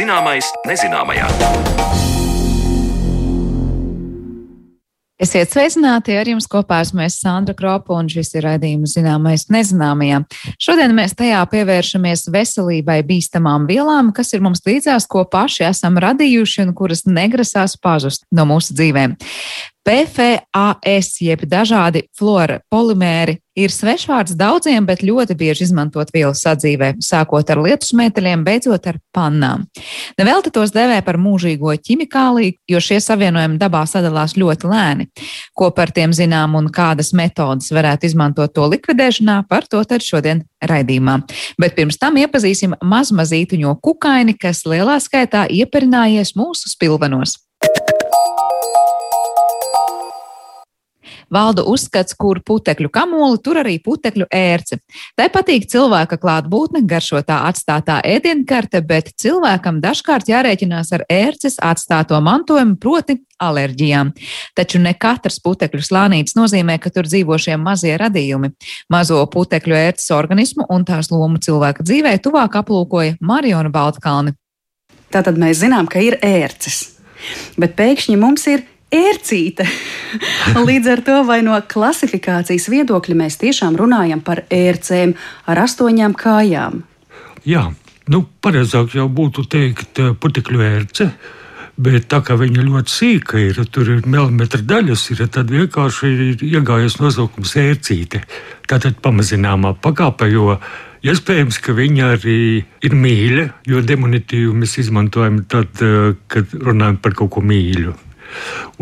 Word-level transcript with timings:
Zināmais 0.00 0.46
nezināmajā. 0.64 1.26
Esiet 5.20 5.50
sveicināti, 5.52 6.14
ar 6.16 6.30
jums 6.30 6.46
kopā 6.48 6.78
esmu 6.80 7.02
es 7.04 7.18
Sandra 7.20 7.52
Kropa, 7.58 7.98
un 7.98 8.08
šis 8.08 8.32
ir 8.38 8.46
raidījums 8.46 8.94
zināmais 8.96 9.44
nezināmajā. 9.52 10.22
Šodien 10.56 10.94
mēs 10.96 11.12
tajā 11.18 11.42
pievēršamies 11.52 12.30
veselībai 12.32 13.02
bīstamām 13.10 13.66
vielām, 13.68 14.08
kas 14.16 14.32
ir 14.32 14.40
mums 14.46 14.64
līdzās, 14.64 15.04
ko 15.10 15.26
paši 15.28 15.66
esam 15.68 16.00
radījuši 16.00 16.64
un 16.64 16.72
kuras 16.78 17.04
negrasās 17.04 17.76
pazust 17.76 18.24
no 18.32 18.48
mūsu 18.48 18.78
dzīvēm. 18.80 19.18
PFAS, 19.90 21.16
jeb 21.18 21.40
dažādi 21.50 22.04
flora 22.14 22.60
polimēri, 22.70 23.40
ir 23.58 23.72
svešvārds 23.74 24.36
daudziem, 24.38 24.84
bet 24.86 25.02
ļoti 25.02 25.34
bieži 25.34 25.64
izmantot 25.66 26.12
vielu 26.14 26.30
sadzīvē, 26.36 26.92
sākot 27.02 27.50
ar 27.50 27.58
lietus 27.64 27.90
metāliem, 27.98 28.44
beidzot 28.46 28.86
ar 28.86 29.00
pannām. 29.10 29.64
Nevelti 30.20 30.52
tos 30.54 30.70
dēvē 30.76 31.00
par 31.02 31.18
mūžīgo 31.18 31.74
ķimikāliju, 31.74 32.54
jo 32.70 32.84
šie 32.86 33.00
savienojumi 33.02 33.58
dabā 33.58 33.82
sadalās 33.90 34.36
ļoti 34.38 34.70
lēni. 34.70 35.08
Ko 35.58 35.72
par 35.74 35.90
tiem 35.96 36.14
zinām 36.14 36.54
un 36.60 36.70
kādas 36.70 37.10
metodas 37.10 37.74
varētu 37.74 38.12
izmantot 38.12 38.54
to 38.54 38.70
likvidēšanā, 38.70 39.42
par 39.50 39.66
to 39.66 39.82
tad 39.82 40.06
šodien 40.06 40.46
raidījumā. 40.62 41.18
Bet 41.58 41.74
pirms 41.74 41.98
tam 41.98 42.22
iepazīsim 42.22 42.78
mazmazītuņo 42.78 43.74
kukaini, 43.82 44.38
kas 44.38 44.62
lielā 44.70 45.00
skaitā 45.02 45.48
ieperinājies 45.50 46.36
mūsu 46.38 46.70
spilvenos. 46.70 47.40
Valda 51.32 51.64
uzskats, 51.68 52.16
kur 52.18 52.42
putekļu 52.46 52.90
kamoli, 52.92 53.40
tur 53.44 53.60
arī 53.62 53.78
putekļu 53.82 54.28
ērce. 54.34 54.80
Tai 55.18 55.28
patīk 55.32 55.68
cilvēka 55.70 56.18
klātbūtne, 56.20 56.82
garšotā 56.90 57.40
atstātā 57.48 58.00
ēdienkarte, 58.06 58.82
bet 58.86 59.12
cilvēkam 59.20 59.80
dažkārt 59.84 60.30
jārēķinās 60.30 60.92
ar 60.96 61.06
ērces 61.10 61.60
atstāto 61.62 62.20
mantojumu, 62.24 62.78
proti 62.80 63.20
alerģijām. 63.40 64.12
Taču 64.58 64.80
ne 64.82 64.92
katrs 65.00 65.40
putekļu 65.44 65.80
slānītis 65.84 66.36
nozīmē, 66.36 66.76
ka 66.82 66.92
tur 66.92 67.08
dzīvo 67.08 67.38
šie 67.40 67.56
mazie 67.60 67.96
radījumi. 68.00 68.52
Mazo 68.92 69.22
putekļu 69.32 69.78
ērces 69.78 70.12
organismu 70.16 70.66
un 70.68 70.84
tās 70.88 71.10
lomu 71.12 71.40
cilvēka 71.42 71.86
dzīvē 71.86 72.16
tuvāk 72.24 72.60
aplūkoja 72.60 73.16
Mariona 73.24 73.72
Baltkalni. 73.72 74.36
Tātad 75.10 75.40
mēs 75.40 75.62
zinām, 75.64 75.88
ka 75.90 76.02
ir 76.04 76.20
ērces, 76.22 76.84
bet 77.58 77.74
pēkšņi 77.78 78.18
mums 78.20 78.46
ir 78.50 78.62
ērcīte. 78.94 79.66
Līdz 80.68 80.92
ar 80.94 81.02
to 81.06 81.18
vai 81.28 81.40
no 81.46 81.56
klasifikācijas 81.72 82.68
viedokļa 82.72 83.18
mēs 83.22 83.38
tiešām 83.40 83.78
runājam 83.80 84.22
par 84.24 84.44
ērcēm 84.50 85.14
ar 85.50 85.64
astoņām 85.64 86.16
kājām. 86.18 86.82
Jā, 87.48 87.70
nu, 88.12 88.24
pareizāk 88.42 88.96
jau 88.98 89.08
būtu 89.08 89.46
teikt 89.50 90.02
eh, 90.02 90.14
putekļu 90.18 90.66
ērce. 90.66 91.10
Bet 91.80 92.10
tā 92.12 92.18
kā 92.20 92.34
viņa 92.36 92.60
ļoti 92.66 92.92
sīka 92.92 93.38
ir, 93.40 93.56
tur 93.72 93.88
ir 93.88 94.02
milimetra 94.04 94.60
daļas, 94.60 95.06
ir, 95.14 95.22
tad 95.32 95.48
vienkārši 95.48 96.10
ir 96.10 96.42
iegājies 96.44 96.98
nosaukums 97.00 97.54
ērcīte. 97.56 98.20
Tātad 98.68 98.98
pamazināmā 99.00 99.72
pakāpe, 99.80 100.28
jo 100.28 100.58
iespējams, 101.00 101.56
ka 101.64 101.72
viņa 101.78 102.10
arī 102.18 102.36
ir 102.84 102.98
mīļa, 103.06 103.46
jo 103.72 103.80
demonitīvu 103.80 104.58
mēs 104.60 104.76
izmantojam 104.82 105.40
tad, 105.48 105.72
eh, 105.80 106.12
kad 106.28 106.52
runājam 106.52 107.00
par 107.00 107.16
kaut 107.16 107.32
ko 107.38 107.46
mīļu. 107.46 107.96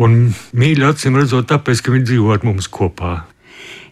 Un 0.01 0.19
mīļi 0.53 0.87
acīm 0.89 1.19
redzot, 1.19 1.49
tāpēc, 1.49 1.83
ka 1.83 1.95
viņi 1.95 2.09
dzīvo 2.11 2.33
ar 2.35 2.45
mums 2.47 2.69
kopā. 2.71 3.19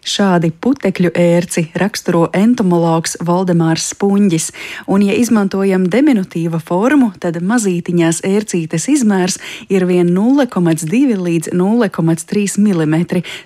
Šādi 0.08 0.48
putekļu 0.64 1.10
ērci 1.20 1.66
raksturo 1.76 2.28
entomologs 2.36 3.18
Valdemārs 3.20 3.90
Spunģis, 3.92 4.46
un, 4.88 5.02
ja 5.04 5.12
izmantojam 5.12 5.84
diminutīva 5.92 6.60
formu, 6.64 7.10
tad 7.20 7.36
mazītiņās 7.44 8.22
ērcītes 8.24 8.88
izmērs 8.94 9.36
ir 9.68 9.84
vien 9.90 10.08
0,2 10.14 11.18
līdz 11.20 11.52
0,3 11.52 12.56
mm, 12.56 12.96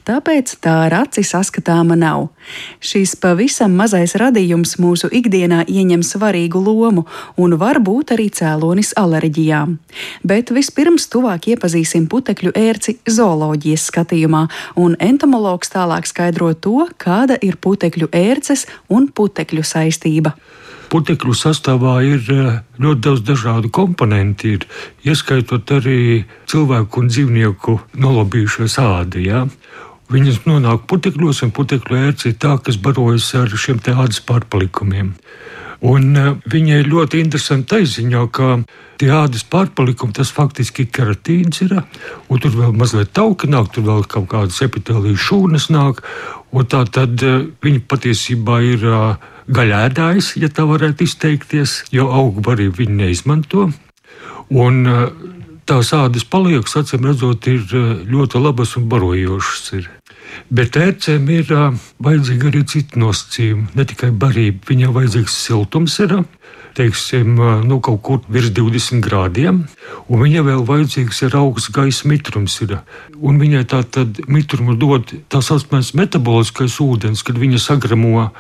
tāpēc 0.06 0.55
tā 0.62 0.77
ar 0.84 0.97
aci 1.00 1.25
saskatāma 1.27 1.99
nav. 1.99 2.28
Šis 2.83 3.17
pavisam 3.19 3.75
mazais 3.79 4.15
radījums 4.19 4.77
mūsu 4.83 5.11
ikdienā 5.11 5.65
ieņem 5.67 6.06
svarīgu 6.06 6.62
lomu 6.62 7.06
un 7.43 7.56
var 7.59 7.83
būt 7.83 8.15
arī 8.15 8.29
cēlonis 8.31 8.94
alerģijām. 9.03 9.77
Bet 10.23 10.55
vispirms 10.55 11.09
tuvāk 11.11 11.50
iepazīsim 11.56 12.06
putekļu 12.11 12.55
ērci 12.55 13.00
zooloģijas 13.11 13.91
skatījumā, 13.91 14.47
un 14.79 14.94
entomologs 15.03 15.75
tālāk 15.75 16.06
skaidro 16.06 16.52
skaidro 16.53 16.61
to, 16.61 16.89
kāda 16.99 17.39
ir 17.41 17.57
putekļu 17.57 18.09
ērces 18.13 18.67
un 18.89 19.09
putekļu 19.09 19.63
saistība. 19.63 20.35
Putekļu 20.91 21.33
sastāvā 21.33 22.03
ir 22.05 22.21
eh, 22.31 22.63
ļoti 22.79 23.01
daudz 23.01 23.23
dažādu 23.25 23.71
komponentu, 23.71 24.59
ir, 24.59 24.67
ieskaitot 25.05 25.65
arī 25.73 26.25
cilvēku 26.47 27.01
un 27.01 27.09
dzīvnieku 27.09 27.81
nolobījušos 27.97 28.79
ādi. 28.79 29.29
Ja? 29.31 29.47
Viņas 30.12 30.45
nonāk 30.45 30.85
putekļos, 30.87 31.43
un 31.47 31.53
putekļu 31.53 31.97
ērce 31.97 32.29
ir 32.29 32.37
tā, 32.37 32.59
kas 32.61 32.77
barojas 32.77 33.33
ar 33.35 33.49
šiem 33.49 33.81
ādas 33.81 34.21
pārpalikumiem. 34.21 35.15
Un 35.82 36.12
uh, 36.15 36.37
viņai 36.47 36.78
ir 36.82 36.91
ļoti 36.93 37.19
interesanti 37.25 37.81
aiziņā, 37.81 38.22
ka 38.31 38.53
tie 39.03 39.09
ādas 39.10 39.43
pārpalikumi 39.50 40.15
tas 40.15 40.31
faktiski 40.31 40.87
keratīns, 40.87 41.65
ir, 41.65 41.75
un 42.31 42.43
tur 42.43 42.54
vēl 42.54 42.76
mazliet 42.78 43.10
tauki 43.16 43.50
nāk, 43.50 43.72
tur 43.75 43.88
vēl 43.88 44.06
kaut 44.06 44.28
kādas 44.31 44.60
epitelijas 44.62 45.25
šūnas 45.26 45.66
nāk, 45.75 46.04
un 46.54 46.69
tā 46.70 46.84
tad 46.87 47.26
uh, 47.26 47.43
viņi 47.66 47.82
patiesībā 47.91 48.60
ir 48.69 48.87
uh, 48.87 49.32
gaļēdājs, 49.50 50.37
ja 50.38 50.53
tā 50.54 50.69
varētu 50.70 51.09
izteikties, 51.09 51.82
jo 51.91 52.06
augu 52.14 52.44
barību 52.47 52.84
viņi 52.84 52.99
neizmanto. 53.03 53.72
Un, 54.53 54.84
tās 55.66 55.93
ādas 55.97 56.25
paliekas, 56.28 56.75
acīm 56.78 57.06
redzot, 57.09 57.47
ir 57.49 57.64
ļoti 58.10 58.43
labas 58.43 58.76
un 58.78 58.88
barojošas. 58.93 59.72
Ir. 59.78 59.88
Bet 60.53 60.76
ērcēm 60.76 61.28
ir 61.32 61.50
vajadzīga 62.03 62.50
arī 62.50 62.62
cita 62.69 63.00
nosacījuma, 63.00 63.72
ne 63.78 63.87
tikai 63.88 64.10
barība. 64.12 64.66
Viņai 64.70 64.94
vajadzīgs 64.97 65.37
siltums 65.47 65.98
ir. 66.04 66.22
Teiksim, 66.72 67.37
nu, 67.69 67.78
kaut 67.84 68.00
kur 68.00 68.20
virs 68.32 68.48
20 68.56 69.03
grādiem, 69.04 69.59
un 70.09 70.22
viņai 70.22 70.44
vēl 70.47 70.62
vajadzīgs 70.69 71.20
ir 71.26 71.37
augsts 71.37 71.69
gaisa 71.75 72.09
mitrums. 72.09 72.56
Ir. 72.65 72.78
Un 73.20 73.41
viņai 73.43 73.66
tā 73.69 73.82
tad 73.84 74.22
mitrumu 74.25 74.78
dod 74.81 75.12
tā 75.28 75.43
saucamais 75.44 75.93
metaboliskais 75.98 76.78
ūdens, 76.81 77.25
kad 77.26 77.37
viņa 77.37 77.60
sagramo 77.60 78.31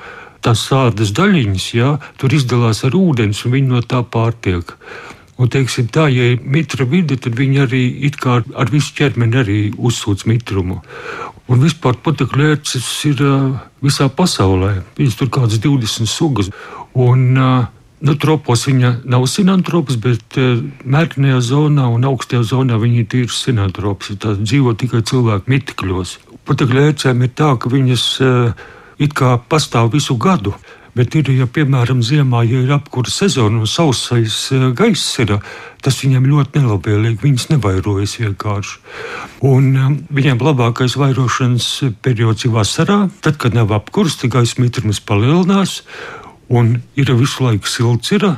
tās 0.42 0.64
sādas 0.66 1.12
daļiņas, 1.14 1.66
jā, 1.76 1.96
tur 2.18 2.32
izdalās 2.34 2.82
ar 2.88 2.96
ūdens, 2.98 3.44
un 3.46 3.56
viņi 3.56 3.74
no 3.74 3.82
tā 3.84 4.00
pārtiek. 4.02 4.72
Un, 5.40 5.48
teiksim, 5.48 5.88
tā, 5.88 6.06
ja 6.12 6.32
ir 6.34 6.42
mitra 6.44 6.84
vide, 6.86 7.16
tad 7.16 7.34
viņi 7.38 7.60
arī 7.64 7.82
ar, 8.28 8.70
visu 8.70 8.92
ķermeni 8.98 9.38
arī 9.40 9.60
uzsūc 9.74 10.26
mitrumu. 10.28 10.82
Un 11.50 11.62
vispār 11.64 11.96
putekļu 12.04 12.50
ērces 12.52 12.88
ir 13.08 13.22
uh, 13.24 13.54
visā 13.82 14.08
pasaulē. 14.12 14.82
Viņas 14.98 15.16
tur 15.18 15.30
kādas 15.32 15.62
20 15.62 16.10
sugas. 16.10 16.52
Un, 16.92 17.30
uh, 17.36 17.70
Nu, 18.02 18.16
tropos 18.18 18.64
viņa 18.66 18.88
nav 19.06 19.28
sinantrops, 19.30 19.94
bet 20.02 20.34
uh, 20.40 20.58
mērķinājā 20.90 21.38
zonā 21.46 21.84
un 21.94 22.02
augstajā 22.08 22.42
zonā 22.50 22.74
viņa 22.82 22.96
ir 22.98 23.08
tīrs 23.12 23.36
sinantrops. 23.44 24.10
Tā 24.18 24.34
dzīvo 24.40 24.72
tikai 24.74 25.04
cilvēku 25.06 25.52
mitikļos. 25.52 26.16
Putekļu 26.48 26.82
ērcēm 26.88 27.22
ir 27.22 27.30
tā, 27.38 27.52
ka 27.62 27.70
viņas 27.70 28.06
uh, 28.26 28.64
it 28.98 29.14
kā 29.14 29.36
pastāv 29.46 29.92
visu 29.94 30.16
gadu. 30.18 30.56
Bet 30.92 31.14
ir, 31.16 31.30
ja 31.32 31.46
piemēram 31.48 32.02
ziemā, 32.04 32.42
ja 32.44 32.58
ir 32.60 32.72
apkurss 32.74 33.22
sezona 33.22 33.62
un 33.62 33.68
sausais 33.70 34.34
e, 34.52 34.58
gaiss, 34.76 35.14
ir, 35.22 35.38
tas 35.80 35.96
viņiem 36.02 36.26
ļoti 36.28 36.60
nelabvēlīgi. 36.60 37.20
Viņas 37.22 37.46
nevairojas 37.54 38.18
vienkārši. 38.20 38.74
Un 39.48 39.70
um, 39.72 39.94
viņiem 40.12 40.42
labākais 40.44 40.98
vairošanas 41.00 41.68
periods 42.04 42.44
ir 42.44 42.52
vasarā, 42.52 43.06
tad, 43.24 43.40
kad 43.40 43.56
nav 43.56 43.72
apkurss, 43.72 44.20
tad 44.20 44.34
gaisa 44.36 44.60
mitrums 44.60 45.00
palielinās 45.00 45.80
un 46.52 46.76
ir 47.00 47.14
visu 47.16 47.46
laiku 47.46 47.72
silts. 47.72 48.12
Ir, 48.12 48.28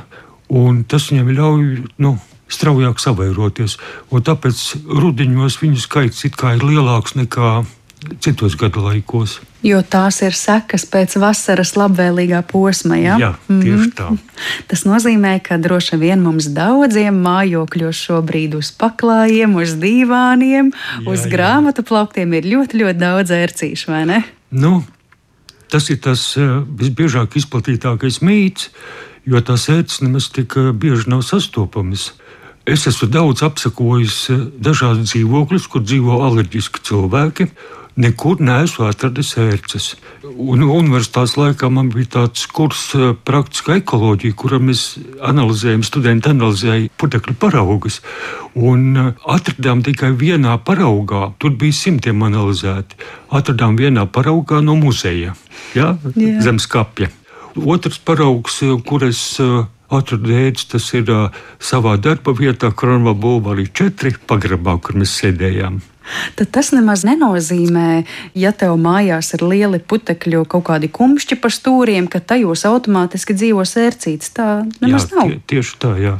tas 0.87 1.11
viņiem 1.11 1.35
ļauj. 1.35 1.67
Nu, 1.99 2.15
straujāk 2.45 3.01
savairoties. 3.01 3.79
Un 4.13 4.23
tāpēc 4.23 4.61
rudenos 4.85 5.59
viņu 5.59 5.81
skaits 5.81 6.23
ir 6.27 6.35
lielāks 6.63 7.17
nekā 7.17 7.65
citos 8.23 8.55
gadu 8.59 8.83
laikos. 8.85 9.39
Jo 9.65 9.81
tās 9.81 10.19
ir 10.21 10.35
sekas 10.37 10.85
pēc 10.89 11.15
vasaras 11.21 11.73
labvēlīgā 11.79 12.43
posma. 12.49 12.97
Ja? 13.01 13.17
Jā, 13.21 13.31
tieši 13.47 13.91
tā. 13.97 14.09
Mm 14.09 14.17
-hmm. 14.17 14.67
Tas 14.67 14.85
nozīmē, 14.85 15.39
ka 15.43 15.57
droši 15.57 15.97
vien 15.97 16.21
mums 16.21 16.45
daudziem 16.45 17.15
mājokļos 17.23 17.97
šobrīd 18.07 18.55
uz 18.55 18.71
paklājiem, 18.71 19.55
uz 19.55 19.77
dīvāniem, 19.81 20.71
jā, 20.71 21.11
uz 21.11 21.25
grāmatu 21.25 21.83
plauktiem 21.83 22.33
ir 22.33 22.43
ļoti, 22.43 22.77
ļoti 22.81 22.99
daudz 22.99 23.31
ērcīšu, 23.31 23.91
vai 23.91 24.05
ne? 24.05 24.23
Nu, 24.51 24.83
tas 25.69 25.89
ir 25.89 25.99
tas 26.03 26.37
uh, 26.37 26.61
visbiežāk 26.79 27.35
izplatītākais 27.35 28.21
mīts, 28.21 28.69
jo 29.25 29.41
tās 29.41 29.69
ērces 29.69 30.01
nemaz 30.05 30.29
tik 30.29 30.55
uh, 30.57 30.71
bieži 30.71 31.09
nav 31.09 31.23
sastopamas. 31.25 32.13
Es 32.65 32.87
esmu 32.87 33.09
daudz 33.09 33.43
apsekojis 33.45 34.29
uh, 34.29 34.45
dažādas 34.57 35.11
dzīvokļus, 35.11 35.67
kur 35.67 35.83
dzīvo 35.85 36.21
alerģiski 36.27 36.85
cilvēki. 36.87 37.49
Nekur 37.95 38.41
neesmu 38.43 38.89
atradis 38.89 39.29
ērces. 39.39 39.85
Un 40.27 40.65
universitātes 40.67 41.37
laikā 41.39 41.69
man 41.71 41.87
bija 41.93 42.09
tāds 42.17 42.43
kurs 42.51 42.89
eh, 42.97 43.13
praktiskā 43.15 43.77
ekoloģija, 43.79 44.35
kurā 44.35 44.59
mēs 44.59 44.97
analizējam, 45.23 45.85
studenti 45.87 46.33
analizēja 46.33 46.89
putekļu 46.99 47.37
paraugus. 47.39 48.01
Un 48.59 48.99
eh, 48.99 49.11
atradām 49.31 49.85
tikai 49.87 50.11
vienā 50.19 50.57
paraugā, 50.67 51.29
tur 51.39 51.55
bija 51.55 51.77
simtiem 51.77 52.27
analizēti. 52.27 52.99
Atradām 53.31 53.79
vienā 53.79 54.03
paraugā 54.11 54.59
no 54.59 54.75
muzeja, 54.81 55.37
ja? 55.77 55.93
yeah. 55.95 56.43
zem 56.43 56.59
skapja. 56.59 57.07
Otrs 57.55 58.01
paraugs, 58.03 58.59
eh, 58.67 58.75
kur 58.83 59.07
es 59.07 59.23
atradu 59.97 60.35
ēdzi, 60.35 60.69
tas 60.75 60.91
ir 60.97 61.11
savā 61.59 61.97
darba 62.01 62.35
vietā, 62.37 62.71
Kronvalda 62.71 63.21
Bulvārī 63.21 63.67
4, 63.71 64.17
pagrabā, 64.29 64.79
kur 64.83 64.99
mēs 65.01 65.17
sēdējām 65.23 65.81
tad 66.35 66.51
tas 66.53 66.71
nemaz 66.75 67.03
nenozīmē, 67.07 68.05
ja 68.37 68.51
tev 68.55 68.77
mājās 68.81 69.33
ir 69.37 69.45
lieli 69.45 69.79
putekļi, 69.81 70.43
kaut 70.49 70.67
kādi 70.69 70.89
kumšķi 70.93 71.39
pa 71.41 71.51
stūriem, 71.53 72.09
ka 72.11 72.21
tajos 72.21 72.65
automātiski 72.69 73.35
dzīvo 73.37 73.65
sērcītes. 73.67 74.33
Tā 74.35 74.49
nemaz 74.83 75.09
jā, 75.09 75.15
nav. 75.17 75.31
Tie, 75.31 75.39
tieši 75.55 75.79
tā, 75.81 75.95
jā. 76.01 76.17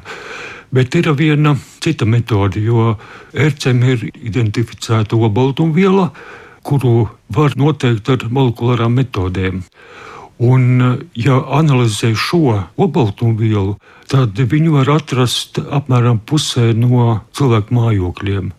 Bet 0.75 0.95
ir 0.97 1.11
viena 1.15 1.55
cita 1.83 2.07
metode, 2.09 2.59
jo 2.59 2.95
ērcēm 3.37 3.83
ir 3.93 4.07
identificēta 4.11 5.15
obaltumviela, 5.15 6.09
kuru 6.65 7.05
var 7.31 7.53
noteikt 7.59 8.09
ar 8.09 8.25
molekulārām 8.33 8.97
metodēm. 8.97 9.61
Un, 10.43 10.81
ja 11.15 11.37
analizē 11.55 12.11
šo 12.19 12.57
obaltumvielu, 12.75 13.77
tad 14.11 14.35
viņu 14.35 14.73
var 14.75 14.91
atrast 14.97 15.61
apmēram 15.63 16.19
pusē 16.27 16.73
no 16.75 17.21
cilvēku 17.31 17.75
mājokļiem. 17.77 18.51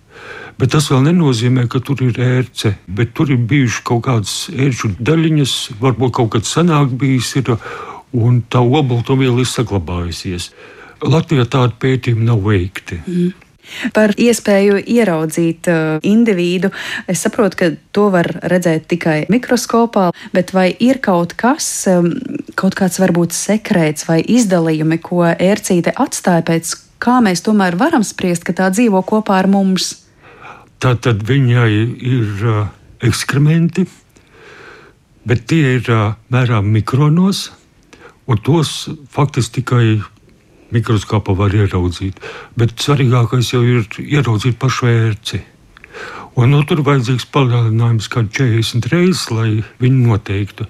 Bet 0.56 0.73
tas 0.73 0.88
vēl 0.88 1.02
nenozīmē, 1.11 1.67
ka 1.69 1.82
tur 1.84 2.00
ir 2.06 2.17
ērce. 2.17 2.78
Bet 2.88 3.12
tur 3.17 3.28
ir 3.34 3.43
bijušas 3.44 3.84
kaut 3.84 4.06
kādas 4.06 4.37
ērču 4.49 4.94
daļiņas, 4.96 5.56
varbūt 5.82 6.14
kaut 6.17 6.32
kas 6.32 6.55
senāk 6.56 6.96
bijis, 6.96 7.34
ir, 7.37 7.52
un 8.17 8.40
tā 8.49 8.64
obaltumviela 8.64 9.44
ir 9.44 9.50
saglabājusies. 9.50 10.49
Latvijā 11.05 11.44
tādu 11.52 11.76
pētījumu 11.82 12.25
nav 12.25 12.40
veikti. 12.46 13.02
Mm. 13.05 13.34
Par 13.97 14.15
iespēju 14.17 14.79
ieraudzīt 14.81 15.69
uh, 15.71 15.99
individu. 16.07 16.71
Es 17.11 17.25
saprotu, 17.27 17.59
ka 17.61 17.71
to 17.97 18.09
var 18.15 18.29
redzēt 18.47 18.87
tikai 18.93 19.19
mikroskopā, 19.33 20.09
bet 20.37 20.53
vai 20.57 20.71
ir 20.81 21.01
kaut 21.05 21.35
kas, 21.39 21.69
um, 21.91 22.13
kaut 22.59 22.79
kāds 22.79 23.01
varbūt 23.03 23.37
sekrēts 23.37 24.09
vai 24.09 24.21
izdalījumi, 24.23 25.01
ko 25.03 25.25
ērcīte 25.27 25.97
atstāja 25.97 26.47
pēc 26.47 26.75
kā 27.03 27.21
mēs 27.25 27.45
tomēr 27.47 27.77
varam 27.79 28.05
spriest, 28.07 28.47
ka 28.47 28.55
tā 28.57 28.71
dzīvo 28.73 29.03
kopā 29.07 29.41
ar 29.43 29.51
mums? 29.51 29.93
Tā 30.83 30.95
tad 31.01 31.23
viņai 31.27 31.71
ir 31.75 32.43
uh, 32.45 32.67
ekskrementi, 33.05 33.87
bet 35.27 35.47
tie 35.51 35.79
ir 35.79 35.89
uh, 35.93 36.17
mērām 36.33 36.69
mikronos, 36.73 37.49
un 38.27 38.41
tos 38.43 38.89
faktiski 39.13 39.61
tikai 39.61 39.87
mikroskopā 40.75 41.35
var 41.39 41.55
ieraudzīt. 41.55 42.19
Bet 42.59 42.75
svarīgākais 42.83 43.53
jau 43.53 43.63
ir 43.65 43.85
ieraudzīt 44.03 44.59
pašu 44.63 44.91
ērci. 44.91 45.43
Un, 46.37 46.53
nu, 46.53 46.63
tur 46.69 46.83
vajadzīgs 46.85 47.29
palielinājums 47.33 48.11
kā 48.13 48.27
40 48.27 48.91
reizes, 48.93 49.29
lai 49.33 49.63
viņu 49.81 50.03
noteiktu. 50.11 50.67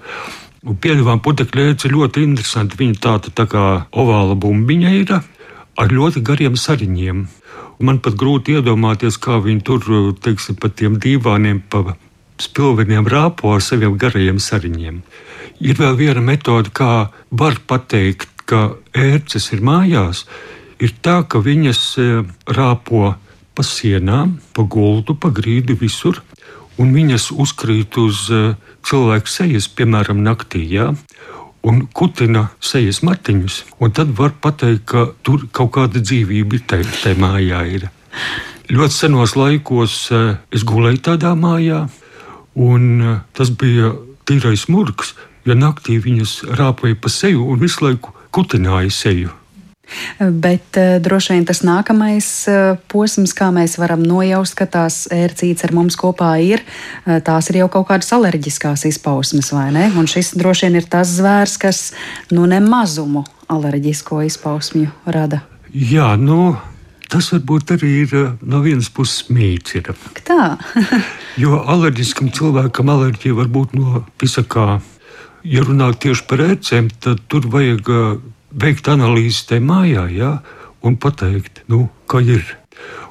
Piedāvājuma 0.67 1.23
putekļa 1.23 1.65
ērce 1.71 1.91
ļoti 1.91 2.23
interesanti. 2.23 2.79
Viņa 2.79 3.01
tāda 3.03 3.33
tā 3.35 3.47
kā 3.51 3.65
ovāla 3.91 4.37
bumbiņa 4.39 4.93
ir 5.01 5.17
ar 5.17 5.93
ļoti 5.93 6.23
gariem 6.25 6.55
sariņiem. 6.57 7.25
Man 7.77 7.99
pat 8.01 8.15
grūti 8.17 8.55
iedomāties, 8.57 9.19
kā 9.21 9.37
viņi 9.43 9.61
tur, 9.67 9.83
teiksim, 10.23 10.57
pa 10.57 10.71
tiem 10.73 10.97
divāniem, 11.03 11.61
pa 11.69 11.97
spilveniem 12.41 13.05
rāpo 13.09 13.53
ar 13.53 13.61
saviem 13.61 13.97
garajiem 14.01 14.39
sariņiem. 14.41 15.01
Ir 15.61 15.77
vēl 15.77 15.99
viena 15.99 16.23
metode, 16.23 16.71
kā 16.73 17.09
var 17.29 17.59
pateikt, 17.69 18.29
ka 18.49 18.61
ērces 18.95 19.51
ir 19.55 19.63
mājās, 19.65 20.25
ir 20.79 20.93
tā, 21.03 21.21
ka 21.27 21.41
viņas 21.43 21.81
e, 22.01 22.07
rāpo 22.57 23.13
pa 23.57 23.65
sienām, 23.65 24.37
pa 24.53 24.63
gultu, 24.63 25.15
pa 25.17 25.33
grīdu 25.33 25.77
visur, 25.79 26.21
un 26.77 26.93
viņas 26.95 27.31
uzkrīt 27.35 27.97
uz 28.01 28.27
e, 28.31 28.43
cilvēku 28.87 29.31
sejas, 29.31 29.67
piemēram, 29.67 30.23
naktī. 30.23 30.63
Ja? 30.77 30.93
un 31.67 31.85
kutina 31.93 32.47
sejas 32.63 33.01
matiņus. 33.05 33.61
Tad 33.95 34.13
var 34.17 34.35
pateikt, 34.41 34.85
ka 34.89 35.07
tur 35.25 35.47
kaut 35.51 35.73
kāda 35.77 36.01
dzīvība 36.03 36.59
ir 36.59 36.65
tajā 36.69 37.15
mājā. 37.19 37.63
Ir. 37.77 37.87
Ļoti 38.71 38.95
senos 38.95 39.35
laikos 39.39 39.95
eh, 40.11 40.35
es 40.51 40.65
gulēju 40.67 41.03
tādā 41.09 41.33
mājā, 41.39 41.85
un 42.55 43.23
tas 43.37 43.51
bija 43.51 43.93
tīrais 44.27 44.67
murgs. 44.71 45.15
Ja 45.47 45.55
naktī 45.55 45.95
viņas 46.03 46.41
rāpēja 46.59 46.97
pa 46.99 47.11
seju 47.11 47.45
un 47.47 47.61
visu 47.61 47.85
laiku 47.85 48.11
kutināja 48.37 48.93
seju. 48.93 49.33
Bet 50.19 50.75
uh, 50.75 50.97
droši 50.99 51.33
vien 51.33 51.45
tas 51.47 51.61
nākamais 51.63 52.27
uh, 52.51 52.75
posms, 52.91 53.31
kā 53.37 53.47
mēs 53.55 53.77
varam 53.79 54.03
nojaust, 54.03 54.57
ka 54.59 54.67
tās 54.67 55.05
ērcītes 55.13 55.63
ar 55.63 55.73
mums 55.75 55.95
kopā 55.99 56.33
ir, 56.43 56.63
uh, 57.05 57.21
tās 57.23 57.47
ir 57.51 57.61
jau 57.61 57.69
kaut 57.71 57.87
kādas 57.91 58.11
alerģiskās 58.15 58.83
izpausmes, 58.89 59.53
vai 59.55 59.69
ne? 59.75 59.87
Un 59.95 60.09
šis 60.11 60.33
droši 60.39 60.67
vien 60.67 60.81
ir 60.81 60.89
tas 60.91 61.13
zvērs, 61.15 61.55
kas 61.61 61.83
nu 62.35 62.45
nemazumu 62.51 63.23
alerģisko 63.47 64.25
izpausmju 64.27 64.91
rada. 65.07 65.45
Jā, 65.71 66.15
nu. 66.19 66.57
Tas 67.07 67.29
varbūt 67.31 67.71
arī 67.77 67.89
ir 68.01 68.13
no 68.43 68.59
vienas 68.59 68.89
puses 68.91 69.29
mīts. 69.31 69.77
Tā. 70.27 70.57
jo 71.43 71.61
alerģiskam 71.63 72.33
cilvēkam 72.35 72.91
alerģija 72.91 73.37
var 73.37 73.47
būt 73.47 73.77
no 73.79 74.01
visakā. 74.19 74.81
Ja 75.45 75.63
runā 75.63 75.91
tieši 75.93 76.25
par 76.27 76.41
ērcēm, 76.43 76.89
tad 77.03 77.21
tur 77.31 77.45
vajag 77.51 77.91
veikt 78.51 78.89
analīzi 78.89 79.45
tajā 79.51 79.63
mājā 79.63 80.07
ja, 80.15 80.31
un 80.81 80.97
pateikt, 80.97 81.63
nu, 81.71 81.87
kā 82.09 82.21
ir. 82.25 82.45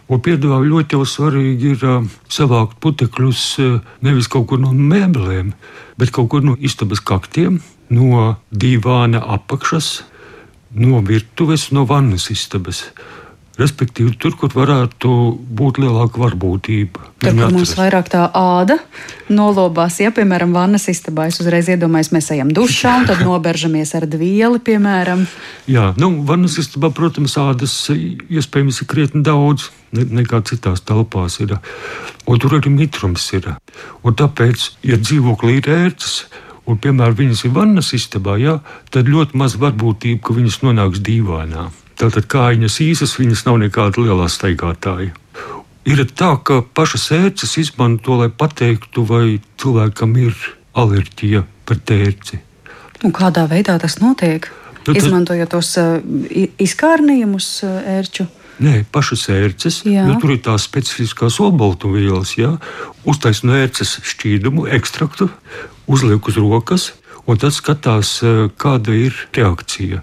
Un 0.07 0.21
piedāvā 0.23 0.61
ļoti 0.63 0.99
svarīgi 1.03 1.73
ir 1.75 1.87
savākt 2.31 2.79
putekļus 2.83 3.43
nevis 4.07 4.29
kaut 4.31 4.47
kur 4.51 4.61
no 4.63 4.71
mēbelēm, 4.71 5.51
bet 5.99 6.13
kaut 6.15 6.31
kur 6.31 6.45
no 6.47 6.55
istabas 6.63 7.03
kaktiem, 7.03 7.59
no 7.91 8.37
divāna 8.51 9.23
apakšas, 9.35 10.05
no 10.71 11.03
virtuves, 11.03 11.71
no 11.73 11.87
vannas 11.87 12.31
istabas. 12.31 12.87
Respektīvi, 13.57 14.11
tur, 14.21 14.35
kur 14.37 14.53
varētu 14.53 15.11
būt 15.57 15.79
lielāka 15.81 16.21
varbūtība. 16.21 17.07
Tur, 17.23 17.31
kur 17.33 17.55
mums 17.55 17.71
vairāk 17.79 18.11
tā 18.13 18.27
āda 18.37 18.77
nolobās, 19.33 19.97
ja, 20.03 20.11
piemēram, 20.13 20.53
vannas 20.53 20.85
istabā, 20.93 21.31
es 21.31 21.41
uzreiz 21.41 21.71
iedomājos, 21.73 22.13
mēs 22.13 22.29
ejam 22.35 22.51
dušā 22.53 22.93
un 23.01 23.07
tad 23.09 23.23
noberžamies 23.29 23.95
ar 23.97 24.05
dvieli, 24.13 24.61
piemēram. 24.61 25.25
Jā, 25.73 25.87
nu, 25.97 26.11
vannas 26.29 26.59
istabā, 26.61 26.91
protams, 26.93 27.39
ādas 27.41 27.79
iespējams 27.89 28.83
ir 28.85 28.91
krietni 28.93 29.25
daudz 29.25 29.71
nekā 29.97 30.43
citās 30.45 30.85
telpās. 30.85 31.39
Ir. 31.41 31.57
Un 32.29 32.43
tur 32.43 32.59
arī 32.59 32.75
mitrums 32.75 33.25
ir. 33.39 33.55
Un 34.05 34.21
tāpēc, 34.21 34.69
ja 34.85 35.01
dzīvoklī 35.01 35.63
ir 35.63 35.73
ērts, 35.79 36.27
un, 36.69 36.77
piemēram, 36.77 37.17
viņas 37.25 37.47
ir 37.49 37.57
vannas 37.57 37.95
istabā, 37.97 38.37
jā, 38.43 38.59
tad 38.93 39.09
ļoti 39.09 39.41
maz 39.41 39.57
varbūtība, 39.65 40.21
ka 40.29 40.37
viņas 40.37 40.61
nonāks 40.67 41.01
dīvainā. 41.09 41.71
Tātad 41.97 42.27
kājiņas 42.29 42.81
īsas, 42.85 43.17
viņas 43.17 43.47
nav 43.47 43.61
nekāda 43.63 44.03
liela 44.05 44.29
staigātāja. 44.29 45.15
Ir 45.87 46.03
tā, 46.19 46.33
ka 46.43 46.61
pašas 46.75 47.09
ērces 47.15 47.57
izmanto, 47.63 48.19
lai 48.21 48.29
pateiktu, 48.29 49.05
vai 49.07 49.39
cilvēkam 49.61 50.17
ir 50.19 50.35
alerģija 50.77 51.45
pret 51.67 51.93
ērci. 51.95 52.41
Un 53.07 53.15
kādā 53.15 53.47
veidā 53.49 53.77
tas 53.81 54.01
notiek? 54.03 54.49
Nu, 54.87 54.95
tad, 54.95 54.99
Izmantojot 55.01 55.51
tos 55.51 55.73
uh, 55.81 55.97
izkārnījumus 56.63 57.49
uh, 57.67 57.79
ērču. 57.97 58.27
Nē, 58.63 58.85
pašas 58.93 59.27
ērces, 59.35 59.81
jā. 59.85 60.07
jo 60.09 60.17
tur 60.23 60.37
ir 60.37 60.43
tās 60.45 60.65
specifiskās 60.69 61.41
obaltumvielas. 61.45 62.37
Uztaisno 63.05 63.51
no 63.53 63.59
ērces 63.61 63.99
šķīdumu, 64.07 64.69
ekstraktu, 64.79 65.29
uzliek 65.91 66.31
uz 66.31 66.39
rokas, 66.41 66.91
un 67.27 67.41
tad 67.43 67.57
skatās, 67.57 68.19
uh, 68.25 68.47
kāda 68.57 68.95
ir 68.97 69.17
reakcija. 69.37 70.03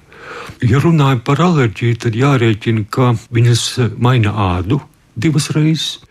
Ja 0.63 0.80
runājam 0.84 1.22
par 1.25 1.42
alerģiju, 1.44 2.00
tad 2.06 2.18
jārēķina, 2.18 2.88
ka 2.94 3.13
viņas 3.34 3.63
maina 4.00 4.34
ādu 4.56 4.80
divas 5.16 5.50
reizes. 5.54 6.02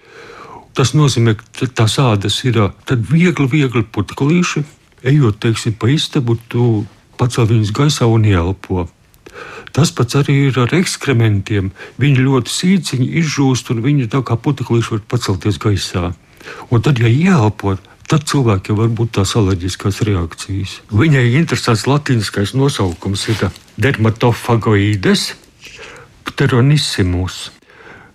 Tas 0.73 0.95
nozīmē, 0.97 1.35
ka 1.37 1.69
tās 1.69 1.99
ādas 2.01 2.39
ir 2.49 2.57
viegli, 2.89 3.49
viegli 3.49 3.85
putklīši. 3.85 4.65
Ejot 5.05 5.41
teiksim, 5.43 5.75
pa 5.77 5.91
istabu, 5.93 6.39
tu 6.49 6.87
pacēl 7.21 7.51
viņus 7.51 7.73
gaisā 7.77 8.09
un 8.09 8.25
ielpo. 8.25 8.87
Tas 9.73 9.93
pats 9.93 10.17
arī 10.21 10.49
ir 10.49 10.59
ar 10.61 10.73
ekskrementiem. 10.77 11.71
Viņi 12.01 12.25
ļoti 12.25 12.53
sīciņi 12.53 13.09
izžūst, 13.21 13.73
un 13.73 13.83
viņi 13.85 14.09
tā 14.13 14.21
kā 14.25 14.37
puteklīši 14.37 14.95
var 14.97 15.05
pacelties 15.13 15.61
gaisā. 15.61 16.13
Un 16.71 16.83
tad, 16.85 17.01
ja 17.01 17.09
ieelpo, 17.09 17.77
tad 18.13 18.27
cilvēkiem 18.29 18.77
var 18.77 18.91
būt 18.93 19.15
tās 19.17 19.33
alerģiskās 19.41 20.03
reakcijas. 20.05 20.81
Viņai 20.93 21.25
interesants 21.39 21.87
latīniskais 21.89 22.53
nosaukums 22.53 23.25
ir 23.33 23.49
dermatofagoīdes 23.81 25.33
pteronissimus. 26.29 27.51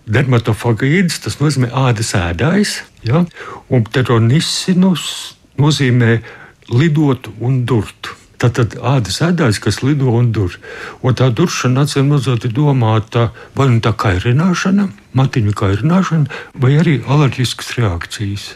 dermatofagīds, 0.08 1.18
tas 1.20 1.36
nozīmē 1.42 1.68
ādas 1.76 2.14
ēdājs, 2.16 2.78
ja? 3.04 3.26
un 3.68 3.84
teronisinus 3.84 5.34
nozīmē 5.60 6.22
lidot 6.72 7.28
un 7.44 7.66
durt. 7.68 8.14
Tātad 8.38 8.78
ādas 8.80 9.18
ēdājs, 9.26 9.60
kas 9.60 9.82
lido 9.82 10.14
un 10.14 10.30
dur. 10.32 10.54
Un 11.02 11.18
tā 11.18 11.28
duršana 11.34 11.84
acīm 11.84 12.14
redzot 12.14 12.46
ir 12.46 12.54
domāta 12.54 13.32
vai 13.58 13.68
nu 13.74 13.82
tā 13.82 13.92
kairināšana, 13.98 14.88
matiņu 15.18 15.58
kairināšana, 15.58 16.40
vai 16.56 16.78
arī 16.78 17.02
alerģiskas 17.04 17.74
reakcijas. 17.82 18.48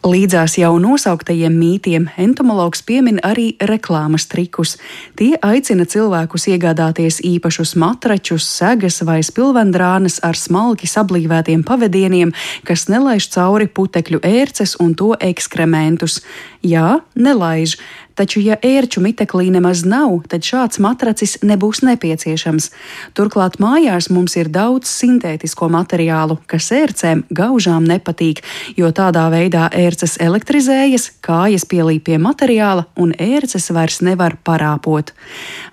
Līdzās 0.00 0.54
jau 0.56 0.78
nosauktajiem 0.80 1.52
mītiem 1.60 2.06
entomologs 2.16 2.80
piemin 2.88 3.18
arī 3.20 3.50
reklāmas 3.68 4.24
trikus. 4.32 4.78
Tie 5.20 5.34
aicina 5.44 5.84
cilvēkus 5.84 6.46
iegādāties 6.54 7.18
īpašus 7.28 7.74
matračus, 7.76 8.46
segas 8.48 9.02
vai 9.04 9.18
spilvendrānas 9.20 10.16
ar 10.24 10.40
smalki 10.40 10.88
sablīvētiem 10.88 11.66
pavadieniem, 11.68 12.32
kas 12.64 12.86
nelaiž 12.88 13.28
cauri 13.34 13.68
putekļu 13.68 14.22
ērces 14.24 14.78
un 14.80 14.96
to 14.96 15.12
ekskrementus. 15.20 16.22
Jā, 16.64 17.02
nelaiž, 17.12 17.76
taču, 18.14 18.40
ja 18.44 18.56
ērču 18.62 19.02
miteklī 19.04 19.50
nemaz 19.52 19.82
nav, 19.88 20.20
tad 20.30 20.44
šāds 20.46 20.80
matracis 20.82 21.38
nebūs 21.46 21.82
nepieciešams. 21.86 22.70
Turklāt 23.16 23.58
mājās 23.62 24.10
mums 24.12 24.36
ir 24.40 24.50
daudz 24.52 24.90
sintētisko 24.90 25.70
materiālu, 25.72 26.38
kas 26.50 26.70
ērcēm 26.74 27.24
gaužām 27.34 27.86
nepatīk, 27.88 28.42
jo 28.78 28.90
tādā 28.96 29.26
veidā 29.32 29.68
ērces 29.76 30.16
elektrizējas, 30.22 31.10
kājas 31.24 31.66
pielīp 31.68 32.08
pie 32.08 32.18
materiāla 32.22 32.86
un 33.00 33.12
ērces 33.18 33.70
vairs 33.74 34.00
nevar 34.06 34.38
parāpot. 34.44 35.12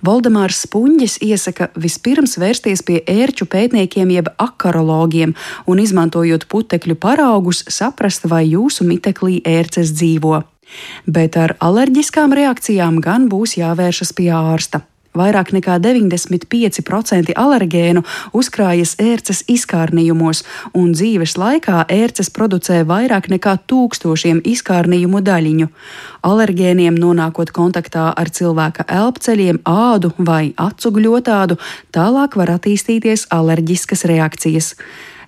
Valdemārs 0.06 0.64
Spunģis 0.68 1.20
iesaka 1.24 1.70
vispirms 1.78 2.38
vērsties 2.42 2.84
pie 2.88 3.02
ērču 3.08 3.48
pētniekiem 3.50 4.12
jeb 4.18 4.32
akarologiem 4.42 5.36
un 5.68 5.82
izmantojot 5.84 6.48
putekļu 6.52 6.98
paraugus 7.00 7.64
saprast, 7.72 8.28
vai 8.30 8.46
jūsu 8.50 8.88
miteklī 8.88 9.42
ērces 9.46 9.96
dzīvo 9.96 10.44
bet 11.06 11.38
ar 11.38 11.56
alerģiskām 11.64 12.36
reakcijām 12.38 13.02
gan 13.04 13.30
būs 13.32 13.58
jāvēršas 13.60 14.14
pie 14.18 14.32
ārsta. 14.36 14.84
Vairāk 15.18 15.50
nekā 15.56 15.80
95% 15.82 17.34
alergēnu 17.42 18.04
uzkrājas 18.38 18.94
ērces 19.02 19.44
izkārnījumos, 19.50 20.44
un 20.78 20.92
dzīves 20.94 21.38
laikā 21.42 21.86
ērces 21.94 22.30
producē 22.34 22.84
vairāk 22.90 23.32
nekā 23.34 23.56
tūkstošiem 23.72 24.44
izkārnījumu 24.54 25.24
daļiņu. 25.26 25.70
Alergēniem 26.28 27.02
nonākot 27.02 27.54
kontaktā 27.56 28.12
ar 28.14 28.30
cilvēka 28.30 28.86
elpceļiem, 29.00 29.64
ādu 29.66 30.14
vai 30.18 30.52
acu 30.54 30.94
gļotādu, 31.00 31.58
tālāk 31.96 32.38
var 32.38 32.58
attīstīties 32.60 33.30
alerģiskas 33.34 34.06
reakcijas. 34.12 34.76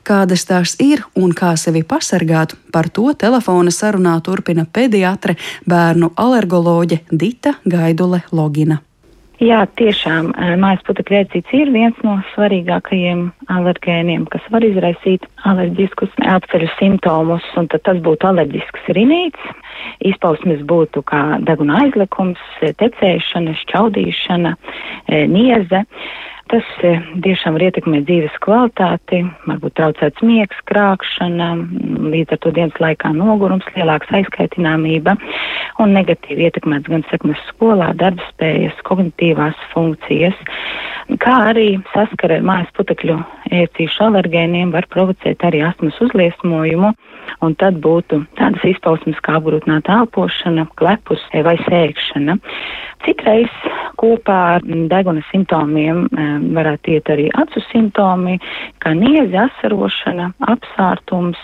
Kādas 0.04 0.46
tās 0.50 0.76
ir 0.82 1.04
un 1.20 1.34
kā 1.38 1.54
sevi 1.60 1.84
pasargāt, 1.84 2.56
par 2.74 2.90
to 2.90 3.14
telefona 3.14 3.72
sarunā 3.74 4.18
turpina 4.26 4.66
pediatre, 4.66 5.36
bērnu 5.70 6.14
alergoloģe 6.18 7.04
Dita 7.12 7.58
Gaidule 7.66 8.24
Logina. 8.32 8.80
Jā, 9.40 9.62
tiešām 9.80 10.34
mājas 10.60 10.82
putekļu 10.84 11.16
ēcīts 11.22 11.54
ir 11.56 11.70
viens 11.72 12.00
no 12.04 12.18
svarīgākajiem 12.34 13.22
alergēniem, 13.56 14.26
kas 14.28 14.44
var 14.52 14.66
izraisīt 14.68 15.24
alerģiskus 15.48 16.12
apceļu 16.28 16.68
simptomus, 16.74 17.46
un 17.56 17.70
tas 17.72 18.02
būtu 18.04 18.28
alerģisks 18.28 18.90
rinīts. 18.98 19.54
Izpausmes 20.04 20.60
būtu 20.68 21.06
kā 21.08 21.22
deguna 21.48 21.86
aizlikums, 21.86 22.42
tecēšana, 22.84 23.56
šķaudīšana, 23.62 24.52
nieze. 25.32 25.86
Tas 26.50 26.66
e, 26.82 26.96
tiešām 27.22 27.54
var 27.58 27.68
ietekmēt 27.68 28.08
dzīves 28.08 28.38
kvalitāti, 28.42 29.20
varbūt 29.46 29.76
traucēts 29.78 30.24
miegs, 30.26 30.58
krākšana, 30.72 31.50
līdz 32.10 32.34
ar 32.34 32.40
to 32.42 32.54
dienas 32.56 32.80
laikā 32.82 33.12
nogurums, 33.14 33.68
lielāks 33.76 34.10
aizkaitināmība 34.18 35.14
un 35.84 35.94
negatīvi 35.94 36.48
ietekmēts 36.48 36.90
gan 36.90 37.06
sekmes 37.12 37.44
skolā, 37.52 37.92
darbspējas, 38.02 38.82
kognitīvās 38.90 39.62
funkcijas, 39.76 40.42
kā 41.22 41.36
arī 41.52 41.68
saskara 41.94 42.40
ar 42.40 42.50
mājas 42.50 42.74
putekļu 42.78 43.20
ērcīšu 43.60 44.08
alergēniem 44.10 44.74
var 44.74 44.90
provocēt 44.90 45.46
arī 45.46 45.62
astmas 45.70 46.02
uzliesmojumu, 46.02 46.92
un 47.46 47.56
tad 47.62 47.78
būtu 47.84 48.24
tādas 48.40 48.66
izpausmes 48.68 49.22
kā 49.26 49.38
apgrūtināta 49.38 50.02
elpošana, 50.02 50.66
klepus 50.82 51.22
vai 51.46 51.56
sēkšana. 51.68 52.40
Citreiz 53.06 53.54
kopā 54.00 54.40
ar 54.58 54.66
deguna 54.92 55.24
simptomiem 55.30 56.08
varētu 56.56 56.96
iet 56.96 57.12
arī 57.14 57.28
acu 57.42 57.64
simptomi, 57.70 58.40
kā 58.84 58.96
nieze, 58.98 59.38
asarošana, 59.48 60.32
apsārtums, 60.54 61.42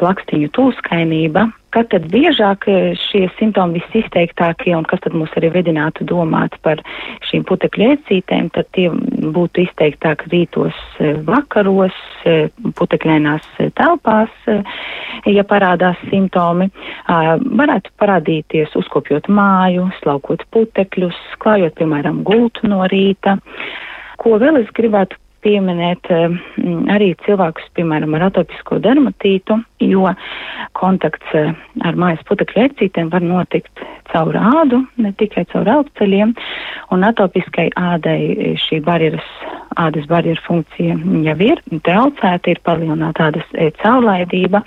plakstiņu 0.00 0.50
tūskainība. 0.56 1.48
Kad 1.76 1.90
tad 1.92 2.06
biežāk 2.08 2.64
šie 2.96 3.26
simptomi 3.36 3.82
visizteiktākie 3.82 4.72
un 4.72 4.86
kas 4.88 5.02
tad 5.04 5.12
mūs 5.18 5.34
arī 5.36 5.50
vedinātu 5.52 6.06
domāt 6.08 6.54
par 6.64 6.80
šīm 7.28 7.42
putekļu 7.44 7.90
ēcītēm, 7.92 8.48
tad 8.54 8.70
tie 8.72 8.86
būtu 9.34 9.66
izteiktāk 9.66 10.24
rītos, 10.32 10.78
vakaros, 11.26 11.98
putekļainās 12.78 13.50
telpās, 13.76 14.32
ja 15.28 15.44
parādās 15.50 16.00
simptomi. 16.08 16.70
Varētu 17.08 17.92
parādīties 18.00 18.72
uzkopjot 18.80 19.28
māju, 19.28 19.90
slaukot 20.00 20.46
putekļus, 20.56 21.18
klājot, 21.44 21.76
piemēram, 21.76 22.22
gultu 22.24 22.72
no 22.72 22.86
rīta. 22.88 23.36
Ko 24.26 24.40
vēl 24.42 24.56
es 24.58 24.70
gribētu 24.74 25.14
pieminēt 25.46 26.08
arī 26.10 27.12
cilvēkus, 27.22 27.68
piemēram, 27.78 28.16
ar 28.18 28.24
atopisko 28.26 28.80
dermatītu, 28.82 29.60
jo 29.82 30.08
kontakts 30.76 31.36
ar 31.84 31.98
mājas 31.98 32.24
putekļu 32.28 32.66
ērcītēm 32.66 33.10
var 33.12 33.24
notikt 33.24 33.84
caur 34.12 34.36
ādu, 34.38 34.82
ne 35.02 35.12
tikai 35.18 35.44
caur 35.52 35.68
elpceļiem, 35.68 36.34
un 36.94 37.04
atopiskai 37.06 37.68
ādai 37.76 38.56
šī 38.62 38.80
barjeras, 38.86 39.26
ādas 39.76 40.06
barjeras 40.08 40.42
funkcija 40.46 40.96
jau 41.26 41.36
ir 41.44 41.62
traucēta, 41.86 42.52
ir 42.52 42.60
palielināta 42.64 43.30
ādas 43.30 43.48
caurlaidība, 43.82 44.62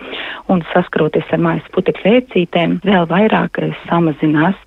un 0.51 0.63
saskroties 0.73 1.29
ar 1.33 1.43
mājas 1.45 1.69
putekļu 1.73 2.13
ērcītēm, 2.17 2.79
vēl 2.85 3.07
vairāk 3.09 3.61
samazinās 3.87 4.57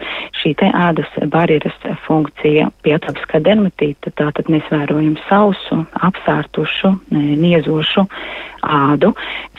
šī 0.41 0.55
te 0.59 0.71
ādas 0.75 1.11
barjeras 1.31 1.77
funkcija 2.07 2.71
pie 2.83 2.97
atopiskā 2.97 3.43
dermatīta, 3.45 4.15
tātad 4.19 4.51
mēs 4.53 4.67
vērojam 4.73 5.19
sausu, 5.29 5.83
apsārtušu, 6.09 6.97
niezošu 7.13 8.09
ādu. 8.63 9.13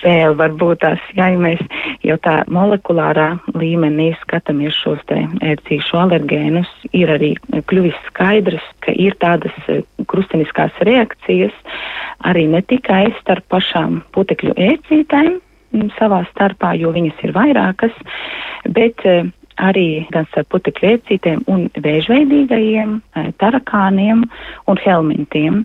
Vēl 0.03 0.35
varbūt 0.39 0.81
tās, 0.83 1.03
ja 1.17 1.29
mēs 1.39 1.61
jau 2.03 2.17
tā 2.23 2.41
molekulārā 2.51 3.29
līmenī 3.55 4.11
skatāmies 4.21 4.75
šos 4.83 5.01
te 5.09 5.21
ērcīšu 5.43 5.99
alergēnus, 6.03 6.69
ir 6.91 7.13
arī 7.13 7.33
kļuvis 7.69 7.99
skaidrs, 8.09 8.65
ka 8.83 8.95
ir 8.95 9.15
tādas 9.23 9.55
krusteniskās 10.09 10.75
reakcijas 10.87 11.55
arī 12.27 12.47
ne 12.51 12.61
tikai 12.65 13.07
starp 13.21 13.47
pašām 13.51 14.01
putekļu 14.15 14.55
ērcītēm 14.69 15.39
savā 15.97 16.21
starpā, 16.29 16.75
jo 16.77 16.91
viņas 16.93 17.23
ir 17.25 17.33
vairākas, 17.35 17.95
bet 18.75 19.01
arī 19.61 20.05
gan 20.13 20.27
starp 20.31 20.49
putekļu 20.53 20.89
ēcītēm 20.95 21.43
un 21.51 21.67
vēžveidīgajiem, 21.83 22.95
eh, 23.15 23.31
tarakāniem 23.41 24.23
un 24.67 24.81
helmintiem. 24.85 25.63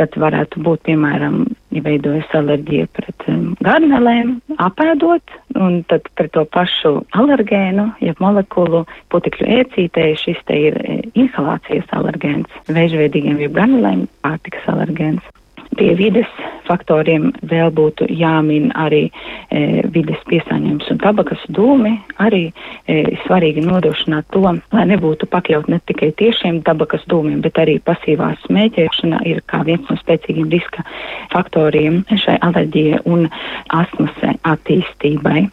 Tad 0.00 0.14
varētu 0.16 0.62
būt, 0.64 0.82
piemēram, 0.88 1.42
ja 1.74 1.82
veidojas 1.84 2.30
alerģija 2.32 2.86
pret 2.96 3.26
um, 3.28 3.56
garnelēm, 3.60 4.38
apēdot, 4.56 5.34
un 5.60 5.82
tad 5.90 6.06
pret 6.16 6.32
to 6.32 6.46
pašu 6.48 7.02
alergēnu, 7.12 7.90
ja 8.00 8.14
molekulu 8.22 8.86
putekļu 9.12 9.50
ēcītē 9.60 10.06
šis 10.16 10.40
te 10.48 10.56
ir 10.70 10.80
eh, 10.84 11.02
inhalācijas 11.14 11.90
alergēns, 11.92 12.48
vēžveidīgiem 12.70 13.44
jeb 13.44 13.58
garnelēm 13.58 14.06
pārtikas 14.24 14.72
alergēns. 14.72 15.26
Pie 15.78 15.92
vides 15.98 16.30
faktoriem 16.66 17.30
vēl 17.50 17.70
būtu 17.74 18.08
jāmin 18.10 18.70
arī 18.78 19.04
e, 19.06 19.82
vides 19.94 20.18
piesāņojums 20.30 20.90
un 20.92 20.98
tabakas 21.02 21.44
dūmi. 21.54 21.92
Arī 22.22 22.42
e, 22.50 22.96
svarīgi 23.24 23.64
nodrošināt 23.66 24.28
to, 24.34 24.42
lai 24.74 24.86
nebūtu 24.90 25.28
pakļaut 25.30 25.70
ne 25.70 25.80
tikai 25.90 26.10
tiešiem 26.18 26.62
tabakas 26.66 27.06
dūmiem, 27.10 27.38
bet 27.44 27.60
arī 27.62 27.78
pasīvā 27.86 28.32
smēķēšana 28.46 29.22
ir 29.30 29.44
kā 29.50 29.62
viens 29.68 29.86
no 29.90 29.98
spēcīgiem 30.00 30.50
riska 30.52 30.84
faktoriem 31.34 32.02
šai 32.24 32.36
alerģijai 32.50 33.04
un 33.06 33.26
astmas 33.82 34.36
attīstībai. 34.42 35.48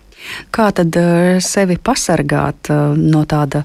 Kā 0.51 0.69
tad 0.75 0.95
eh, 0.99 1.37
sevi 1.43 1.77
pasargāt 1.77 2.71
eh, 2.73 2.95
no 2.97 3.23
tāda 3.29 3.63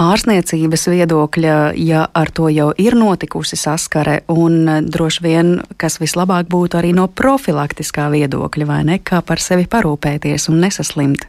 ārstniecības 0.00 0.88
viedokļa, 0.90 1.56
ja 1.78 2.04
ar 2.14 2.32
to 2.34 2.50
jau 2.52 2.70
ir 2.80 2.96
notikusi 2.98 3.58
saskare, 3.60 4.20
un 4.32 4.56
eh, 4.68 4.80
droši 4.96 5.24
vien, 5.24 5.54
kas 5.80 6.00
vislabāk 6.02 6.50
būtu 6.52 6.80
arī 6.80 6.94
no 6.96 7.06
profilaktiskā 7.08 8.08
viedokļa, 8.14 8.68
vai 8.68 8.82
ne, 8.90 8.98
kā 8.98 9.22
par 9.26 9.42
sevi 9.42 9.68
parūpēties 9.70 10.50
un 10.52 10.60
nesaslimt? 10.64 11.28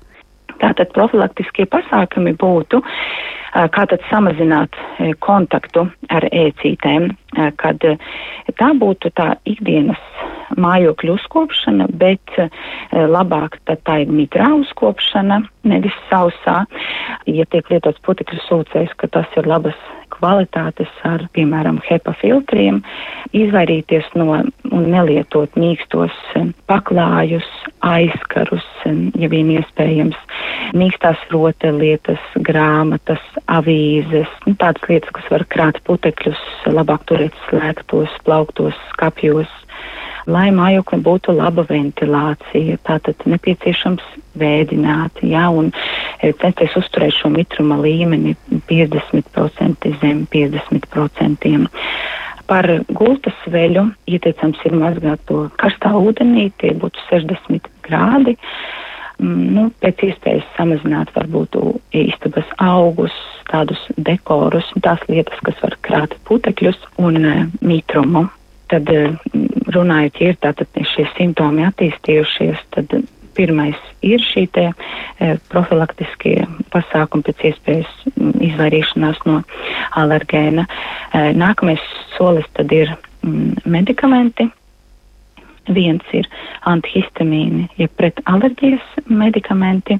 Tātad 0.55 0.93
profilaktiskie 0.95 1.65
pasākumi 1.67 2.31
būtu, 2.39 2.79
kā 3.75 3.83
tad 3.91 4.03
samazināt 4.07 4.75
kontaktu 5.23 5.83
ar 6.11 6.25
ēcītēm, 6.31 7.09
kad 7.59 7.83
tā 8.55 8.69
būtu 8.79 9.11
tā 9.19 9.33
ikdienas 9.51 9.99
mājokļu 10.53 11.17
uzkopšana, 11.17 11.89
bet 11.97 12.37
labāk 12.91 13.59
tad 13.65 13.81
tā 13.87 14.01
ir 14.03 14.13
mitrā 14.13 14.51
uzkopšana, 14.59 15.41
nevis 15.67 15.95
sausā. 16.09 16.63
Ja 17.29 17.45
tiek 17.49 17.69
lietots 17.73 18.01
putekļu 18.05 18.41
sūcējs, 18.45 18.95
ka 18.99 19.09
tas 19.11 19.37
ir 19.39 19.49
labas 19.49 19.77
kvalitātes 20.15 20.91
ar, 21.07 21.25
piemēram, 21.35 21.79
HEPA 21.85 22.13
filtriem, 22.21 22.81
izvairīties 23.35 24.07
no 24.15 24.27
un 24.37 24.87
nelietot 24.91 25.57
mīkstos 25.59 26.15
paklājus, 26.69 27.47
aizkarus, 27.85 28.65
ja 28.85 29.29
vien 29.31 29.51
iespējams, 29.57 30.17
mīkstās 30.77 31.21
rotaļlietas, 31.33 32.31
grāmatas, 32.47 33.21
avīzes, 33.51 34.31
nu, 34.47 34.55
tādas 34.61 34.87
lietas, 34.89 35.13
kas 35.17 35.29
var 35.33 35.45
krāt 35.51 35.81
putekļus, 35.89 36.41
labāk 36.71 37.05
turēt 37.11 37.35
slēgtos, 37.49 38.13
plauktos, 38.25 38.77
skapjos 38.93 39.51
lai 40.25 40.49
mājoklim 40.55 41.03
būtu 41.05 41.35
laba 41.37 41.65
ventilācija. 41.69 42.79
Tātad 42.87 43.25
nepieciešams 43.29 44.05
vēdināt, 44.39 45.21
jā, 45.25 45.45
un 45.55 45.71
censties 46.41 46.75
uzturēt 46.79 47.15
šo 47.17 47.31
mitruma 47.33 47.77
līmeni 47.81 48.35
50% 48.69 49.91
zem 50.01 50.25
50%. 50.33 51.55
Par 52.45 52.67
gultas 52.93 53.37
veļu 53.49 53.87
ieteicams 54.05 54.59
ir 54.67 54.75
mazgāt 54.77 55.21
to 55.29 55.47
karstā 55.61 55.95
ūdenī, 55.97 56.51
tie 56.61 56.75
būtu 56.77 57.01
60 57.09 57.71
grādi. 57.87 58.35
Mm, 59.15 59.45
nu, 59.55 59.63
pēc 59.81 60.03
iespējas 60.09 60.45
samazināt 60.57 61.13
varbūt 61.15 61.55
istabas 61.95 62.49
augus, 62.61 63.15
tādus 63.49 63.81
dekorus, 63.95 64.67
tās 64.83 65.01
lietas, 65.09 65.39
kas 65.47 65.61
var 65.63 65.77
krāt 65.87 66.17
putekļus 66.27 66.77
un 67.01 67.21
e, 67.23 67.35
mitrumu. 67.65 68.27
Tad 68.69 68.89
e, 68.91 69.05
runājot, 69.71 70.21
ja 70.21 70.33
ir 70.33 70.39
tātad 70.43 70.81
šie 70.91 71.07
simptomi 71.15 71.65
attīstījušies, 71.65 72.61
tad 72.75 72.97
pirmais 73.35 73.79
ir 74.05 74.23
šī 74.23 74.45
te 74.55 74.65
e, 74.71 75.35
profilaktiskie 75.51 76.37
pasākumi 76.73 77.25
pēc 77.29 77.45
iespējas 77.51 77.93
izvairīšanās 78.49 79.21
no 79.27 79.41
alergēna. 80.01 80.65
E, 80.65 81.25
nākamais 81.37 81.83
solis 82.17 82.47
tad 82.57 82.73
ir 82.75 82.93
medikamenti. 83.65 84.49
Viens 85.65 86.05
ir 86.13 86.27
antihistamīni, 86.69 87.71
ja 87.81 87.87
pret 87.97 88.19
alerģijas 88.29 88.85
medikamenti. 89.09 89.97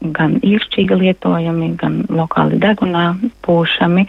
Gan 0.00 0.36
īršķīgi 0.44 0.96
lietojami, 1.00 1.70
gan 1.80 2.02
lokāli 2.12 2.58
degunā 2.60 3.06
pūšami, 3.46 4.04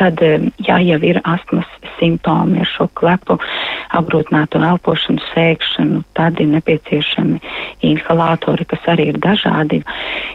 tad, 0.00 0.22
eh, 0.24 0.48
ja 0.64 0.78
jau 0.80 0.98
ir 1.04 1.20
astmas 1.24 1.68
simptomi 1.98 2.62
ar 2.62 2.70
šo 2.70 2.88
klepu, 2.96 3.36
apgrūtinātu 3.98 4.62
elpošanu, 4.62 5.20
sēkšanu, 5.34 6.02
tad 6.16 6.40
ir 6.40 6.48
nepieciešami 6.54 7.40
inhalātori, 7.82 8.66
kas 8.66 8.88
arī 8.94 9.08
ir 9.12 9.18
dažādi. 9.20 9.82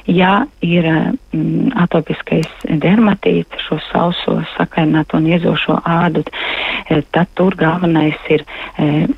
Ja 0.08 0.46
ir 0.62 0.86
mm, 0.86 1.74
atopiskais 1.86 2.50
dermatīts, 2.68 3.66
šo 3.68 3.80
sauso 3.90 4.40
sakaināto 4.56 5.18
un 5.18 5.30
iezošo 5.32 5.80
ādu, 5.84 6.26
eh, 6.90 7.02
tad 7.12 7.28
tur 7.36 7.56
galvenais 7.56 8.20
ir 8.30 8.46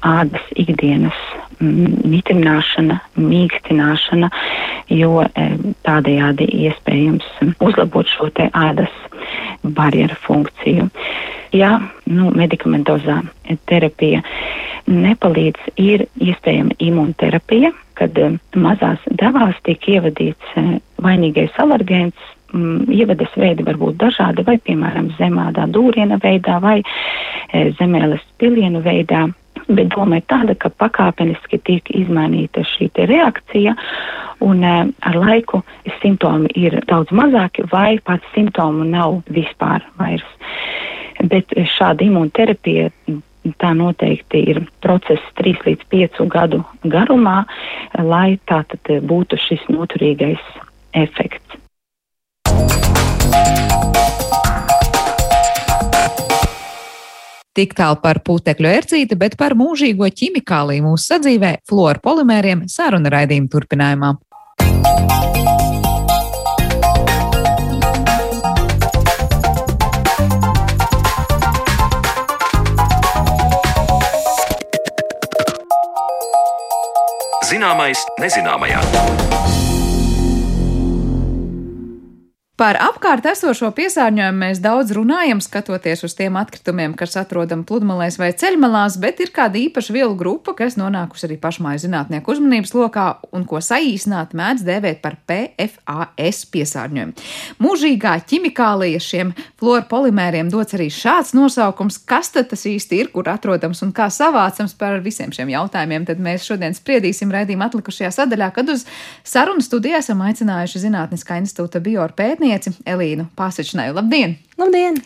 ādas 0.01 0.45
ikdienas 0.55 1.19
mitrināšana, 1.59 2.99
mīkstināšana, 3.19 4.29
jo 4.93 5.23
e, 5.23 5.47
tādējādi 5.87 6.47
iespējams 6.67 7.27
uzlabot 7.63 8.09
šo 8.09 8.29
te 8.35 8.49
ādas 8.53 8.91
barjeru 9.63 10.17
funkciju. 10.25 10.89
Ja 11.55 11.77
nu, 12.05 12.31
medikamentozā 12.35 13.21
terapija 13.69 14.21
nepalīdz, 14.91 15.71
ir 15.81 16.05
iespējama 16.21 16.77
imunterapija, 16.83 17.71
kad 17.99 18.17
e, 18.19 18.33
mazās 18.55 19.01
devās 19.11 19.57
tiek 19.67 19.87
ievadīts 19.95 20.57
e, 20.59 20.65
vainīgais 21.01 21.55
alergēns, 21.61 22.31
ievadas 22.93 23.33
veidi 23.35 23.65
var 23.67 23.75
būt 23.81 23.97
dažādi, 23.99 24.45
vai, 24.47 24.55
piemēram, 24.63 25.09
zemādā 25.17 25.65
dūriena 25.67 26.15
veidā, 26.23 26.61
vai 26.63 26.77
zemēles 27.51 28.23
pilienu 28.39 28.79
veidā. 28.85 29.25
Bet 29.67 29.89
doma 29.95 30.19
ir 30.19 30.25
tāda, 30.29 30.53
ka 30.53 30.69
pakāpeniski 30.69 31.57
tiek 31.65 31.89
izmainīta 31.89 32.61
šī 32.69 32.91
reakcija, 33.09 33.73
un 34.45 34.63
e, 34.63 34.73
ar 35.01 35.17
laiku 35.17 35.63
simptomi 36.01 36.51
ir 36.55 36.77
daudz 36.85 37.09
mazāki, 37.09 37.65
vai 37.71 37.97
pat 38.05 38.21
simptomu 38.35 38.85
nav 38.85 39.23
vispār 39.25 39.85
vairs. 39.97 40.27
Bet 41.25 41.55
šāda 41.77 42.05
imunterapija 42.05 42.91
tā 43.61 43.73
noteikti 43.77 44.41
ir 44.51 44.61
process 44.81 45.21
3 45.39 45.65
līdz 45.65 45.89
5 45.91 46.23
gadu 46.29 46.63
garumā, 46.83 47.43
lai 47.97 48.37
tā 48.49 48.63
tad 48.69 48.95
būtu 49.05 49.39
šis 49.47 49.65
noturīgais 49.69 50.41
efekts. 50.93 51.61
Tik 57.55 57.71
tālu 57.71 57.95
par 58.03 58.19
putekļu 58.27 58.67
ērcīti, 58.67 59.15
bet 59.15 59.37
par 59.39 59.53
mūžīgo 59.55 60.09
ķimikāliju 60.11 60.83
mūsu 60.89 61.13
sadzīvē, 61.13 61.53
fluoru 61.63 62.03
polimēriem 62.03 62.65
saruna 62.67 63.13
raidījuma 63.13 63.47
turpinājumā. 63.53 64.11
Zināmais 77.45 78.03
nezināmajā. 78.19 78.83
Par 82.55 82.77
apkārt 82.79 83.25
esošo 83.27 83.67
piesārņojumu 83.75 84.39
mēs 84.39 84.61
daudz 84.63 84.93
runājam, 84.95 85.41
skatoties 85.43 86.05
uz 86.07 86.13
tiem 86.15 86.37
atkritumiem, 86.39 86.93
kas 86.95 87.17
atrodam 87.19 87.65
pludmalēs 87.67 88.15
vai 88.15 88.29
ceļmalās, 88.31 88.95
bet 89.03 89.17
ir 89.19 89.33
kāda 89.35 89.59
īpaša 89.59 89.91
vielu 89.91 90.15
grupa, 90.15 90.53
kas 90.55 90.77
nonākusi 90.79 91.27
arī 91.27 91.35
pašmāju 91.41 91.81
zinātnieku 91.83 92.31
uzmanības 92.31 92.71
lokā 92.77 93.07
un 93.35 93.43
ko 93.49 93.59
saīsināt 93.59 94.31
mēdz 94.39 94.63
dēvēt 94.69 95.01
par 95.03 95.17
PFAS 95.27 96.39
piesārņojumu. 96.53 97.25
Mūžīgā 97.59 98.13
ķimikālija 98.31 99.03
šiem 99.03 99.35
fluorpolimēriem 99.59 100.47
dots 100.47 100.79
arī 100.79 100.87
šāds 100.87 101.33
nosaukums, 101.35 101.99
kas 102.07 102.31
tad 102.37 102.53
tas 102.53 102.63
īsti 102.71 103.01
ir, 103.01 103.11
kur 103.11 103.27
atrodams 103.35 103.83
un 103.83 103.91
kā 103.91 104.07
savācams 104.07 104.77
par 104.79 105.01
visiem 105.03 105.35
šiem 105.35 105.51
jautājumiem. 105.57 106.07
Tad 106.07 106.23
mēs 106.23 106.47
šodien 106.47 106.79
spriedīsim 106.79 107.35
raidījuma 107.35 107.67
atlikušajā 107.67 108.15
sadaļā, 108.21 108.51
kad 108.55 108.71
uz 108.77 108.87
sarunu 109.27 109.59
studiju 109.59 109.99
esam 109.99 110.23
aicinājuši 110.23 110.85
Zinātniskā 110.87 111.43
institūta 111.43 111.83
bioorpētnieku 111.83 112.44
pētnieci 112.45 112.85
Elīnu 112.85 113.29
Pasečnai. 113.35 113.89
Labdien! 113.95 114.37
Labdien! 114.59 114.99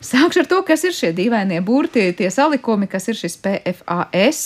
Sākšu 0.00 0.42
ar 0.42 0.48
to, 0.48 0.60
kas 0.66 0.84
ir 0.86 0.94
šie 0.94 1.10
dīvainie 1.16 1.58
burti, 1.64 2.08
tie 2.16 2.28
salikumi, 2.32 2.86
kas 2.88 3.08
ir 3.10 3.16
šis 3.18 3.36
PFAS, 3.42 4.42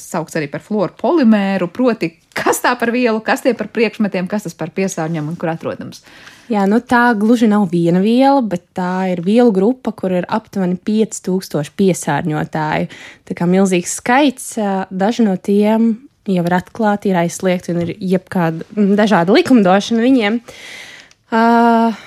saukts 0.00 0.38
arī 0.38 0.48
par 0.50 0.64
fluoru 0.64 0.94
polimēru, 0.98 1.68
proti, 1.70 2.14
kas 2.36 2.62
tā 2.64 2.72
par 2.78 2.90
vielu, 2.94 3.20
kas 3.24 3.44
tie 3.44 3.52
par 3.58 3.68
priekšmetiem, 3.74 4.28
kas 4.30 4.46
tas 4.46 4.56
par 4.58 4.72
piesārņojumu 4.74 5.34
un 5.34 5.36
kur 5.38 5.52
atrodams. 5.52 6.02
Jā, 6.50 6.64
nu 6.70 6.78
tā 6.78 7.10
gluži 7.18 7.50
nav 7.50 7.68
viena 7.72 8.00
viela, 8.02 8.40
bet 8.42 8.64
tā 8.76 9.10
ir 9.12 9.22
vielu 9.26 9.52
grupa, 9.54 9.92
kur 9.94 10.14
ir 10.14 10.26
aptuveni 10.30 10.78
5000 10.78 11.74
piesārņotāju. 11.78 12.90
Tā 13.26 13.38
kā 13.38 13.50
milzīgs 13.50 13.98
skaits, 14.00 14.54
daži 14.90 15.26
no 15.26 15.36
tiem 15.36 15.94
jau 16.26 16.42
ir 16.42 16.58
atklāti, 16.58 17.12
ir 17.12 17.20
aizliegti 17.20 17.74
un 17.74 17.84
ir 17.84 17.94
jebkāda 18.02 18.66
dažāda 18.98 19.34
likumdošana 19.36 20.02
viņiem. 20.02 20.40
Uh, 20.42 20.85
Uh, 21.32 22.04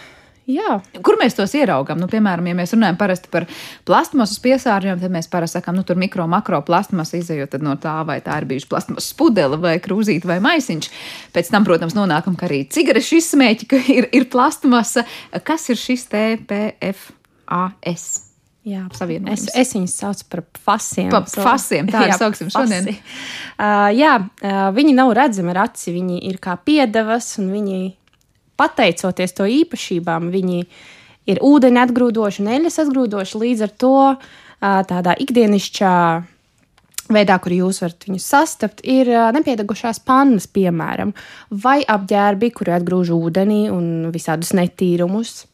Jā. 0.49 0.79
Kur 1.05 1.19
mēs 1.19 1.36
tos 1.38 1.51
ieraugām? 1.58 1.99
Nu, 2.01 2.08
piemēram, 2.10 2.47
ja 2.49 2.55
mēs 2.58 2.71
runājam 2.73 2.97
par 2.97 3.45
plastmasas 3.86 4.39
piesārņojumu, 4.41 5.01
tad 5.03 5.13
mēs 5.13 5.27
parasti 5.29 5.60
sakām, 5.60 5.77
nu, 5.77 5.84
tur 5.86 5.99
mikro, 6.01 6.25
makro 6.29 6.62
plastmasa 6.65 7.19
izējot 7.19 7.60
no 7.62 7.75
tā, 7.82 7.99
vai 8.08 8.17
tā 8.25 8.39
ir 8.41 8.47
bijusi 8.49 8.69
plastmasas 8.71 9.13
pudele, 9.19 9.60
vai 9.62 9.75
krūzīte, 9.84 10.25
vai 10.29 10.39
maisiņš. 10.41 10.89
Pēc 11.36 11.51
tam, 11.53 11.67
protams, 11.67 11.93
nonākam, 11.97 12.34
ka 12.39 12.47
arī 12.49 12.63
cigarešu 12.65 13.19
izsmēķi 13.19 13.69
ir, 13.97 14.10
ir 14.15 14.25
plastmasa. 14.34 15.05
Kas 15.45 15.69
ir 15.69 15.77
šis 15.77 16.10
TPFAS? 16.15 18.10
Jā, 18.69 18.84
es, 19.32 19.45
es 19.55 19.69
viņus 19.73 19.93
saucu 20.01 20.25
par 20.34 20.41
fasiem. 20.65 21.08
Pa, 21.13 21.21
fasiem 21.23 21.88
tā 21.89 22.10
ir 22.10 22.17
sauksim 22.19 22.49
šodien. 22.53 22.89
Uh, 22.91 23.88
jā, 23.95 24.17
uh, 24.19 24.67
viņi 24.75 24.97
nav 24.97 25.13
redzami 25.15 25.53
ar 25.53 25.63
aci, 25.69 25.93
viņi 25.95 26.19
ir 26.27 26.41
kā 26.43 26.58
piedevas 26.60 27.32
un 27.39 27.53
viņi 27.53 27.79
pateicoties 28.59 29.35
to 29.37 29.47
īpašībām, 29.49 30.29
viņi 30.33 30.63
ir 31.29 31.39
ūdeņa 31.45 31.85
atgrūdoši 31.87 32.43
un 32.43 32.51
eļļas 32.57 32.81
atgrūdoši. 32.83 33.41
Līdz 33.43 33.65
ar 33.67 33.73
to 33.79 33.95
tādā 34.89 35.15
ikdienišķā 35.23 35.95
veidā, 37.09 37.39
kur 37.41 37.53
jūs 37.55 37.81
varat 37.83 38.05
viņus 38.05 38.25
sastapt, 38.33 38.83
ir 38.85 39.09
nepiedegušās 39.33 40.01
pannas, 40.05 40.45
piemēram, 40.51 41.15
vai 41.49 41.79
apģērbi, 41.81 42.51
kuri 42.53 42.75
atgrūž 42.77 43.13
ūdeni 43.15 43.63
un 43.73 44.09
visādus 44.13 44.53
netīrumus. 44.57 45.48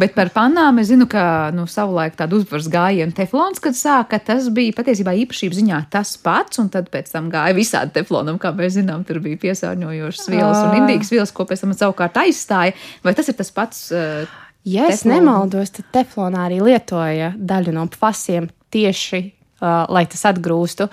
Bet 0.00 0.14
par 0.16 0.30
pannām 0.32 0.80
es 0.80 0.88
zinu, 0.88 1.04
ka 1.10 1.50
nu, 1.54 1.66
savulaik 1.68 2.16
tāda 2.18 2.38
uzvaras 2.38 2.70
gājiena 2.72 3.14
teflons, 3.14 3.60
kad 3.62 3.76
sāka, 3.76 4.18
tas 4.24 4.48
bija 4.54 4.72
patiesībā 4.76 5.12
īpašība 5.24 5.58
ziņā 5.58 5.80
tas 5.92 6.14
pats, 6.24 6.58
un 6.62 6.70
tad 6.72 6.88
pēc 6.92 7.12
tam 7.12 7.28
gāja 7.32 7.56
visādi 7.56 7.92
teflonam, 8.00 8.40
kā 8.40 8.54
mēs 8.56 8.78
zinām, 8.80 9.04
tur 9.08 9.20
bija 9.24 9.38
piesārņojošas 9.44 10.28
vielas 10.32 10.60
un 10.64 10.78
indīgas 10.80 11.12
vielas, 11.12 11.32
ko 11.36 11.44
pēc 11.48 11.66
tam 11.66 11.76
savukārt 11.76 12.16
aizstāja. 12.24 12.74
Vai 13.04 13.14
tas 13.14 13.28
ir 13.28 13.36
tas 13.38 13.52
pats? 13.54 13.88
Uh, 13.92 14.28
Ja 14.68 14.88
es 14.90 15.00
Teflonu. 15.00 15.14
nemaldos, 15.14 15.70
tad 15.72 15.86
teflonā 15.94 16.42
arī 16.48 16.58
lietoja 16.60 17.30
daļu 17.38 17.72
no 17.72 17.86
pasiem 17.88 18.50
tieši. 18.74 19.20
Lai 19.60 20.04
tas 20.06 20.20
atgrūstu. 20.30 20.86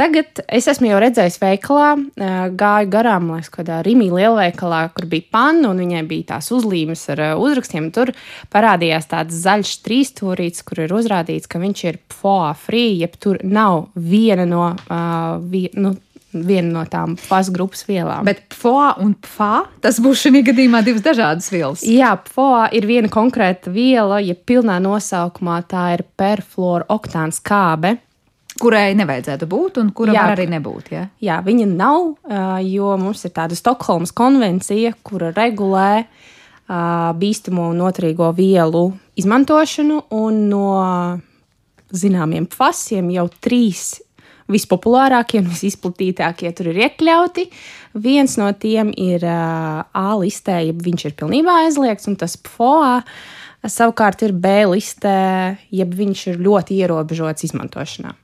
Tagad 0.00 0.40
es 0.48 0.68
esmu 0.70 0.88
jau 0.88 1.00
redzējis, 1.02 1.36
veikalā, 1.42 1.90
gāju 2.56 2.88
garām, 2.92 3.28
lai 3.34 3.42
kādā 3.44 3.82
Rīgā 3.84 4.08
lielveikalā, 4.16 4.80
kur 4.96 5.08
bija 5.10 5.28
panna 5.36 5.74
un 5.74 5.82
viņai 5.84 6.00
bija 6.08 6.30
tās 6.32 6.48
uzlīmes 6.56 7.02
ar 7.12 7.22
uzrakstiem. 7.36 7.90
Tur 7.92 8.14
parādījās 8.54 9.10
tāds 9.12 9.36
zaļš 9.44 9.74
trīsstūrīts, 9.84 10.64
kur 10.64 10.86
ir 10.86 10.96
uzrādīts, 10.96 11.50
ka 11.50 11.60
viņš 11.60 11.84
ir 11.90 12.00
FOA 12.16 12.54
free, 12.56 12.96
jeb 13.02 13.20
tur 13.20 13.42
nav 13.44 13.90
viena 13.94 14.48
no, 14.48 14.70
uh, 14.72 15.36
vi, 15.52 15.66
nu, 15.76 15.92
viena 16.44 16.80
no 16.80 16.84
tām 16.90 17.16
FAS 17.20 17.50
grupas 17.54 17.84
vielām. 17.88 18.26
Bet 18.26 18.42
PFA 18.52 18.96
un 19.02 19.14
PFA 19.22 19.66
tas 19.84 20.00
būs 20.02 20.24
šī 20.26 20.42
gadījumā 20.50 20.82
divas 20.86 21.04
dažādas 21.04 21.48
vielas. 21.52 21.84
Jā, 21.86 22.14
PFOA 22.26 22.66
ir 22.76 22.88
viena 22.88 23.10
konkrēta 23.12 23.72
viela, 23.72 24.20
ja 24.24 24.36
pilnā 24.36 24.78
nosaukumā 24.82 25.60
tā 25.70 25.88
ir 25.96 26.04
perfluoroktāns 26.18 27.40
kābe. 27.44 27.96
Kurai 28.56 28.94
nevajadzētu 28.96 29.48
būt, 29.50 29.82
un 29.82 29.90
kura 29.92 30.14
Jā. 30.16 30.22
var 30.24 30.38
arī 30.38 30.46
nebūt. 30.48 30.88
Ja? 30.94 31.02
Jā, 31.20 31.40
viņa 31.44 31.66
nav, 31.68 32.14
jo 32.64 32.94
mums 33.00 33.26
ir 33.28 33.34
tāda 33.36 33.58
Stokholmas 33.58 34.14
konvencija, 34.16 34.94
kura 35.04 35.28
regulē 35.36 36.06
bīstamo 37.20 37.68
un 37.70 37.82
noturīgo 37.82 38.30
vielu 38.34 38.88
izmantošanu, 39.20 40.00
un 40.16 40.40
no 40.50 40.66
zināmiem 41.94 42.48
fasiem 42.50 43.12
jau 43.14 43.28
trīs 43.44 44.00
vispopulārākie 44.50 45.40
un 45.42 45.48
visizplatītākie 45.50 46.52
tur 46.56 46.70
ir 46.70 46.80
iekļauti. 46.86 47.48
Viens 48.02 48.36
no 48.38 48.50
tiem 48.54 48.92
ir 48.96 49.24
A 49.26 50.08
listē, 50.20 50.60
ja 50.68 50.74
viņš 50.74 51.08
ir 51.08 51.16
pilnībā 51.18 51.62
aizliegts, 51.64 52.06
un 52.10 52.18
tas 52.20 52.36
PFOA 52.38 53.00
savukārt 53.64 54.22
ir 54.26 54.36
B 54.36 54.60
listē, 54.70 55.16
ja 55.72 55.88
viņš 55.88 56.28
ir 56.32 56.44
ļoti 56.44 56.80
ierobežots 56.82 57.48
izmantošanā. 57.48 58.14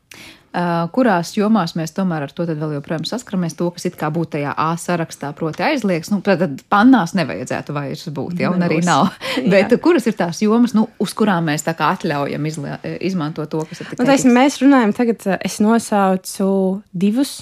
Uh, 0.53 0.83
kurās 0.92 1.31
jomās 1.33 1.73
mēs 1.81 1.95
tomēr 1.97 2.27
ar 2.27 2.33
to 2.37 2.45
vēl 2.45 2.75
joprojām 2.75 3.07
saskaramies? 3.09 3.55
To, 3.57 3.71
kas 3.73 3.87
it 3.88 3.95
kā 3.97 4.11
būtu 4.12 4.35
tajā 4.35 4.51
A 4.53 4.75
sarakstā, 4.77 5.31
proti, 5.33 5.64
aizliegts. 5.64 6.11
Nu, 6.12 6.18
tad 6.21 6.61
pannās 6.68 7.14
nevajadzētu 7.16 7.73
vairs 7.73 8.05
būt, 8.12 8.42
ja 8.45 8.51
un 8.53 8.61
arī 8.61 8.83
Nebūs. 8.83 8.90
nav. 8.90 9.14
Bet 9.55 9.73
kuras 9.81 10.05
ir 10.11 10.18
tās 10.18 10.42
jomas, 10.45 10.75
nu, 10.77 10.90
uz 11.01 11.14
kurām 11.16 11.49
mēs 11.49 11.64
tā 11.64 11.73
kā 11.79 11.95
atļaujam 11.97 12.51
izlie, 12.51 12.77
izmantot 13.01 13.49
to, 13.49 13.64
kas 13.71 13.81
ir 13.81 13.88
Nu, 13.88 13.95
tikai 13.95 14.11
taisim, 14.11 14.37
mēs 14.37 14.61
runājam, 14.61 14.92
tagad 15.01 15.25
uh, 15.31 15.40
es 15.40 15.57
nosaucu 15.64 16.51
divus 16.92 17.33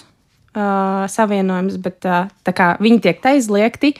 uh, 0.55 1.11
savienojumus, 1.11 1.83
bet 1.83 2.07
uh, 2.07 2.31
viņi 2.79 3.03
tiek 3.09 3.26
aizliegti, 3.33 3.96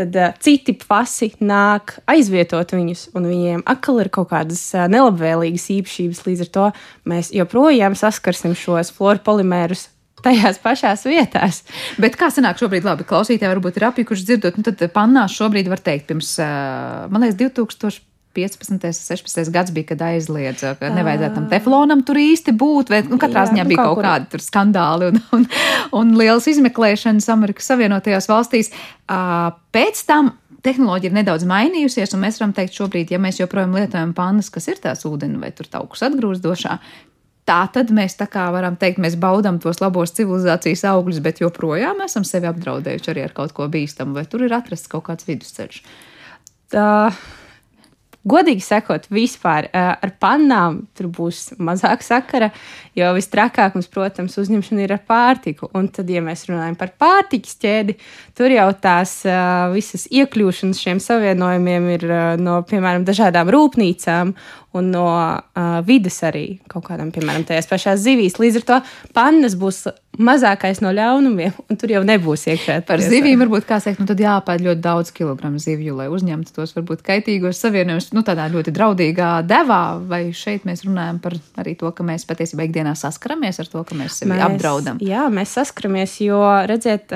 tad 0.00 0.18
uh, 0.18 0.32
citi 0.42 0.74
fasi 0.80 1.30
nāk 1.44 1.98
aizvietot 2.10 2.74
viņus, 2.76 3.06
un 3.18 3.28
viņiem 3.30 3.64
atkal 3.70 4.02
ir 4.02 4.10
kaut 4.12 4.32
kādas 4.32 4.64
uh, 4.74 4.88
nelabvēlīgas 4.90 5.70
īpašības. 5.76 6.26
Līdz 6.26 6.44
ar 6.46 6.52
to 6.56 6.66
mēs 7.12 7.32
joprojām 7.36 7.96
saskarsim 7.98 8.56
šos 8.58 8.92
fluorpolimērus 8.96 9.88
tajās 10.24 10.60
pašās 10.60 11.06
vietās. 11.08 11.62
Bet 12.00 12.18
kā 12.20 12.28
sanāk 12.32 12.60
šobrīd, 12.60 12.84
labi, 12.86 13.06
klausītāji 13.08 13.54
varbūt 13.54 13.80
ir 13.80 13.88
apjukuši 13.88 14.28
dzirdot, 14.28 14.60
nu 14.60 14.66
tad 14.66 14.84
pannās 14.94 15.36
šobrīd 15.38 15.70
var 15.70 15.82
teikt, 15.84 16.08
pirms, 16.10 16.34
ā, 16.44 16.50
man 17.12 17.24
liekas, 17.24 17.38
2015. 18.36 19.06
16. 19.10 19.50
gads 19.54 19.72
bija, 19.74 19.88
kad 19.92 20.04
aizliedza, 20.10 20.74
ka 20.78 20.90
nevajadzētu 20.94 21.36
tam 21.38 21.48
teflonam 21.50 22.04
tur 22.06 22.20
īsti 22.20 22.54
būt, 22.56 22.92
vai 22.92 23.02
nu, 23.08 23.18
katrā 23.20 23.46
ziņā 23.50 23.64
nu, 23.64 23.72
bija 23.72 23.82
kaut 23.82 24.00
kaut 24.00 24.06
kādi 24.06 24.30
tur 24.34 24.44
skandāli 24.44 25.10
un, 25.10 25.18
un, 25.36 25.48
un 26.00 26.14
lielas 26.18 26.46
izmeklēšanas 26.50 27.28
Amerikas 27.34 27.70
Savienotajās 27.72 28.30
valstīs. 28.30 28.72
Ā, 29.10 29.50
Pēc 29.74 30.00
tam 30.06 30.32
tehnoloģija 30.64 31.10
ir 31.10 31.18
nedaudz 31.20 31.44
mainījusies, 31.48 32.14
un 32.14 32.24
mēs 32.24 32.40
varam 32.40 32.54
teikt, 32.56 32.74
šobrīd, 32.76 33.12
ja 33.14 33.20
mēs 33.22 33.38
joprojām 33.40 33.76
lietojam 33.78 34.14
pannas, 34.16 34.50
kas 34.52 34.68
ir 34.70 34.82
tās 34.82 35.06
ūdeni 35.08 35.40
vai 35.40 35.52
tur 35.56 35.70
taukus 35.70 36.04
atgrūzdošā, 36.06 36.78
Tā 37.50 37.64
tad 37.74 37.88
mēs 37.90 38.14
tā 38.14 38.28
kā 38.30 38.44
varam 38.54 38.76
teikt, 38.78 39.00
mēs 39.02 39.16
baudām 39.18 39.56
tos 39.62 39.80
labos 39.82 40.12
civilizācijas 40.14 40.84
augļus, 40.92 41.18
bet 41.24 41.40
joprojām 41.42 42.02
esam 42.04 42.22
sevi 42.28 42.46
apdraudējuši 42.46 43.10
arī 43.10 43.24
ar 43.26 43.34
kaut 43.34 43.54
ko 43.56 43.66
bīstamu, 43.72 44.14
vai 44.14 44.22
tur 44.30 44.44
ir 44.46 44.54
atrasts 44.54 44.90
kaut 44.92 45.08
kāds 45.08 45.26
vidusceļš. 45.26 45.80
Tā, 46.70 46.86
godīgi 48.28 48.60
sakot, 48.64 49.06
vispār 49.12 49.68
ar 49.72 50.12
pannām 50.20 50.82
tur 50.96 51.08
būs 51.12 51.54
mazāk 51.62 52.04
sakara, 52.04 52.50
jo 52.98 53.08
vistrakāk 53.16 53.76
mums, 53.76 53.88
protams, 53.92 54.36
uzņemšana 54.40 54.84
ir 54.84 54.94
ar 54.96 55.02
pārtiku. 55.08 55.70
Un 55.76 55.88
tad, 55.88 56.10
ja 56.12 56.20
mēs 56.24 56.44
runājam 56.50 56.76
par 56.80 56.92
pārtikas 57.00 57.56
ķēdi, 57.62 57.96
tur 58.36 58.52
jau 58.52 58.68
tās 58.82 59.20
visas 59.72 60.06
iekļūšanas 60.12 60.82
šiem 60.84 61.00
savienojumiem 61.00 61.88
ir 61.96 62.06
no, 62.42 62.60
piemēram, 62.68 63.06
dažādām 63.08 63.52
rūpnīcām 63.54 64.34
un 64.76 64.92
no 64.92 65.08
vidas 65.88 66.20
arī 66.28 66.44
kaut 66.70 66.86
kādam, 66.90 67.10
piemēram, 67.14 67.48
tajās 67.48 67.70
pašās 67.70 68.04
zivīs. 68.04 68.38
Līdz 68.38 68.60
ar 68.60 68.68
to 68.68 68.80
pannas 69.16 69.56
būs 69.58 69.86
mazākais 70.18 70.80
no 70.82 70.90
ļaunumiem, 70.94 71.54
un 71.70 71.78
tur 71.78 71.92
jau 71.94 72.00
nebūs 72.06 72.48
iekšā. 72.50 72.80
Par 72.88 73.02
zivīm 73.02 73.40
varbūt 73.44 73.66
kā 73.68 73.78
teikt, 73.82 74.00
nu 74.02 74.08
tad 74.10 74.20
jāpēd 74.20 74.64
ļoti 74.66 74.82
daudz 74.82 75.12
kilogramu 75.14 75.60
zivju, 75.62 75.94
lai 76.00 76.08
uzņemtu 76.12 76.54
tos 76.56 76.74
varbūt 76.76 77.04
kaitīgos 77.06 77.60
savienojumus, 77.62 78.10
nu 78.16 78.24
tādā 78.26 78.48
ļoti 78.52 78.74
draudīgā 78.74 79.30
devā, 79.46 79.84
vai 80.10 80.24
šeit 80.36 80.66
mēs 80.68 80.84
runājam 80.88 81.22
par 81.22 81.38
arī 81.62 81.76
to, 81.78 81.92
ka 81.94 82.06
mēs 82.06 82.26
patiesībā 82.28 82.66
ikdienā 82.66 82.96
saskaramies 82.98 83.62
ar 83.62 83.70
to, 83.70 83.84
ka 83.86 83.96
mēs 83.98 84.20
sevi 84.20 84.40
apdraudam. 84.42 85.00
Jā, 85.04 85.28
mēs 85.32 85.54
saskaramies, 85.56 86.18
jo 86.26 86.42
redziet, 86.68 87.14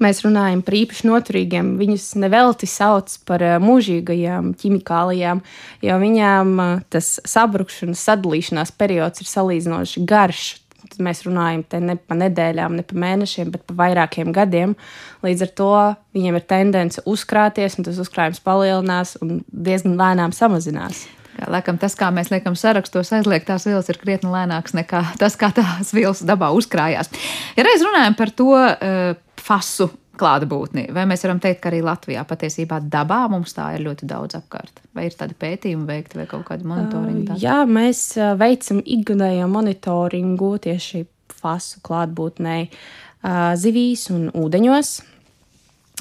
mēs 0.00 0.22
runājam 0.24 0.62
par 0.64 0.76
īpaši 0.78 1.08
noturīgiem. 1.08 1.74
Viņus 1.80 2.12
nevelti 2.20 2.68
sauc 2.70 3.16
par 3.28 3.44
mūžīgajām 3.64 4.54
ķimikālijām, 4.60 5.42
jo 5.84 6.00
viņām 6.04 6.56
tas 6.92 7.18
sabrukšanas, 7.28 8.04
sadalīšanās 8.08 8.74
periods 8.80 9.24
ir 9.24 9.30
salīdzinoši 9.32 10.04
garš. 10.08 10.59
Tad 10.90 11.04
mēs 11.06 11.22
runājam 11.26 11.62
ne 11.86 11.94
pa 11.96 12.16
nedēļām, 12.18 12.80
ne 12.80 12.84
pa 12.86 12.98
mēnešiem, 12.98 13.52
bet 13.54 13.62
pa 13.68 13.76
vairākiem 13.84 14.32
gadiem. 14.34 14.74
Līdz 15.22 15.46
ar 15.46 15.54
to 15.60 15.70
viņiem 16.16 16.40
ir 16.40 16.46
tendence 16.50 17.04
uzkrāties, 17.06 17.78
un 17.78 17.86
tas 17.86 18.00
uzkrājums 18.02 18.42
palielinās 18.42 19.16
un 19.22 19.40
diezgan 19.50 19.94
lēnām 20.00 20.34
samazinās. 20.34 21.04
Kā, 21.36 21.46
Laikam 21.54 21.78
tas, 21.80 21.94
kā 21.96 22.10
mēs 22.12 22.32
liekam 22.32 22.56
sarakstos, 22.58 23.12
aizliegtās 23.16 23.68
vielas 23.68 23.88
ir 23.92 24.00
krietni 24.02 24.32
lēnāks 24.32 24.74
nekā 24.76 25.04
tas, 25.20 25.38
kā 25.40 25.52
tās 25.54 25.94
vielas 25.96 26.24
dabā 26.26 26.50
uzkrājās. 26.56 27.12
Ja 27.56 27.64
reiz 27.66 27.86
runājam 27.86 28.18
par 28.18 28.34
to 28.34 28.50
uh, 28.58 29.14
fasu 29.40 29.92
klātbūtni, 30.20 30.86
vai 30.94 31.06
mēs 31.08 31.24
varam 31.24 31.40
teikt, 31.42 31.62
ka 31.62 31.70
arī 31.70 31.80
Latvijā 31.84 32.22
patiesībā 32.28 32.80
dabā 32.92 33.22
mums 33.32 33.54
tā 33.56 33.70
ir 33.76 33.84
ļoti 33.86 34.08
daudz 34.10 34.36
apkārt? 34.38 34.82
Vai 34.96 35.08
ir 35.08 35.16
tādi 35.18 35.36
pētījumi 35.40 35.88
veikti 35.88 36.20
vai 36.20 36.26
kaut 36.30 36.44
kādi 36.50 36.68
monitoringi? 36.68 37.24
tādi? 37.30 37.44
Jā, 37.44 37.62
mēs 37.68 38.02
veicam 38.40 38.82
ikgadējo 38.84 39.48
monitoringu 39.50 40.52
tieši 40.66 41.04
fasu 41.40 41.80
klātbūtnē 41.86 42.58
ā, 42.66 43.34
zivīs 43.60 44.08
un 44.14 44.28
ūdeņos. 44.36 44.92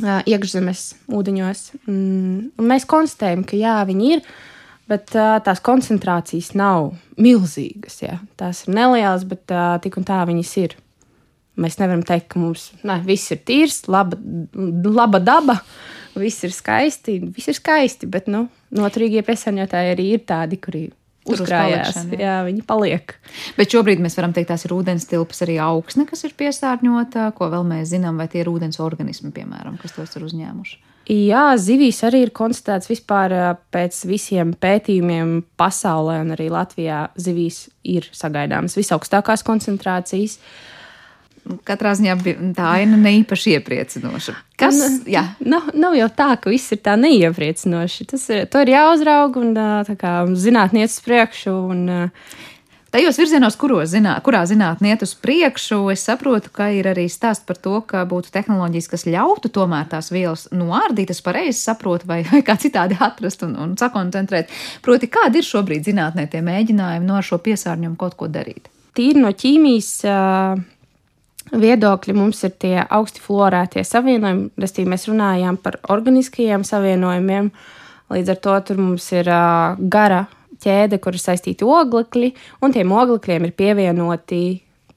ā, 0.04 0.20
Iekšzemes 0.30 0.86
ūdeņos. 1.16 1.66
Mm, 1.88 2.52
un 2.60 2.70
Mēs 2.74 2.88
konstatējam, 2.90 3.46
ka 3.48 3.60
jā, 3.60 3.78
viņi 3.90 4.12
ir, 4.18 4.28
bet 4.90 5.16
ā, 5.16 5.32
tās 5.46 5.64
koncentrācijas 5.64 6.54
nav 6.60 6.94
milzīgas. 7.20 8.02
Jā. 8.04 8.20
Tās 8.40 8.66
ir 8.68 8.76
nelielas, 8.78 9.26
bet 9.30 9.48
tik 9.84 10.00
un 10.00 10.08
tā 10.08 10.22
viņas 10.30 10.56
ir. 10.66 10.78
Mēs 11.60 11.80
nevaram 11.82 12.04
teikt, 12.08 12.30
ka 12.34 12.42
mums 12.42 12.70
ne, 12.88 13.00
viss 13.06 13.34
ir 13.36 13.42
tīrs, 13.48 13.82
laba, 13.92 14.18
laba 14.88 15.20
daba, 15.24 15.60
viss 16.20 16.46
ir 16.48 16.56
skaisti. 16.56 17.20
Viss 17.36 17.52
ir 17.52 17.58
skaisti, 17.58 18.10
bet 18.12 18.30
nu, 18.32 18.46
noturīgie 18.76 19.24
piesārņotāji 19.28 19.94
arī 19.96 20.08
ir 20.16 20.24
tādi, 20.30 20.60
kuri 20.62 20.88
uzkrājās. 21.30 21.96
jā. 22.14 22.20
Jā, 22.20 22.36
viņi 22.48 22.64
paliek. 22.68 23.16
Bet 23.58 23.74
šobrīd 23.74 24.02
mēs 24.04 24.18
varam 24.20 24.34
teikt, 24.36 24.52
tās 24.52 24.66
ir 24.68 24.76
ūdens 24.76 25.08
tilpas, 25.10 25.44
arī 25.46 25.60
augsne, 25.64 26.06
kas 26.10 26.24
ir 26.28 26.36
piesārņota, 26.40 27.30
ko 27.38 27.50
vēl 27.54 27.66
mēs 27.68 27.92
zinām, 27.94 28.20
vai 28.20 28.30
tie 28.32 28.44
ir 28.44 28.52
ūdens 28.52 28.82
organismi, 28.84 29.34
piemēram, 29.36 29.78
kas 29.82 29.98
tos 29.98 30.16
ir 30.18 30.26
uzņēmuši. 30.30 30.80
Jā, 31.10 31.56
zivīs 31.58 32.04
arī 32.06 32.22
ir 32.28 32.32
konstatēts 32.38 32.90
vispār 32.92 33.34
pēc 33.74 34.04
visiem 34.06 34.52
pētījumiem 34.54 35.40
pasaulē 35.58 36.20
un 36.22 36.36
arī 36.36 36.52
Latvijā 36.54 37.08
zivīs 37.18 37.64
ir 37.82 38.06
sagaidāmas 38.14 38.78
visaugstākās 38.78 39.42
koncentrācijas. 39.48 40.38
Katrā 41.66 41.96
ziņā 41.98 42.16
tā 42.58 42.68
aina 42.78 42.98
ne 43.00 43.16
īpaši 43.22 43.56
iepriecinoša. 43.58 44.36
Kas? 44.60 44.78
Jā, 45.10 45.24
Nav, 45.42 45.72
nav 45.74 45.96
jau 45.98 46.10
tā, 46.14 46.30
ka 46.42 46.52
viss 46.52 46.76
ir 46.76 46.82
tā 46.86 46.94
neiepriecinoši. 47.00 48.06
Tas 48.12 48.28
ir, 48.30 48.46
to 48.52 48.62
ir 48.62 48.76
jāuzrauga 48.76 49.42
un 49.42 49.58
ā, 49.58 49.72
tā 49.88 49.96
kā 50.00 50.14
zinātniecis 50.38 51.02
priekšu. 51.06 51.56
Un, 51.74 51.84
ā, 51.90 52.04
Tajos 52.90 53.20
virzienos, 53.22 53.54
zinā, 53.86 54.16
kurā 54.26 54.40
zinātnē 54.50 54.96
iet 54.96 55.04
uz 55.06 55.12
priekšu, 55.14 55.92
es 55.94 56.02
saprotu, 56.08 56.50
ka 56.50 56.72
ir 56.74 56.88
arī 56.90 57.06
stāsts 57.06 57.46
par 57.46 57.60
to, 57.62 57.82
ka 57.86 58.02
būtu 58.02 58.32
tehnoloģijas, 58.34 58.88
kas 58.90 59.06
ļautu 59.06 59.52
tomēr 59.54 59.86
tās 59.92 60.10
vielas 60.10 60.48
noārdīt. 60.50 61.12
Es 61.14 61.22
pareizi 61.22 61.62
saprotu, 61.62 62.10
vai, 62.10 62.24
vai 62.32 62.42
kā 62.42 62.58
citādi 62.58 62.98
atrast 62.98 63.46
un, 63.46 63.54
un 63.62 63.78
sakoncentrēt. 63.78 64.50
Proti, 64.82 65.06
kādi 65.06 65.38
ir 65.38 65.46
šobrīd 65.46 65.86
zinātnē 65.86 66.26
tie 66.34 66.42
mēģinājumi 66.42 67.06
no 67.06 67.22
šo 67.22 67.38
piesārņojumu 67.46 67.98
kaut 68.02 68.18
ko 68.18 68.26
darīt? 68.26 68.74
Tīri 68.98 69.22
no 69.22 69.38
ķīmijas. 69.38 69.94
Uh 70.10 70.68
viedokļi 71.52 72.16
mums 72.18 72.44
ir 72.48 72.56
tie 72.62 72.76
augsti 72.84 73.24
fluorētie 73.24 73.84
savienojumi. 73.88 74.50
Restīvi 74.60 74.92
mēs 74.94 75.08
runājām 75.10 75.60
par 75.64 75.80
organiskajiem 75.90 76.66
savienojumiem. 76.68 77.52
Līdz 78.10 78.34
ar 78.34 78.40
to 78.44 78.56
tur 78.70 78.82
mums 78.82 79.06
ir 79.14 79.30
uh, 79.30 79.78
gara 79.78 80.26
ķēde, 80.64 81.00
kur 81.02 81.16
ir 81.16 81.24
saistīti 81.24 81.68
oglekļi, 81.68 82.34
un 82.66 82.74
tiem 82.76 82.92
oglekļiem 82.92 83.46
ir 83.48 83.54
pievienoti 83.58 84.42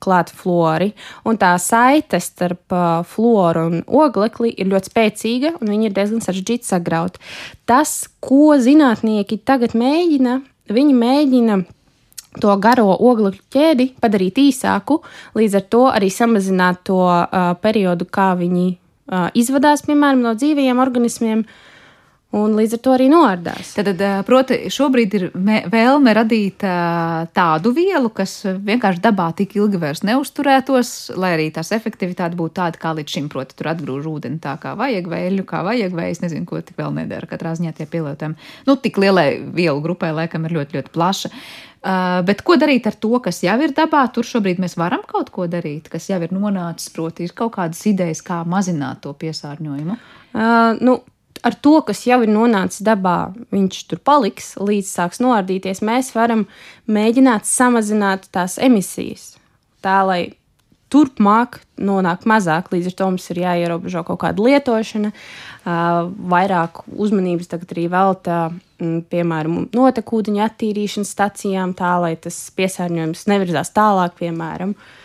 klāta 0.03 0.35
fluori. 0.35 0.91
Un 1.29 1.39
tā 1.39 1.53
saite 1.63 2.19
starp 2.23 2.75
uh, 2.75 3.03
fluoru 3.07 3.67
un 3.69 3.85
oglekli 3.87 4.53
ir 4.57 4.71
ļoti 4.73 4.91
spēcīga, 4.91 5.55
un 5.61 5.71
viņi 5.71 5.89
ir 5.89 5.95
diezgan 5.97 6.25
sarežģīti 6.25 6.69
sagraut. 6.73 7.21
Tas, 7.69 8.09
ko 8.25 8.57
zinātnieki 8.59 9.43
tagad 9.47 9.77
mēģina, 9.79 10.41
viņi 10.73 10.99
mēģina 10.99 11.63
to 12.41 12.55
garo 12.63 12.95
oglekļu 12.95 13.43
ķēdi 13.53 13.89
padarīt 14.01 14.39
īsāku, 14.41 15.01
līdz 15.37 15.59
ar 15.59 15.67
to 15.75 15.83
arī 15.91 16.09
samazināt 16.13 16.85
to 16.89 17.03
uh, 17.05 17.53
periodu, 17.61 18.09
kā 18.09 18.33
viņi 18.39 18.69
uh, 18.73 19.29
izvadās, 19.37 19.85
piemēram, 19.89 20.25
no 20.25 20.33
dzīvajiem 20.39 20.81
organismiem. 20.81 21.45
Uh, 21.45 21.72
un 22.37 22.55
līdz 22.57 22.77
ar 22.77 22.81
to 22.85 22.93
arī 22.95 23.09
noārdās. 23.13 23.73
Tad, 23.77 24.03
proti, 24.29 24.59
šobrīd 24.73 25.17
ir 25.19 25.25
vēlme 25.73 26.15
radīt 26.17 26.65
tādu 27.37 27.73
vielu, 27.77 28.11
kas 28.15 28.39
vienkārši 28.47 29.03
dabā 29.05 29.29
tik 29.39 29.57
ilgi 29.59 29.81
vairs 29.83 30.05
neusturētos, 30.09 31.13
lai 31.21 31.35
arī 31.37 31.49
tās 31.55 31.73
efektivitāte 31.77 32.39
būtu 32.39 32.57
tāda, 32.61 32.81
kā 32.81 32.95
līdz 32.99 33.17
šim, 33.17 33.29
proti, 33.33 33.57
tur 33.59 33.73
atgrūž 33.75 34.09
ūdeni 34.15 34.41
tā, 34.43 34.57
kā 34.63 34.77
vajag, 34.79 35.11
vai 35.13 35.25
eļļu, 35.29 35.49
kā 35.49 35.65
vajag, 35.67 35.99
vai 35.99 36.09
es 36.13 36.23
nezinu, 36.25 36.49
ko 36.49 36.63
tik 36.65 36.81
vēl 36.81 36.95
nedara. 37.03 37.29
Katrā 37.29 37.53
ziņā 37.59 37.75
tie 37.77 37.89
pielietojumi, 37.91 38.49
nu, 38.69 38.79
tik 38.81 39.03
lielai 39.03 39.29
vielu 39.53 39.85
grupai, 39.85 40.15
laikam, 40.17 40.49
ir 40.49 40.57
ļoti, 40.61 40.81
ļoti 40.81 40.97
plaša. 40.97 41.33
Uh, 41.83 42.21
bet 42.23 42.45
ko 42.47 42.55
darīt 42.55 42.85
ar 42.87 42.95
to, 42.95 43.11
kas 43.25 43.41
jau 43.43 43.57
ir 43.65 43.73
dabā? 43.75 44.05
Tur 44.15 44.23
šobrīd 44.23 44.61
mēs 44.63 44.77
varam 44.79 45.03
kaut 45.09 45.33
ko 45.35 45.49
darīt, 45.51 45.89
kas 45.91 46.07
jau 46.13 46.21
ir 46.23 46.31
nonācis, 46.31 46.93
proti, 46.95 47.27
ir 47.27 47.35
kaut 47.35 47.57
kādas 47.57 47.81
idejas, 47.91 48.21
kā 48.23 48.45
mazināt 48.47 49.01
to 49.03 49.11
piesārņojumu. 49.19 49.97
Uh, 50.31 50.79
nu, 50.79 51.01
ar 51.43 51.57
to, 51.65 51.79
kas 51.87 52.05
jau 52.07 52.21
ir 52.25 52.31
nonācis 52.31 52.85
dabā, 52.87 53.33
viņš 53.55 53.81
tur 53.91 54.03
paliks, 54.05 54.55
līdz 54.61 54.91
sāks 54.91 55.23
noardīties, 55.23 55.83
mēs 55.85 56.13
varam 56.17 56.47
mēģināt 56.91 57.49
samazināt 57.49 58.29
tās 58.35 58.59
emisijas. 58.63 59.35
Tā 59.83 60.03
lai 60.07 60.23
turpmāk 60.93 61.63
nonāk 61.81 62.27
mazāk, 62.29 62.69
līdz 62.75 62.91
ar 62.91 62.97
to 62.99 63.09
mums 63.09 63.29
ir 63.33 63.41
jāierobežo 63.43 64.03
kaut 64.07 64.21
kāda 64.23 64.45
lietošana, 64.45 65.13
vairāk 66.35 66.83
uzmanības 66.93 67.49
tagad 67.55 67.73
arī 67.73 67.87
velta, 67.93 68.41
piemēram, 68.79 69.71
notekūdeņa 69.73 70.49
attīrīšanas 70.51 71.15
stacijām, 71.17 71.73
tā 71.79 71.95
lai 72.03 72.13
tas 72.21 72.37
piesārņojums 72.59 73.25
nevirzās 73.33 73.73
tālāk, 73.73 74.19
piemēram. 74.21 74.77
Uh, 74.77 75.02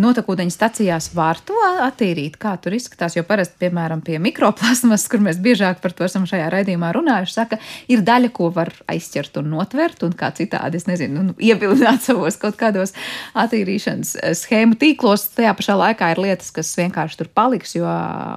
Notekūdeņa 0.00 0.50
stacijās 0.50 1.08
var 1.14 1.38
to 1.46 1.56
attīrīt, 1.84 2.36
kā 2.42 2.54
tur 2.62 2.74
izskatās. 2.74 3.14
Jo 3.14 3.22
parasti, 3.26 3.56
piemēram, 3.62 4.02
pie 4.04 4.18
mikroplasmas, 4.22 5.06
kur 5.10 5.22
mēs 5.22 5.38
biežāk 5.42 5.80
par 5.82 5.94
to 5.94 6.06
esam 6.06 6.26
šajā 6.28 6.48
raidījumā 6.52 6.90
runājuši, 6.96 7.34
saka, 7.34 7.58
ir 7.92 8.02
daļa, 8.06 8.32
ko 8.34 8.50
var 8.54 8.72
aizķert 8.90 9.38
un 9.40 9.52
notvert, 9.54 10.02
un 10.06 10.16
kā 10.18 10.32
citādi, 10.34 10.80
es 10.80 10.88
nezinu, 10.90 11.26
nu, 11.28 11.36
ievilināt 11.38 12.02
savos 12.06 12.38
kaut 12.42 12.58
kādos 12.60 12.94
attīrīšanas 13.38 14.16
eh, 14.20 14.34
schēmu 14.38 14.78
tīklos. 14.80 15.28
Tajā 15.36 15.54
pašā 15.58 15.78
laikā 15.78 16.10
ir 16.14 16.22
lietas, 16.24 16.50
kas 16.54 16.72
vienkārši 16.80 17.20
tur 17.22 17.30
paliks, 17.34 17.76
jo 17.78 17.90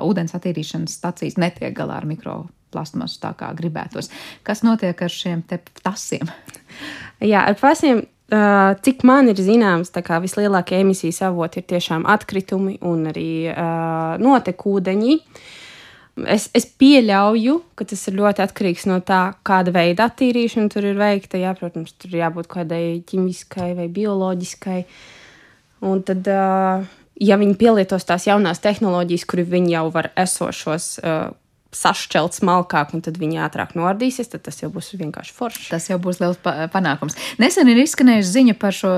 ūdens 0.06 0.38
attīrīšanas 0.38 1.00
stacijas 1.00 1.40
netiek 1.42 1.74
galā 1.78 1.98
ar 2.02 2.10
mikroplasmasu 2.10 3.24
tā 3.24 3.34
kā 3.40 3.50
gribētos. 3.58 4.12
Kas 4.46 4.62
notiek 4.68 5.02
ar 5.02 5.14
šiem 5.14 5.42
tasiem? 5.82 6.30
Jā, 7.26 7.42
ar 7.48 7.58
pasiem 7.58 8.06
Uh, 8.28 8.74
cik 8.84 9.06
man 9.08 9.30
ir 9.32 9.40
zināms, 9.40 9.94
vislielākie 9.96 10.82
emisijas 10.82 11.22
avoti 11.30 11.62
ir 11.62 11.68
tiešām 11.70 12.04
atkritumi 12.12 12.74
un 12.84 13.06
arī 13.08 13.48
uh, 13.48 14.18
notekūdeņi. 14.20 15.16
Es, 16.28 16.50
es 16.52 16.66
pieļauju, 16.68 17.56
ka 17.80 17.86
tas 17.88 18.04
ir 18.10 18.18
ļoti 18.18 18.44
atkarīgs 18.44 18.84
no 18.90 18.98
tā, 19.00 19.22
kāda 19.48 19.72
veida 19.72 20.10
attīrīšana 20.10 20.74
tur 20.74 20.90
ir 20.90 21.00
veikta. 21.00 21.40
Jā, 21.40 21.56
protams, 21.56 21.96
tur 21.96 22.12
ir 22.12 22.26
jābūt 22.26 22.52
kādai 22.52 22.84
ķīmiskai 23.08 23.72
vai 23.80 23.88
bioloģiskai. 23.96 24.82
Un 25.88 26.04
tad, 26.04 26.28
uh, 26.28 26.84
ja 27.24 27.40
viņi 27.40 27.56
pielietos 27.56 28.04
tās 28.12 28.28
jaunās 28.28 28.60
tehnoloģijas, 28.60 29.24
kur 29.24 29.46
viņi 29.48 29.78
jau 29.78 29.88
var 29.96 30.12
esošos 30.20 30.98
uh, 31.00 31.30
sašķelt 31.78 32.38
smalkāk, 32.38 32.94
un 32.96 33.04
tad 33.06 33.20
viņi 33.22 33.42
ātrāk 33.46 33.76
noardīsies, 33.78 34.32
tad 34.34 34.46
tas 34.48 34.60
jau 34.62 34.70
būs 34.74 34.92
vienkārši 34.98 35.36
forši. 35.38 35.68
Tas 35.74 35.90
jau 35.92 36.00
būs 36.02 36.22
liels 36.24 36.40
panākums. 36.74 37.18
Nesen 37.42 37.70
ir 37.72 37.82
izskanējusi 37.84 38.34
ziņa 38.34 38.58
par 38.60 38.76
šo 38.76 38.94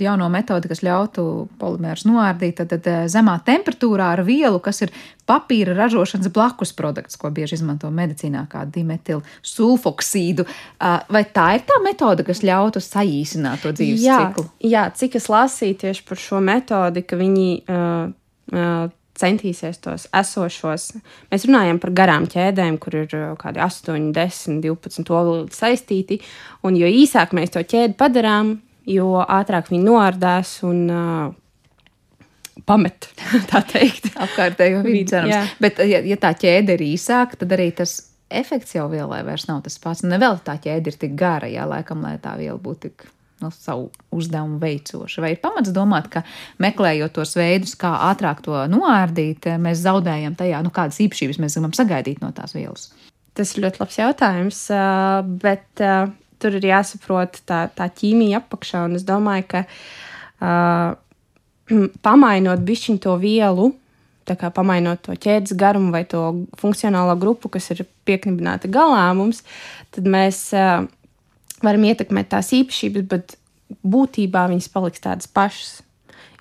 jauno 0.00 0.28
metodi, 0.32 0.70
kas 0.72 0.84
ļautu 0.84 1.26
polimērus 1.60 2.06
noārdīt 2.08 2.60
tad, 2.60 2.72
tad, 2.72 2.88
eh, 2.88 3.04
zemā 3.12 3.38
temperatūrā 3.46 4.12
ar 4.16 4.24
vielu, 4.26 4.60
kas 4.62 4.82
ir 4.86 4.94
papīra 5.28 5.74
ražošanas 5.76 6.32
blakus 6.32 6.72
produkts, 6.76 7.18
ko 7.18 7.30
bieži 7.30 7.58
izmanto 7.58 7.90
medicīnā, 7.94 8.46
kā 8.50 8.64
dimetilu 8.66 9.22
sulfoksīdu. 9.46 10.46
Vai 10.82 11.24
tā 11.24 11.46
ir 11.56 11.66
tā 11.68 11.78
metode, 11.84 12.26
kas 12.26 12.42
ļautu 12.42 12.82
saīsināt 12.82 13.62
to 13.62 13.72
dzīves 13.76 14.02
jā, 14.02 14.18
ciklu? 14.18 14.48
Jā, 14.66 14.88
cik 14.98 15.20
es 15.20 15.28
lasīju 15.32 15.78
tieši 15.84 16.08
par 16.08 16.20
šo 16.20 16.42
metodi, 16.42 17.06
ka 17.06 17.20
viņi. 17.20 17.48
Uh, 17.68 18.10
uh, 18.56 18.90
centīsies 19.22 19.80
tos 19.82 20.08
esošos. 20.18 20.88
Mēs 21.32 21.46
runājam 21.48 21.78
par 21.82 21.94
garām 22.02 22.26
ķēdēm, 22.30 22.78
kur 22.82 22.98
ir 23.04 23.06
uh, 23.08 23.28
kaut 23.36 23.46
kādi 23.46 23.62
8, 23.64 24.10
10, 24.16 24.58
12 24.64 25.14
ogļi 25.18 25.38
saistīti. 25.56 26.20
Un 26.66 26.78
jo 26.78 26.90
īsāk 26.90 27.34
mēs 27.36 27.54
to 27.54 27.62
ķēdi 27.62 27.96
padarām, 28.00 28.56
jo 28.90 29.14
ātrāk 29.22 29.70
viņi 29.72 29.86
noārdās 29.86 30.58
un 30.68 30.84
uh, 30.90 31.32
pamet, 32.68 33.08
tā 33.50 33.62
teikt, 33.72 34.12
apkārtējo 34.14 34.82
vidi. 34.86 35.22
Bet, 35.62 35.82
ja, 35.88 36.02
ja 36.04 36.18
tā 36.20 36.34
ķēde 36.38 36.76
ir 36.76 36.86
īsāka, 36.92 37.40
tad 37.42 37.54
arī 37.56 37.70
tas 37.76 38.00
efekts 38.32 38.76
jau 38.76 38.86
vielai 38.92 39.22
vairs 39.26 39.46
nav 39.48 39.62
tas 39.66 39.78
pats. 39.82 40.04
Nevēl 40.06 40.40
tā 40.44 40.56
ķēde 40.62 40.92
ir 40.92 41.00
tik 41.00 41.16
gara, 41.18 41.50
jā, 41.52 41.66
laikam, 41.68 42.04
lai 42.04 42.16
tā 42.22 42.34
viela 42.40 42.58
būtu 42.60 42.88
tik 42.88 43.06
nu, 43.42 43.50
savu 43.54 43.90
uzdevumu 44.14 44.60
veicoši. 44.62 45.20
Vai 45.24 45.34
ir 45.34 45.42
pamats 45.42 45.74
domāt, 45.74 46.08
ka 46.12 46.24
meklējot 46.62 47.16
tos 47.18 47.36
veidus, 47.38 47.76
kā 47.78 47.92
ātrāk 48.10 48.42
to 48.46 48.56
noārdīt, 48.72 49.50
mēs 49.62 49.84
zaudējam 49.84 50.38
tajā, 50.38 50.62
nu, 50.64 50.72
kādas 50.74 51.00
īpašības 51.04 51.42
mēs 51.42 51.58
gribam 51.58 51.76
sagaidīt 51.76 52.22
no 52.24 52.32
tās 52.36 52.56
vielas? 52.56 52.90
Tas 53.36 53.54
ir 53.54 53.64
ļoti 53.64 53.80
labs 53.80 53.96
jautājums, 53.96 54.64
bet 55.42 55.84
tur 56.42 56.58
ir 56.58 56.66
jāsaprot 56.72 57.38
tā, 57.48 57.66
tā 57.76 57.86
ķīmija 57.92 58.42
apakšā. 58.42 58.84
Es 58.98 59.06
domāju, 59.08 59.46
ka 59.54 59.62
uh, 59.68 60.96
pamainot 62.06 62.64
bišķiņu 62.66 63.02
to 63.04 63.16
vielu, 63.22 63.70
tā 64.28 64.36
kā 64.38 64.52
pamainot 64.54 65.02
to 65.06 65.16
ķēdes 65.18 65.56
garumu 65.58 65.92
vai 65.94 66.04
to 66.08 66.22
funkcionālo 66.60 67.16
grupu, 67.20 67.50
kas 67.52 67.70
ir 67.74 67.84
pieknibināta 68.08 68.70
galā 68.72 69.08
mums, 69.18 69.42
tad 69.94 70.08
mēs 70.10 70.44
uh, 70.56 70.84
varam 71.64 71.86
ietekmēt 71.88 72.30
tās 72.34 72.52
īpašības, 72.56 73.08
bet 73.10 73.36
būtībā 73.82 74.46
viņas 74.52 74.70
paliks 74.72 75.02
tādas 75.04 75.30
pašas. 75.30 75.80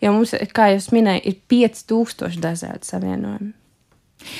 Jo 0.02 0.16
mums, 0.16 0.34
kā 0.56 0.72
jau 0.74 0.82
minēju, 0.98 1.22
ir 1.30 1.42
5000 1.52 2.42
dažādi 2.42 2.90
savienojumi. 2.90 3.52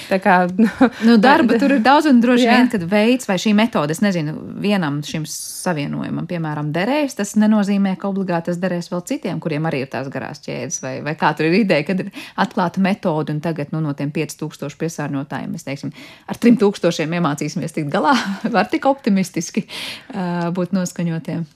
Tā 0.10 0.20
kā 0.22 0.36
nu, 1.08 1.18
darba 1.22 1.58
tur 1.62 1.76
ir 1.76 1.84
daudz, 1.86 2.10
un 2.10 2.22
droši 2.24 2.48
vien, 2.48 2.70
kad 2.72 2.84
veids 2.90 3.30
vai 3.30 3.38
šī 3.42 3.54
metode, 3.58 3.96
es 3.96 4.02
nezinu, 4.04 4.36
vienam 4.62 5.00
šim 5.06 5.26
savienojumam, 5.30 6.28
piemēram, 6.30 6.72
derēs, 6.76 7.16
tas 7.20 7.36
nenozīmē, 7.40 7.96
ka 8.02 8.10
obligāti 8.10 8.52
tas 8.52 8.60
derēs 8.62 8.92
vēl 8.92 9.04
citiem, 9.08 9.40
kuriem 9.44 9.70
arī 9.70 9.84
ir 9.86 9.92
tās 9.92 10.10
garās 10.12 10.44
ķēdes. 10.46 10.82
Vai, 10.84 10.96
vai 11.06 11.16
kā 11.20 11.32
tur 11.38 11.50
ir 11.50 11.62
ideja, 11.62 11.86
kad 11.92 12.04
ir 12.06 12.12
atklāta 12.42 12.84
metode, 12.84 13.36
un 13.36 13.42
tagad 13.44 13.74
nu, 13.76 13.84
no 13.84 13.96
tiem 13.98 14.12
5000 14.16 14.78
piesārņotājiem 14.82 15.56
mēs 15.56 15.68
teiksim, 15.68 15.96
ar 16.28 16.42
3000 16.42 17.18
iemācīsimies 17.22 17.78
tikt 17.78 17.92
galā. 17.94 18.16
Var 18.58 18.70
tik 18.72 18.90
optimistiski 18.90 19.68
uh, 19.68 20.50
būt 20.56 20.76
noskaņotiem. 20.78 21.48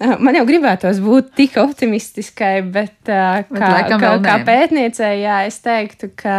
Man 0.00 0.34
jau 0.34 0.44
gribētos 0.48 0.98
būt 1.02 1.34
tik 1.36 1.58
optimistiskai, 1.60 2.62
bet, 2.74 2.94
uh, 3.06 3.42
kā, 3.46 3.68
bet 3.76 3.90
kā, 4.00 4.12
kā 4.24 4.36
pētniecei, 4.46 5.20
jā, 5.20 5.42
es 5.46 5.60
teiktu, 5.62 6.08
ka 6.18 6.36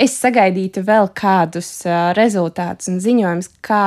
es 0.00 0.16
sagaidītu 0.18 0.82
vēl 0.86 1.10
kādus 1.14 1.68
uh, 1.86 2.10
rezultātus 2.16 2.88
un 2.90 2.96
ziņojumus, 3.04 3.50
kā 3.62 3.84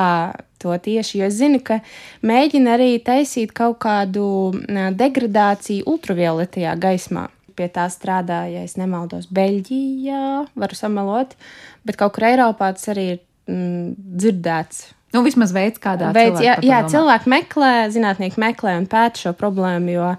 to 0.62 0.76
tieši. 0.86 1.20
Jo 1.20 1.28
es 1.28 1.40
zinu, 1.40 1.60
ka 1.66 1.82
mēģina 2.24 2.78
arī 2.78 2.94
taisīt 3.04 3.52
kaut 3.58 3.82
kādu 3.84 4.28
uh, 4.54 4.86
degradāciju 4.96 5.90
ultravioletajā 5.90 6.78
gaismā. 6.80 7.28
Pie 7.60 7.68
tā 7.76 7.90
strādāja, 7.92 8.62
ja 8.62 8.80
nemaldos, 8.80 9.28
Beļģijā, 9.36 10.22
varu 10.56 10.78
samalot, 10.80 11.36
bet 11.84 12.00
kaut 12.00 12.16
kur 12.16 12.30
Eiropā 12.30 12.72
tas 12.78 12.88
arī 12.94 13.10
ir 13.18 13.20
mm, 13.52 13.98
dzirdēts 14.22 14.86
Nu, 15.16 15.24
vismaz 15.26 15.54
veids, 15.56 15.82
kādā 15.82 16.12
veids, 16.14 16.38
cilvēki 16.38 16.68
jā, 16.68 16.82
jā, 16.84 16.84
cilvēki 16.92 17.32
meklē, 17.34 17.74
zinātnieki 17.94 18.42
meklē 18.42 18.76
un 18.78 18.86
pēta 18.90 19.24
šo 19.24 19.34
problēmu, 19.38 19.96
jo 19.96 20.12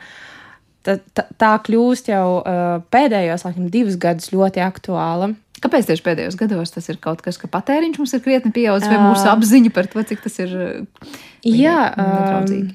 tā, 0.86 0.96
tā, 1.14 1.28
tā 1.38 1.52
kļūst 1.66 2.10
jau 2.10 2.24
uh, 2.40 2.80
pēdējos, 2.90 3.46
laikam, 3.46 3.70
divus 3.70 4.00
gadus 4.00 4.32
ļoti 4.34 4.64
aktuāla. 4.66 5.30
Kāpēc 5.60 5.90
tieši 5.90 6.04
pēdējos 6.06 6.38
gados 6.40 6.72
tas 6.74 6.88
ir 6.90 6.98
kaut 7.04 7.20
kas, 7.22 7.38
ka 7.38 7.50
patēriņš 7.52 8.00
mums 8.00 8.16
ir 8.16 8.24
krietni 8.24 8.50
pieaudzis, 8.56 8.90
vai 8.90 8.98
mūsu 9.04 9.28
apziņa 9.30 9.72
par 9.76 9.90
to, 9.92 10.02
cik 10.10 10.24
tas 10.24 10.40
ir 10.42 10.56
uh, 10.56 11.18
Jā, 11.46 11.78
um, 11.96 12.70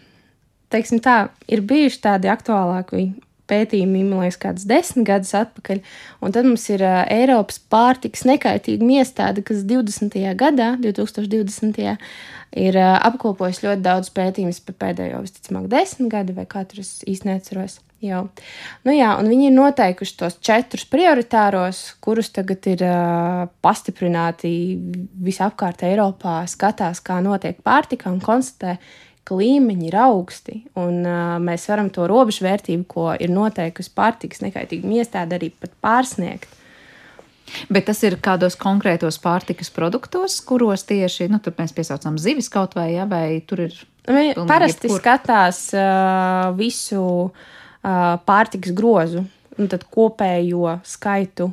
teiksim 0.74 1.02
tā, 1.04 1.18
ir 1.52 1.62
bijuši 1.66 2.02
tādi 2.02 2.30
aktuālāki 2.32 3.10
pētījumi, 3.50 4.04
man 4.08 4.24
liekas, 4.26 4.40
kāds 4.42 4.68
desmit 4.70 5.08
gadus 5.10 5.34
atpakaļ. 5.38 5.82
Un 6.26 6.36
tad 6.36 6.48
mums 6.48 6.66
ir 6.74 6.84
uh, 6.86 7.04
Eiropas 7.12 7.60
pārtikas 7.72 8.26
nekaitīga 8.28 8.90
iestāde, 9.00 9.46
kas 9.46 9.64
20. 9.68 10.20
gadā, 10.40 10.74
2020. 10.82 11.82
ir 12.66 12.80
uh, 12.82 12.92
apkopojusi 13.10 13.68
ļoti 13.68 13.86
daudz 13.86 14.14
pētījumus 14.16 14.62
par 14.68 14.80
pēdējo, 14.86 15.24
visticamāk, 15.26 15.68
desmit 15.72 16.14
gadu, 16.14 16.38
vai 16.38 16.48
katru 16.50 16.86
es 16.86 16.98
īsti 17.08 17.32
neatceros. 17.32 17.80
Jau. 18.04 18.26
Nu, 18.86 18.92
jā, 18.94 19.14
un 19.18 19.30
viņi 19.32 19.48
ir 19.50 19.54
noteikuši 19.56 20.18
tos 20.20 20.36
četrus 20.44 20.84
prioritāros, 20.92 21.80
kurus 22.04 22.30
tagad 22.36 22.68
ir 22.70 22.84
uh, 22.86 23.46
pastiprināti 23.66 24.52
visapkārt 25.26 25.86
Eiropā, 25.88 26.42
skatās, 26.52 27.02
kā 27.06 27.22
notiek 27.24 27.62
pārtika 27.66 28.12
un 28.12 28.20
konstatē, 28.22 28.76
ka 29.26 29.38
līmeņi 29.40 29.90
ir 29.90 29.98
augsti. 30.06 30.60
Un, 30.80 31.02
uh, 31.06 31.38
mēs 31.44 31.66
varam 31.72 31.90
to 31.94 32.06
robežvērtību, 32.10 32.86
ko 32.90 33.10
ir 33.18 33.34
noteikusi 33.34 33.94
pārtikas 33.96 34.44
nekaitīga 34.46 35.00
iestāde, 35.02 35.40
arī 35.40 35.52
pat 35.54 35.74
pārsniegt. 35.84 36.52
Bet 37.70 37.86
tas 37.90 38.02
ir 38.06 38.18
kādos 38.24 38.58
konkrētos 38.58 39.20
pārtikas 39.22 39.70
produktos, 39.74 40.40
kuros 40.46 40.86
tieši 40.90 41.30
nu, 41.30 41.40
tur 41.44 41.54
mēs 41.60 41.76
piesaucam 41.78 42.18
zivis 42.22 42.50
kaut 42.54 42.74
vai, 42.78 42.90
ja, 42.96 43.06
vai 43.10 43.42
tur 43.48 43.68
ir. 43.68 43.78
Parasti 44.06 44.86
jebkur. 44.86 45.02
skatās 45.02 45.62
uh, 45.74 46.52
visu 46.58 47.02
uh, 47.26 48.18
pārtikas 48.26 48.74
grozu, 48.78 49.24
un 49.58 49.70
tad 49.72 49.86
kopējo 49.94 50.76
skaitu 50.86 51.50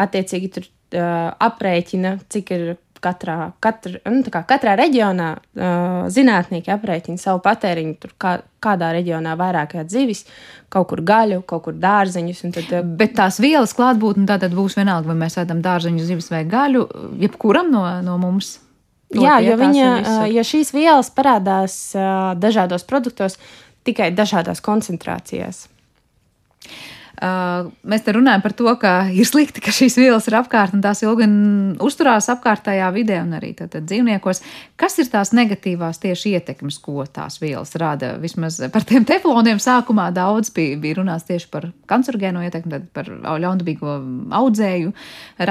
attiecīgi 0.00 0.52
tur 0.54 0.66
uh, 0.66 1.32
aprēķina, 1.48 2.16
cik 2.30 2.54
ir 2.56 2.66
katrā, 3.02 3.36
katra, 3.62 3.98
nu, 4.10 4.20
tā 4.26 4.32
kā 4.34 4.42
katrā 4.52 4.76
reģionā 4.78 5.28
uh, 5.36 6.06
zinātnieki 6.12 6.72
aprēķina 6.74 7.20
savu 7.20 7.42
patēriņu, 7.44 7.94
tur 8.02 8.14
kā, 8.20 8.34
kādā 8.62 8.92
reģionā 8.96 9.34
vairāk 9.40 9.76
ēd 9.80 9.92
zivis, 9.92 10.24
kaut 10.72 10.90
kur 10.92 11.02
gaļu, 11.06 11.40
kaut 11.48 11.64
kur 11.66 11.78
dārzeņus. 11.80 12.42
Tad, 12.56 12.72
uh, 12.78 12.90
Bet 13.00 13.16
tās 13.18 13.40
vielas 13.42 13.74
klātbūtne 13.76 14.28
tātad 14.28 14.54
būs 14.56 14.78
vienalga, 14.78 15.12
vai 15.12 15.18
mēs 15.24 15.38
ēdam 15.42 15.62
dārzeņu, 15.64 16.06
zivis 16.08 16.30
vai 16.32 16.44
gaļu, 16.48 16.86
jebkuram 17.24 17.72
no, 17.72 17.84
no 18.06 18.18
mums. 18.20 18.58
Jā, 19.10 19.40
jo, 19.42 19.56
viņa, 19.58 19.88
jo 20.30 20.42
šīs 20.46 20.70
vielas 20.70 21.10
parādās 21.10 21.74
ā, 21.98 22.36
dažādos 22.38 22.84
produktos, 22.86 23.40
tikai 23.86 24.12
dažādās 24.14 24.62
koncentrācijās. 24.62 25.64
Uh, 27.20 27.66
mēs 27.84 28.00
te 28.00 28.14
runājam 28.16 28.40
par 28.40 28.54
to, 28.56 28.70
ka 28.80 28.90
ir 29.12 29.26
slikti, 29.28 29.60
ka 29.60 29.74
šīs 29.76 29.98
vielas 30.00 30.24
ir 30.30 30.38
apkārt 30.38 30.72
un 30.72 30.80
tās 30.80 31.02
ilgi 31.04 31.26
uzturās 31.84 32.30
apkārtējā 32.32 32.86
vidē 32.94 33.18
un 33.20 33.34
arī 33.36 33.50
tad, 33.58 33.68
tad 33.74 33.84
dzīvniekos. 33.90 34.40
Kas 34.80 34.96
ir 35.02 35.10
tās 35.12 35.34
negatīvās 35.36 36.00
tieši 36.00 36.32
ietekmes, 36.38 36.78
ko 36.80 37.04
tās 37.04 37.36
vielas 37.42 37.76
rada? 37.76 38.14
Vismaz 38.22 38.56
par 38.72 38.88
tiem 38.88 39.04
tefloniem 39.04 39.60
sākumā 39.60 40.08
daudz 40.16 40.48
bija, 40.56 40.80
bija 40.80 41.02
runāts 41.02 41.28
tieši 41.28 41.50
par 41.52 41.68
kancerogēno 41.92 42.46
ietekmi, 42.48 42.72
tad 42.72 42.90
par 42.96 43.12
ļaundabīgo 43.12 44.00
audzēju 44.40 44.96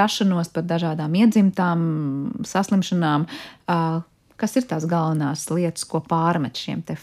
rašanos, 0.02 0.50
par 0.50 0.66
dažādām 0.74 1.14
iedzimtām 1.22 1.80
saslimšanām. 2.50 3.30
Uh, 3.70 4.00
kas 4.42 4.58
ir 4.58 4.66
tās 4.66 4.90
galvenās 4.90 5.46
lietas, 5.54 5.86
ko 5.86 6.02
pārmet 6.02 6.58
šiem 6.58 6.82
te 6.82 6.98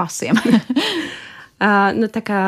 fasiem? 0.00 0.40
Uh, 1.60 1.90
nu, 1.92 2.06
tā 2.08 2.22
kā 2.24 2.42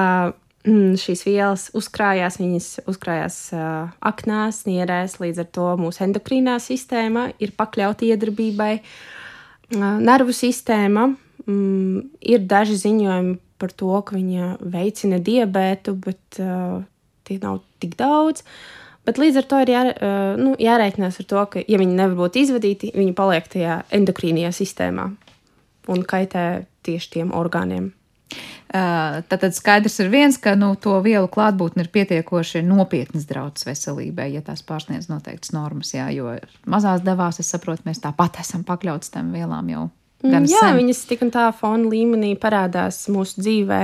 šīs 0.62 1.25
vielas 1.27 1.68
uzkrājās, 1.75 2.38
viņas 2.38 2.68
uzkrājās 2.90 3.38
uh, 3.57 3.90
aknās, 3.98 4.62
nierēs, 4.68 5.18
līdz 5.22 5.42
ar 5.42 5.48
to 5.51 5.68
mūsu 5.81 6.05
endokrīnā 6.07 6.59
sistēma 6.62 7.31
ir 7.42 7.55
pakļauta 7.59 8.07
iedarbībai. 8.07 8.77
Uh, 9.75 9.98
nervu 10.03 10.35
sistēma 10.37 11.09
mm, 11.11 12.05
ir 12.35 12.44
daži 12.46 12.79
ziņojumi 12.85 13.35
par 13.62 13.75
to, 13.79 13.90
ka 14.07 14.14
viņa 14.14 14.57
veicina 14.75 15.18
diabētu, 15.22 15.96
bet 16.05 16.38
uh, 16.42 16.83
tie 17.27 17.38
nav 17.42 17.62
tik 17.83 17.96
daudz. 17.98 18.44
Bet 19.03 19.18
līdz 19.18 19.40
ar 19.40 19.48
to 19.51 19.62
ir 19.64 19.72
jā, 19.72 19.83
uh, 19.90 20.20
nu, 20.38 20.55
jārēķinās 20.62 21.18
ar 21.22 21.29
to, 21.33 21.42
ka, 21.51 21.64
ja 21.66 21.81
viņi 21.83 21.98
nevar 21.98 22.14
būt 22.22 22.38
izvadīti, 22.38 22.92
viņi 22.94 23.16
paliek 23.18 23.51
tajā 23.51 23.81
endokrīnajā 23.98 24.55
sistēmā 24.62 25.11
un 25.90 26.07
kaitē 26.07 26.46
tieši 26.87 27.16
tiem 27.16 27.35
orgāniem. 27.35 27.90
Uh, 28.73 29.21
Tātad 29.29 29.53
skaidrs 29.53 29.99
ir 30.01 30.09
viens, 30.09 30.38
ka 30.40 30.55
nu, 30.57 30.71
to 30.81 30.95
vielu 31.05 31.29
klātbūtne 31.29 31.85
ir 31.85 31.90
pietiekoši 31.92 32.62
nopietnas 32.64 33.27
drauds 33.29 33.66
veselībai, 33.68 34.31
ja 34.33 34.40
tās 34.47 34.64
pārsniedz 34.64 35.11
noteiktas 35.12 35.53
normas. 35.53 35.92
Jā, 35.92 36.09
jo 36.16 36.33
mazās 36.64 37.05
devās, 37.05 37.42
es 37.42 37.53
saprotu, 37.53 37.85
mēs 37.90 38.01
tāpat 38.01 38.40
esam 38.40 38.64
pakļauts 38.64 39.12
tam 39.12 39.35
vielām 39.37 39.68
jau 39.75 39.90
Mm, 40.23 40.47
Jā, 40.47 40.68
sen. 40.68 40.77
viņas 40.79 41.07
tik 41.11 41.25
un 41.27 41.33
tā 41.35 41.49
fona 41.57 41.88
līmenī 41.90 42.37
parādās 42.38 43.05
mūsu 43.12 43.42
dzīvē. 43.42 43.81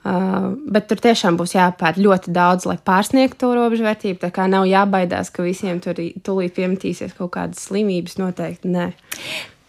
Uh, 0.00 0.56
bet 0.72 0.86
tur 0.88 0.96
tiešām 1.04 1.36
būs 1.36 1.52
jāpēta 1.58 2.00
ļoti 2.00 2.32
daudz, 2.32 2.64
lai 2.64 2.78
pārsniegtu 2.80 3.36
to 3.42 3.50
robežvērtību. 3.56 4.16
Tā 4.22 4.30
kā 4.32 4.46
nav 4.48 4.64
jābaidās, 4.68 5.28
ka 5.28 5.44
visiem 5.44 5.80
tur 5.84 5.98
tūlīt 6.24 6.54
piemetīsies 6.56 7.12
kaut 7.18 7.34
kādas 7.34 7.66
slimības. 7.68 8.16
Noteikti 8.20 8.72
nē. 8.72 8.86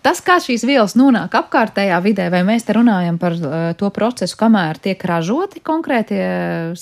Tas, 0.01 0.17
kā 0.25 0.39
šīs 0.41 0.63
vielas 0.65 0.95
nonāk 0.97 1.35
apkārtējā 1.37 1.97
vidē, 2.01 2.25
vai 2.33 2.39
mēs 2.45 2.63
te 2.65 2.73
runājam 2.73 3.19
par 3.21 3.35
uh, 3.37 3.57
to 3.77 3.85
procesu, 3.93 4.33
kamēr 4.39 4.79
tiek 4.81 5.03
ražoti 5.05 5.59
konkrētie 5.61 6.21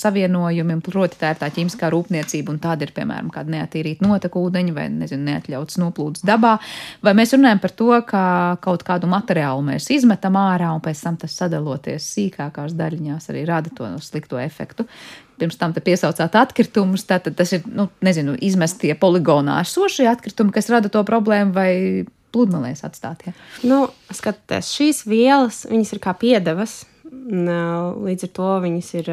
savienojumi, 0.00 0.78
proti, 0.86 1.18
tā 1.20 1.34
ir 1.34 1.40
tā 1.42 1.50
ķīmiskā 1.52 1.90
rūpniecība, 1.92 2.54
un 2.54 2.60
tāda 2.62 2.86
ir, 2.86 2.94
piemēram, 2.96 3.28
kāda 3.34 3.52
neatīrīta 3.52 4.06
notekūdeņa 4.06 4.72
vai, 4.72 4.86
nezinu, 5.02 5.26
neatļauts 5.26 5.76
noplūdes 5.82 6.24
dabā, 6.24 6.54
vai 7.04 7.12
mēs 7.18 7.34
runājam 7.36 7.60
par 7.60 7.74
to, 7.76 7.90
ka 8.08 8.22
kaut 8.64 8.84
kādu 8.88 9.10
materiālu 9.12 9.66
mēs 9.66 9.90
izmetam 9.92 10.38
ārā, 10.40 10.70
un 10.72 10.80
pēc 10.84 11.02
tam 11.04 11.18
tas 11.20 11.34
sadaloties 11.42 12.06
sīkākās 12.14 12.72
daļiņās 12.78 13.28
arī 13.34 13.42
rada 13.50 13.72
to 13.76 13.90
slikto 14.00 14.40
efektu. 14.40 14.86
Pirms 15.40 15.60
tam 15.60 15.74
piesaucāt 15.76 16.34
atkritumus, 16.36 17.04
tātad 17.08 17.36
tas 17.36 17.52
ir, 17.56 17.68
nu, 17.68 17.90
nezinu, 18.04 18.32
izmestie 18.44 18.94
poligonā 18.96 19.58
esošie 19.60 20.08
atkritumi, 20.08 20.52
kas 20.56 20.72
rada 20.72 20.88
to 20.92 21.04
problēmu, 21.08 21.52
vai 21.56 21.70
pludmalēs 22.34 22.84
atstāt. 22.86 23.26
Ja? 23.26 23.34
Nu, 23.66 23.80
skatoties, 24.14 24.72
šīs 24.76 25.04
vielas, 25.10 25.64
viņas 25.70 25.94
ir 25.96 26.02
kā 26.02 26.14
piedevas. 26.18 26.82
Līdz 27.10 28.28
ar 28.28 28.34
to 28.36 28.52
viņas 28.66 28.92
ir 29.00 29.10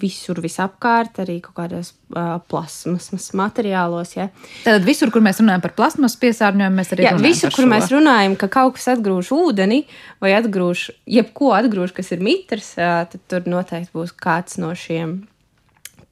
visur, 0.00 0.38
visapkārt, 0.42 1.20
arī 1.22 1.36
kaut 1.44 1.54
kādos 1.58 1.92
ā, 2.16 2.38
plasmas 2.48 3.28
materiālos. 3.36 4.14
Ja. 4.16 4.28
Tad 4.64 4.86
visur, 4.86 5.12
kur 5.12 5.24
mēs 5.24 5.42
runājam 5.42 5.62
par 5.64 5.74
plasmas 5.76 6.16
piesārņojumu, 6.20 6.78
mēs 6.78 6.94
arī 6.94 7.06
Jā, 7.06 7.12
visur, 7.20 7.52
kur 7.54 7.68
mēs 7.70 7.90
runājam, 7.92 8.36
ka 8.40 8.48
kaut 8.52 8.78
kas 8.78 8.88
atgrūž 8.94 9.32
ūdeni 9.36 9.82
vai 10.22 10.32
atgrūž, 10.38 10.86
jebko 11.18 11.52
atgrūž, 11.58 11.92
kas 11.96 12.12
ir 12.16 12.24
mitrs, 12.24 12.72
ā, 12.80 13.04
tad 13.12 13.20
tur 13.30 13.52
noteikti 13.52 13.92
būs 13.94 14.16
kāds 14.16 14.58
no 14.62 14.72
šiem 14.78 15.20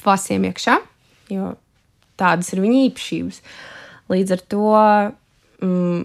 fasiem 0.00 0.46
iekšā, 0.50 0.76
jo 1.32 1.54
tādas 2.20 2.52
ir 2.52 2.62
viņa 2.62 2.84
īpašības. 2.90 3.42
Līdz 4.12 4.36
ar 4.36 4.44
to 4.52 4.68
mm, 5.62 6.04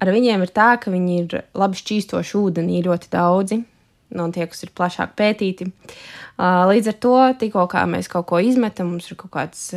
ar 0.00 0.12
viņiem 0.14 0.46
ir 0.46 0.54
tā, 0.54 0.70
ka 0.82 0.92
viņi 0.92 1.18
ir 1.22 1.36
labi 1.56 1.80
šķīstoši 1.80 2.38
ūdenī 2.40 2.80
ļoti 2.86 3.12
daudzi. 3.12 3.62
No 4.10 4.26
tie, 4.34 4.48
kas 4.50 4.64
ir 4.66 4.72
plašāk 4.74 5.12
pētīti. 5.18 5.68
Līdz 6.40 6.88
ar 6.90 6.96
to, 6.98 7.16
tikko 7.38 7.68
mēs 7.86 8.10
kaut 8.10 8.26
ko 8.26 8.40
izmetam, 8.42 8.90
mums 8.90 9.06
ir 9.06 9.18
kaut 9.20 9.30
kāds 9.36 9.68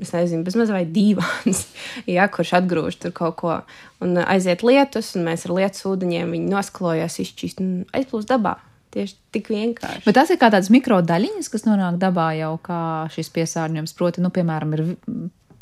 es 0.00 0.12
nezinu, 0.14 0.44
bezmaz 0.46 0.70
vai 0.72 0.84
dīvains, 0.88 1.64
ja, 2.16 2.28
kurš 2.32 2.54
atgrūž 2.60 3.00
tur 3.02 3.14
kaut 3.16 3.36
ko. 3.40 3.58
Un 4.04 4.16
aiziet 4.22 4.64
lietus, 4.66 5.14
un 5.18 5.26
mēs 5.28 5.46
ar 5.46 5.56
lietus 5.58 5.86
ūdeņiem 5.90 6.34
viņi 6.36 6.52
noskalojas, 6.52 7.20
izšķīst 7.24 7.62
un 7.64 7.72
aizplūst 7.96 8.30
dabā. 8.30 8.56
Tieši 8.90 9.14
tik 9.34 9.52
vienkārši. 9.52 10.02
Bet 10.02 10.16
tas 10.18 10.32
ir 10.32 10.38
kā 10.40 10.48
tādas 10.50 10.70
mikrodaļiņas, 10.74 11.50
kas 11.52 11.62
nonāk 11.62 12.00
dabā 12.02 12.32
jau 12.40 12.56
kā 12.64 12.80
šis 13.14 13.30
piesārņojums. 13.36 13.94
Proti, 13.94 14.24
nu, 14.24 14.32
piemēram, 14.34 14.74
ir 14.74 14.82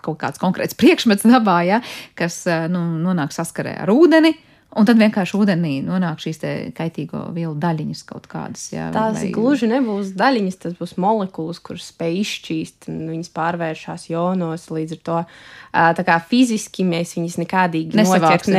kaut 0.03 0.19
kāds 0.21 0.41
konkrēts 0.43 0.77
priekšmets 0.79 1.27
dabā, 1.29 1.61
ja, 1.67 1.81
kas 2.19 2.45
eh, 2.47 2.69
nu, 2.73 2.85
nonāk 3.03 3.35
saskarē 3.37 3.79
ar 3.85 3.95
ūdeni. 3.95 4.35
Un 4.77 4.85
tad 4.85 4.99
vienkārši 5.01 5.33
ūdenī 5.39 5.79
nonāk 5.81 6.21
šīs 6.21 6.43
kaitīgo 6.77 7.23
vielu 7.33 7.55
daļiņas 7.57 8.03
kaut 8.05 8.27
kādas. 8.29 8.67
Jā, 8.69 8.91
Tās 8.93 9.17
vai- 9.17 9.31
gluži 9.33 9.67
nebūs 9.71 10.13
daļiņas, 10.13 10.59
tas 10.61 10.75
būs 10.77 10.93
molekulas, 11.01 11.57
kuras 11.65 11.89
spēj 11.89 12.19
izšķīst, 12.21 12.91
un 12.93 12.99
viņas 13.09 13.33
pārvēršas 13.33 14.11
jonos. 14.13 14.69
Līdz 14.69 14.99
ar 14.99 15.01
to 15.09 15.17
ā, 15.25 15.87
tā 15.97 16.05
kā 16.05 16.19
fiziski 16.21 16.85
mēs 16.85 17.17
viņus 17.17 17.41
nekādīgi 17.41 17.97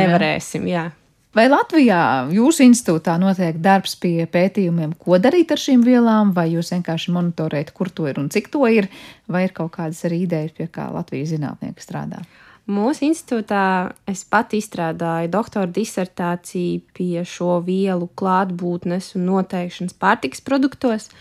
nevarēsim. 0.02 0.66
Jā. 0.66 0.90
Vai 1.30 1.44
Latvijā 1.46 2.26
jūsu 2.34 2.64
institūtā 2.66 3.12
notiek 3.22 3.58
darbs 3.62 3.92
pie 4.02 4.24
pētījumiem, 4.26 4.96
ko 4.98 5.14
darīt 5.22 5.52
ar 5.54 5.60
šīm 5.62 5.84
vielām, 5.86 6.32
vai 6.34 6.48
jūs 6.50 6.72
vienkārši 6.74 7.12
monitorējat, 7.14 7.70
kur 7.70 7.86
to 7.94 8.08
ir 8.10 8.18
un 8.18 8.26
cik 8.34 8.50
to 8.50 8.64
ir, 8.66 8.88
vai 9.30 9.44
ir 9.46 9.54
kaut 9.54 9.70
kādas 9.76 10.02
arī 10.08 10.24
idejas, 10.24 10.56
pie 10.58 10.66
kā 10.66 10.88
Latvijas 10.90 11.30
zinātnieki 11.30 11.86
strādā? 11.86 12.24
Mūsu 12.70 13.06
institūtā 13.06 13.62
es 14.10 14.24
pat 14.26 14.56
izstrādāju 14.58 15.30
doktora 15.30 15.70
disertāciju 15.70 16.82
pie 16.98 17.22
šo 17.22 17.60
vielu 17.62 18.10
klātbūtnes 18.18 19.14
un 19.14 19.30
noteikšanas 19.30 19.94
pārtiks 20.02 20.42
produktos. 20.42 21.12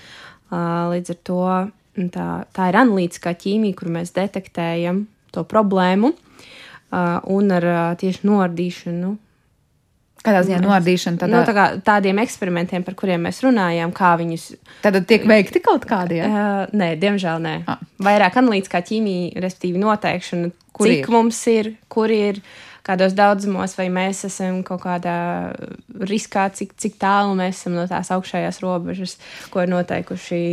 Līdz 0.50 1.14
ar 1.14 1.24
to 1.30 1.40
tā, 2.18 2.28
tā 2.50 2.70
ir 2.74 2.82
analītiskā 2.82 3.38
ķīmija, 3.38 3.78
kur 3.78 3.94
mēs 3.94 4.18
detektējam 4.18 5.06
to 5.30 5.46
problēmu 5.46 6.16
un 6.90 7.58
ar 7.62 7.74
tieši 8.02 8.26
noardīšanu 8.26 9.18
Kādā 10.20 10.42
ziņā 10.44 10.60
noardīšana? 10.64 11.20
Tādā... 11.22 11.32
Nu, 11.32 11.42
tā 11.48 11.54
kā, 11.56 11.66
tādiem 11.86 12.20
eksperimentiem, 12.20 12.84
par 12.84 12.96
kuriem 13.00 13.24
mēs 13.24 13.40
runājām, 13.46 13.94
kā 13.96 14.14
viņus. 14.20 14.50
Tad 14.84 14.98
tiek 15.08 15.24
veikti 15.30 15.62
kaut 15.64 15.88
kādi? 15.88 16.20
Ja? 16.20 16.30
Uh, 16.30 16.74
nē, 16.76 16.90
diemžēl 17.00 17.40
nē. 17.44 17.54
Ah. 17.72 17.84
Vairāk 18.04 18.40
analītiskā 18.42 18.82
ķīmija, 18.90 19.40
respektīvi 19.46 19.80
noteikšana, 19.80 20.52
kur 20.76 20.92
cik 20.92 21.06
ir? 21.06 21.14
mums 21.16 21.40
ir, 21.52 21.72
kur 21.92 22.12
ir, 22.12 22.42
kādos 22.90 23.16
daudzumos, 23.16 23.78
vai 23.80 23.88
mēs 23.94 24.26
esam 24.28 24.60
kaut 24.68 24.84
kādā 24.84 25.16
riskā, 26.10 26.50
cik, 26.56 26.76
cik 26.80 27.00
tālu 27.00 27.38
mēs 27.40 27.62
esam 27.62 27.78
no 27.78 27.86
tās 27.88 28.12
augšējās 28.16 28.60
robežas, 28.66 29.16
ko 29.54 29.64
ir 29.64 29.72
noteikuši 29.72 30.44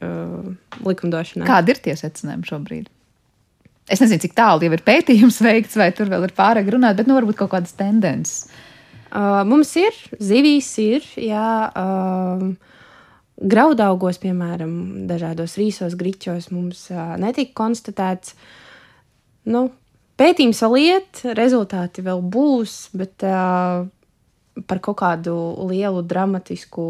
uh, 0.00 0.52
likumdošanā. 0.82 1.46
Kādi 1.48 1.74
ir 1.74 1.82
tie 1.86 1.96
secinājumi 2.02 2.50
šobrīd? 2.50 2.90
Es 3.84 4.00
nezinu, 4.00 4.22
cik 4.22 4.34
tālu 4.36 4.64
jau 4.64 4.72
ir 4.72 4.82
pētījums 4.84 5.42
veikts, 5.44 5.76
vai 5.76 5.90
tur 5.96 6.08
vēl 6.10 6.24
ir 6.24 6.32
pārāk 6.36 6.70
runāt, 6.72 6.96
bet 6.96 7.10
nu, 7.10 7.18
varbūt 7.18 7.42
kaut 7.42 7.52
kādas 7.52 7.76
tendences. 7.76 8.46
Uh, 9.14 9.44
mums 9.46 9.70
ir 9.78 9.94
zivīs, 10.18 10.72
ir 10.82 11.04
jā, 11.22 11.48
uh, 11.70 12.74
graudaugos, 13.38 14.18
piemēram, 14.22 14.72
dažādos 15.06 15.54
rīsos, 15.60 15.94
griķos 15.98 16.50
mums 16.50 16.88
uh, 16.90 17.14
netika 17.22 17.54
konstatēts. 17.62 18.34
Nu, 19.46 19.68
pētījums 20.18 20.64
vēl 20.66 20.80
iet, 20.82 21.22
rezultāti 21.38 22.02
vēl 22.02 22.24
būs, 22.26 22.78
bet 22.98 23.22
uh, 23.28 23.86
par 24.66 24.82
kaut 24.82 24.98
kādu 25.02 25.36
lielu 25.70 26.02
dramatisku 26.02 26.84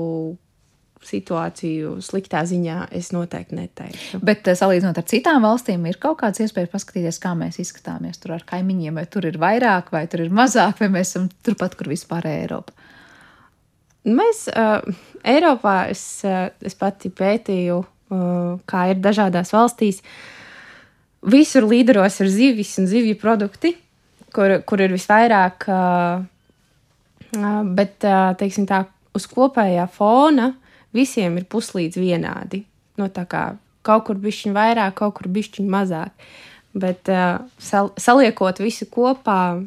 situāciju 1.08 1.98
sliktā 2.04 2.42
ziņā 2.48 2.88
es 2.96 3.10
noteikti 3.14 3.58
neteiktu. 3.58 4.20
Bet 4.24 4.48
eh, 4.48 4.56
salīdzinot 4.58 4.98
ar 5.00 5.06
citām 5.10 5.44
valstīm, 5.44 5.84
ir 5.88 5.98
kaut 6.02 6.18
kāds 6.22 6.42
iespējas 6.44 6.72
paskatīties, 6.72 7.20
kā 7.22 7.34
mēs 7.38 7.60
izskatāmies 7.62 8.20
tur 8.22 8.36
ar 8.36 8.44
kaimiņiem, 8.48 9.00
vai 9.00 9.06
tur 9.10 9.28
ir 9.28 9.38
vairāk, 9.40 9.92
vai 9.94 10.06
tur 10.10 10.24
ir 10.24 10.34
mazāk, 10.34 10.80
vai 10.82 10.90
mēs 10.96 11.14
esam 11.14 11.28
turpat, 11.46 11.76
kur 11.78 11.90
vispār 11.92 12.28
Eiropa. 12.30 12.74
Mēs 14.04 14.44
uh, 14.52 14.84
Eiropā, 15.24 15.76
es, 15.92 16.02
uh, 16.28 16.50
es 16.60 16.76
pati 16.76 17.08
pētīju, 17.08 17.78
uh, 17.80 18.58
kā 18.68 18.88
ir 18.92 19.00
dažādās 19.04 19.54
valstīs. 19.54 20.02
Visur 21.24 21.64
līderos 21.64 22.20
ir 22.20 22.28
zivis 22.28 22.74
un 22.82 22.88
zivju 22.90 23.16
produkti, 23.20 23.72
kur, 24.34 24.58
kur 24.68 24.82
ir 24.84 24.92
visvairāk, 24.92 25.64
uh, 25.72 26.26
bet, 27.72 27.96
uh, 28.04 28.34
teiksim 28.36 28.68
tā, 28.68 28.84
uz 29.16 29.24
kopējā 29.30 29.88
fona 29.94 30.52
visiem 30.94 31.38
ir 31.40 31.46
puslīdz 31.50 32.00
vienādi. 32.00 32.64
No 32.98 33.08
nu, 33.08 33.12
tā 33.12 33.26
kā 33.28 33.44
kaut 33.84 34.06
kur 34.08 34.18
bišķiņ 34.20 34.54
vairāk, 34.56 34.96
kaut 35.00 35.18
kur 35.18 35.30
bišķiņ 35.34 35.70
mazāk. 35.70 36.28
Bet 36.74 37.10
uh, 37.12 37.44
sal 37.62 37.92
saliekot 38.00 38.58
visu 38.62 38.86
kopā, 38.90 39.58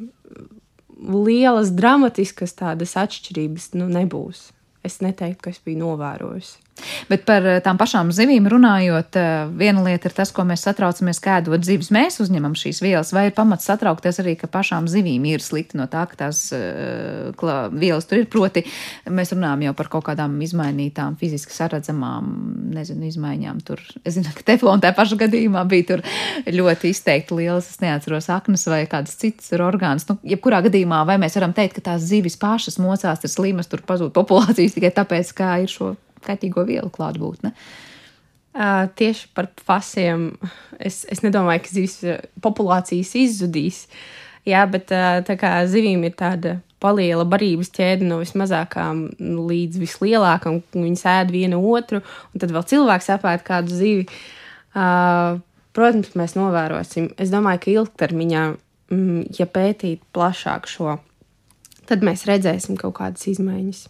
lielas 0.97 1.71
dramatiskas 1.75 2.55
tādas 2.57 2.97
atšķirības 2.99 3.73
nu, 3.77 3.87
nebūs. 3.91 4.49
Es 4.87 4.99
neteiktu, 5.03 5.43
ka 5.45 5.53
es 5.53 5.61
biju 5.63 5.83
novērojusi. 5.83 6.66
Bet 7.09 7.25
par 7.27 7.45
eh, 7.45 7.59
tām 7.63 7.79
pašām 7.79 8.11
zivīm 8.15 8.47
runājot, 8.51 9.17
eh, 9.17 9.49
viena 9.57 9.83
lieta 9.85 10.09
ir 10.09 10.15
tas, 10.17 10.31
ko 10.35 10.45
mēs 10.47 10.65
satraucamies, 10.67 11.19
kā 11.23 11.39
ēdot 11.41 11.65
zivis. 11.65 11.89
Mēs 11.93 12.19
uzņemam 12.23 12.55
šīs 12.57 12.81
vielas, 12.83 13.13
vai 13.15 13.27
ir 13.29 13.35
pamats 13.37 13.67
satraukties 13.69 14.21
arī, 14.23 14.35
ka 14.39 14.49
pašām 14.51 14.89
zivīm 14.91 15.25
ir 15.29 15.43
slikti 15.43 15.79
no 15.79 15.87
tā, 15.91 16.05
ka 16.09 16.19
tās 16.25 16.43
uh, 16.55 17.69
vielas 17.73 18.09
tur 18.09 18.21
ir. 18.21 18.29
Proti, 18.31 18.63
mēs 19.09 19.33
runājam 19.33 19.67
jau 19.67 19.75
par 19.77 19.91
kaut 19.91 20.07
kādām 20.09 20.35
izmainītām, 20.43 21.17
fiziski 21.19 21.55
saredzamām, 21.55 22.31
nezinu, 22.75 23.07
izmaiņām. 23.09 23.61
Tur, 23.67 23.81
es 24.03 24.17
zinu, 24.17 24.33
ka 24.35 24.45
teflona 24.51 24.83
tajā 24.83 24.97
pašā 24.97 25.19
gadījumā 25.23 25.63
bija 25.69 25.91
tur 25.93 26.05
ļoti 26.51 26.91
izteikti 26.93 27.39
lielas, 27.39 27.71
es 27.71 27.81
neatceros, 27.83 28.29
aknas 28.33 28.67
vai 28.69 28.83
kādas 28.89 29.17
citas 29.19 29.53
orgāns. 29.57 30.05
Nu, 30.11 30.19
jebkurā 30.27 30.61
gadījumā, 30.67 31.03
vai 31.07 31.17
mēs 31.21 31.39
varam 31.39 31.55
teikt, 31.57 31.79
ka 31.79 31.89
tās 31.91 32.05
zivis 32.09 32.37
pašas 32.39 32.79
mocās, 32.83 33.23
ir 33.23 33.33
slimas, 33.33 33.71
tur 33.71 33.85
pazūd 33.87 34.13
populācijas 34.15 34.77
tikai 34.77 34.93
tāpēc, 34.99 35.33
kā 35.37 35.55
ir 35.63 35.71
šo 35.71 35.95
kaitīgo 36.25 36.65
vielu 36.67 36.89
klātbūtne. 36.93 37.53
Uh, 38.57 38.87
tieši 38.97 39.27
par 39.37 39.51
fasiem 39.61 40.31
es, 40.81 41.03
es 41.05 41.21
nedomāju, 41.21 41.61
ka 41.65 41.73
zivs 41.75 41.97
populācijas 42.41 43.13
izzudīs. 43.19 43.83
Jā, 44.47 44.63
bet 44.71 44.89
uh, 44.95 45.19
tā 45.27 45.35
kā 45.37 45.59
zivīm 45.69 46.05
ir 46.07 46.15
tāda 46.17 46.55
paliela 46.81 47.25
barības 47.27 47.69
ķēde 47.73 48.05
no 48.07 48.19
vismazākām 48.21 49.03
līdz 49.19 49.81
vislielākām, 49.81 50.61
un 50.61 50.87
viņas 50.87 51.05
ēd 51.13 51.33
vienu 51.33 51.61
otru, 51.73 52.01
un 52.31 52.41
tad 52.41 52.53
vēl 52.53 52.65
cilvēks 52.71 53.11
apēd 53.17 53.45
kādu 53.45 53.77
zivi. 53.77 54.07
Uh, 54.77 55.41
protams, 55.77 56.13
mēs 56.17 56.37
novērosim. 56.37 57.11
Es 57.21 57.33
domāju, 57.33 57.63
ka 57.63 57.73
ilgtermiņā, 57.73 58.47
mm, 58.93 59.21
ja 59.37 59.49
pētīt 59.49 60.01
plašāk 60.15 60.69
šo, 60.69 60.97
tad 61.89 62.05
mēs 62.05 62.25
redzēsim 62.29 62.77
kaut 62.79 62.97
kādas 63.01 63.29
izmaiņas. 63.29 63.85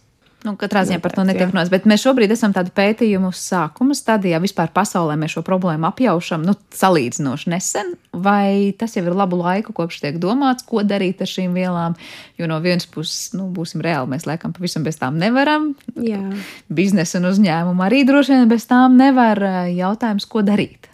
Nu, 0.46 0.52
katrā 0.54 0.84
ziņā 0.86 1.00
par 1.02 1.10
to 1.16 1.24
netiek 1.26 1.50
runāts, 1.50 1.70
bet 1.72 1.86
mēs 1.90 2.04
šobrīd 2.04 2.30
esam 2.30 2.52
tādu 2.54 2.70
pētījumu 2.76 3.32
sākuma 3.34 3.96
stadijā. 3.98 4.38
Vispār 4.38 4.70
pasaulē 4.70 5.16
mēs 5.18 5.32
šo 5.34 5.42
problēmu 5.42 5.88
apjaušam 5.88 6.44
nu, 6.46 6.54
salīdzinoši 6.78 7.50
nesen, 7.50 7.90
vai 8.14 8.70
tas 8.78 8.94
jau 8.94 9.02
ir 9.02 9.16
labu 9.18 9.40
laiku, 9.40 9.74
kopš 9.74 9.98
tiek 10.04 10.20
domāts, 10.22 10.62
ko 10.68 10.84
darīt 10.86 11.24
ar 11.24 11.30
šīm 11.30 11.58
vielām. 11.58 11.96
Jo 12.38 12.46
no 12.50 12.60
vienas 12.62 12.86
puses, 12.86 13.32
nu, 13.34 13.48
būsim 13.54 13.82
reāli, 13.82 14.12
mēs 14.14 14.28
laikam 14.30 14.54
pavisam 14.54 14.86
bez 14.86 15.00
tām 15.00 15.18
nevaram. 15.18 15.72
Jā. 15.98 16.20
Biznesa 16.70 17.18
un 17.18 17.32
uzņēmuma 17.32 17.88
arī 17.88 18.04
droši 18.06 18.36
vien 18.36 18.52
bez 18.52 18.68
tām 18.70 18.94
nevar. 19.00 19.42
Jautājums, 19.74 20.28
ko 20.30 20.46
darīt? 20.46 20.86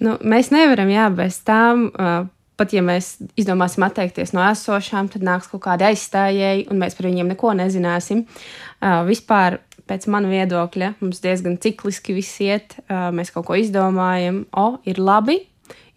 Nu, 0.00 0.16
mēs 0.24 0.48
nevaram, 0.52 0.88
jā, 0.92 1.10
bez 1.12 1.42
tām. 1.44 1.90
Uh, 1.92 2.32
pat 2.56 2.72
ja 2.72 2.82
mēs 2.84 3.16
izdomāsim 3.38 3.84
atteikties 3.86 4.32
no 4.36 4.44
esošām, 4.48 5.10
tad 5.12 5.24
nāks 5.26 5.50
kaut 5.50 5.64
kādi 5.66 5.86
aizstājēji, 5.90 6.66
un 6.72 6.80
mēs 6.80 6.96
par 6.98 7.08
viņiem 7.10 7.32
neko 7.34 7.52
nezināsim. 7.58 8.24
Uh, 8.24 9.02
vispār, 9.08 9.58
pēc 9.86 10.08
mana 10.12 10.30
viedokļa, 10.32 10.94
mums 11.02 11.20
diezgan 11.24 11.58
cikliski 11.62 12.16
viss 12.16 12.40
iet. 12.44 12.78
Uh, 12.86 13.10
mēs 13.16 13.32
kaut 13.34 13.48
ko 13.50 13.58
izdomājam, 13.60 14.44
o, 14.56 14.68
ir 14.88 15.00
labi, 15.02 15.42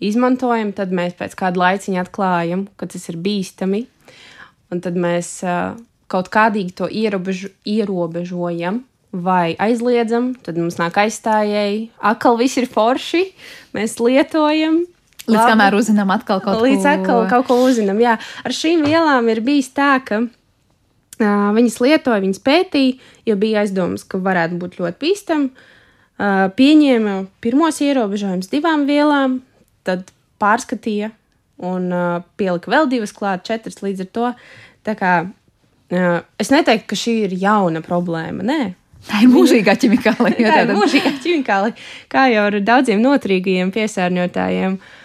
izmantojam, 0.04 0.74
tad 0.76 0.94
mēs 0.96 1.16
pēc 1.20 1.38
kāda 1.40 1.64
laiciņa 1.64 2.04
atklājam, 2.06 2.68
ka 2.80 2.90
tas 2.92 3.08
ir 3.12 3.20
bīstami, 3.24 3.86
un 4.70 4.84
tad 4.84 5.00
mēs 5.00 5.40
uh, 5.48 5.80
kaut 6.12 6.32
kādīgi 6.34 6.76
to 6.82 6.92
ierobežu, 6.92 7.54
ierobežojam. 7.68 8.84
Vai 9.10 9.56
aizliedzam, 9.58 10.36
tad 10.46 10.60
mums 10.62 10.76
nāk 10.78 11.00
aizstājēji. 11.02 11.88
Akal 12.06 12.36
viss 12.38 12.60
ir 12.62 12.68
forši, 12.70 13.24
mēs 13.74 13.96
lietojam, 13.98 14.84
Līdz 15.30 15.38
Labi. 15.40 15.52
kamēr 15.54 15.78
uzzinām 15.78 16.12
atkal 16.14 16.42
kaut 16.44 16.58
ko. 16.58 16.66
Līdz 16.66 16.86
atkal 16.90 17.26
kaut 17.30 17.48
ko 17.50 17.60
uzzinām. 17.68 18.00
Jā, 18.02 18.18
ar 18.18 18.56
šīm 18.56 18.84
vielām 18.88 19.30
ir 19.32 19.42
bijis 19.46 19.70
tā, 19.76 19.92
ka 20.06 20.24
uh, 20.26 21.50
viņas 21.56 21.80
lietoja, 21.84 22.24
viņas 22.24 22.42
pētīja, 22.46 23.12
jo 23.30 23.36
bija 23.40 23.64
aizdomas, 23.64 24.06
ka 24.10 24.22
varētu 24.26 24.60
būt 24.62 24.80
ļoti 24.82 25.02
bīstami. 25.04 25.52
Uh, 26.20 26.48
pieņēma 26.58 27.16
pirmos 27.44 27.80
ierobežojumus 27.86 28.52
divām 28.52 28.84
vielām, 28.90 29.40
tad 29.88 30.10
pārskatīja 30.42 31.14
un 31.64 31.92
uh, 31.94 32.22
pielika 32.40 32.72
vēl 32.72 32.90
divas 32.92 33.14
klāt, 33.16 33.46
četras 33.48 33.80
līdz 33.86 34.04
ar 34.08 34.12
to. 34.18 34.32
Tā 34.88 34.96
kā 35.00 35.14
uh, 35.30 36.20
es 36.42 36.52
neteiktu, 36.52 36.90
ka 36.92 37.00
šī 37.00 37.16
ir 37.30 37.38
jauna 37.40 37.84
problēma. 37.86 38.44
Nē, 38.44 38.62
Tā 39.08 39.22
ir 39.24 39.30
mūžīgā 39.32 39.78
ķimikāla. 39.80 40.34
tā 40.36 40.58
ir 40.66 40.72
mūžīgā 40.76 41.14
ķimikāla, 41.24 41.70
kā 42.12 42.26
jau 42.34 42.42
ar 42.50 42.58
daudziem 42.68 43.00
noturīgajiem 43.00 43.70
piesārņotājiem. 43.72 44.74
Uh, 44.76 44.98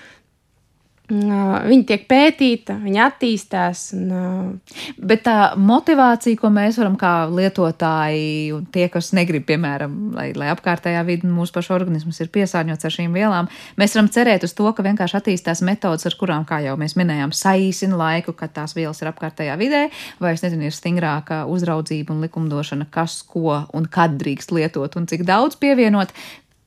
Viņa 1.05 1.84
tiek 1.84 2.07
pētīta, 2.09 2.78
viņa 2.80 3.09
attīstās. 3.11 3.80
Un, 3.92 4.61
Bet 4.96 5.24
tā 5.26 5.52
motivācija, 5.61 6.38
ko 6.40 6.48
mēs 6.55 6.78
varam 6.80 6.94
kā 6.96 7.26
lietotāji, 7.28 8.55
un 8.57 8.62
tie, 8.72 8.86
kas 8.92 9.11
negrib, 9.16 9.44
piemēram, 9.50 9.98
lai, 10.16 10.30
lai 10.38 10.48
apkārtējā 10.55 11.02
vide 11.05 11.28
mūsu 11.28 11.52
pašu 11.52 11.74
organisms 11.76 12.22
ir 12.24 12.30
piesārņots 12.32 12.88
ar 12.88 12.94
šīm 12.94 13.16
vielām, 13.16 13.50
mēs 13.80 13.96
varam 13.98 14.09
cerēt 14.14 14.46
uz 14.48 14.55
to, 14.57 14.70
ka 14.72 14.86
vienkārši 14.86 15.18
attīstās 15.18 15.61
metodas, 15.66 16.07
ar 16.09 16.16
kurām, 16.20 16.46
kā 16.48 16.62
jau 16.64 16.78
mēs 16.80 16.96
minējām, 16.96 17.34
saīsina 17.36 17.98
laiku, 18.00 18.32
kad 18.38 18.55
tās 18.57 18.72
vielas 18.78 19.02
ir 19.05 19.11
apkārtējā 19.12 19.59
vidē, 19.61 19.82
vai 20.24 20.32
es 20.38 20.44
nezinu, 20.46 20.70
ir 20.70 20.76
stingrāka 20.76 21.42
uzraudzība 21.52 22.16
un 22.16 22.24
likumdošana, 22.24 22.88
kas 22.94 23.20
ko 23.28 23.61
un 23.76 23.90
kad 23.92 24.16
drīkst 24.20 24.57
lietot 24.57 24.96
un 24.96 25.11
cik 25.11 25.26
daudz 25.28 25.61
pievienot 25.61 26.16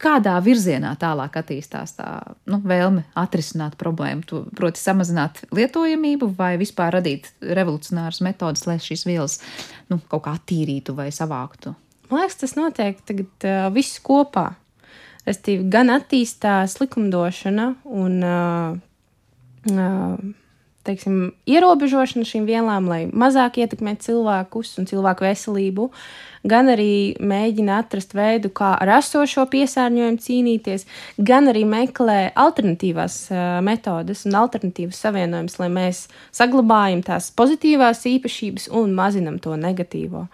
kādā 0.02 0.36
virzienā 0.44 0.94
tālāk 1.02 1.40
attīstās 1.42 1.96
tā 1.98 2.10
nu, 2.50 2.60
vēlme 2.66 3.04
atrisināt 3.18 3.78
problēmu, 3.80 4.44
proti, 4.58 4.82
samazināt 4.82 5.44
lietojamību 5.56 6.30
vai 6.38 6.54
vispār 6.62 7.00
radīt 7.00 7.32
revolucionāras 7.42 8.22
metodas, 8.26 8.66
lai 8.70 8.78
šīs 8.84 9.08
vielas 9.10 9.40
nu, 9.92 10.00
kaut 10.10 10.26
kā 10.28 10.38
attīrītu 10.38 10.96
vai 10.98 11.10
savāktu? 11.16 11.74
Man 12.12 12.24
liekas, 12.24 12.40
tas 12.40 12.56
notiek 12.56 13.02
tagad 13.08 13.48
uh, 13.48 13.68
viss 13.76 14.00
kopā. 14.04 14.52
Restīvi, 15.28 15.66
gan 15.68 15.92
attīstās 15.92 16.78
likumdošana 16.80 17.72
un 18.00 18.22
uh, 18.24 18.78
teiksim, 20.88 21.18
ierobežošana 21.50 22.26
šīm 22.28 22.48
vielām, 22.48 22.88
lai 22.90 23.02
mazāk 23.12 23.60
ietekmētu 23.62 24.10
cilvēkus 24.10 24.74
un 24.82 24.88
cilvēku 24.90 25.28
veselību, 25.28 25.90
gan 26.48 26.72
arī 26.72 27.18
mēģina 27.20 27.82
atrast 27.84 28.16
veidu, 28.18 28.52
kā 28.56 28.74
ar 28.80 28.94
esošo 28.98 29.46
piesārņojumu 29.52 30.24
cīnīties, 30.24 30.88
gan 31.20 31.52
arī 31.52 31.66
meklē 31.68 32.20
alternatīvās 32.40 33.20
metodes 33.68 34.26
un 34.30 34.40
alternatīvas 34.42 35.04
savienojumus, 35.06 35.60
lai 35.62 35.70
mēs 35.78 36.04
saglabājam 36.36 37.04
tās 37.08 37.32
pozitīvās 37.38 38.06
īpašības 38.16 38.72
un 38.80 38.96
mazinam 38.98 39.42
to 39.44 39.60
negatīvo. 39.60 40.28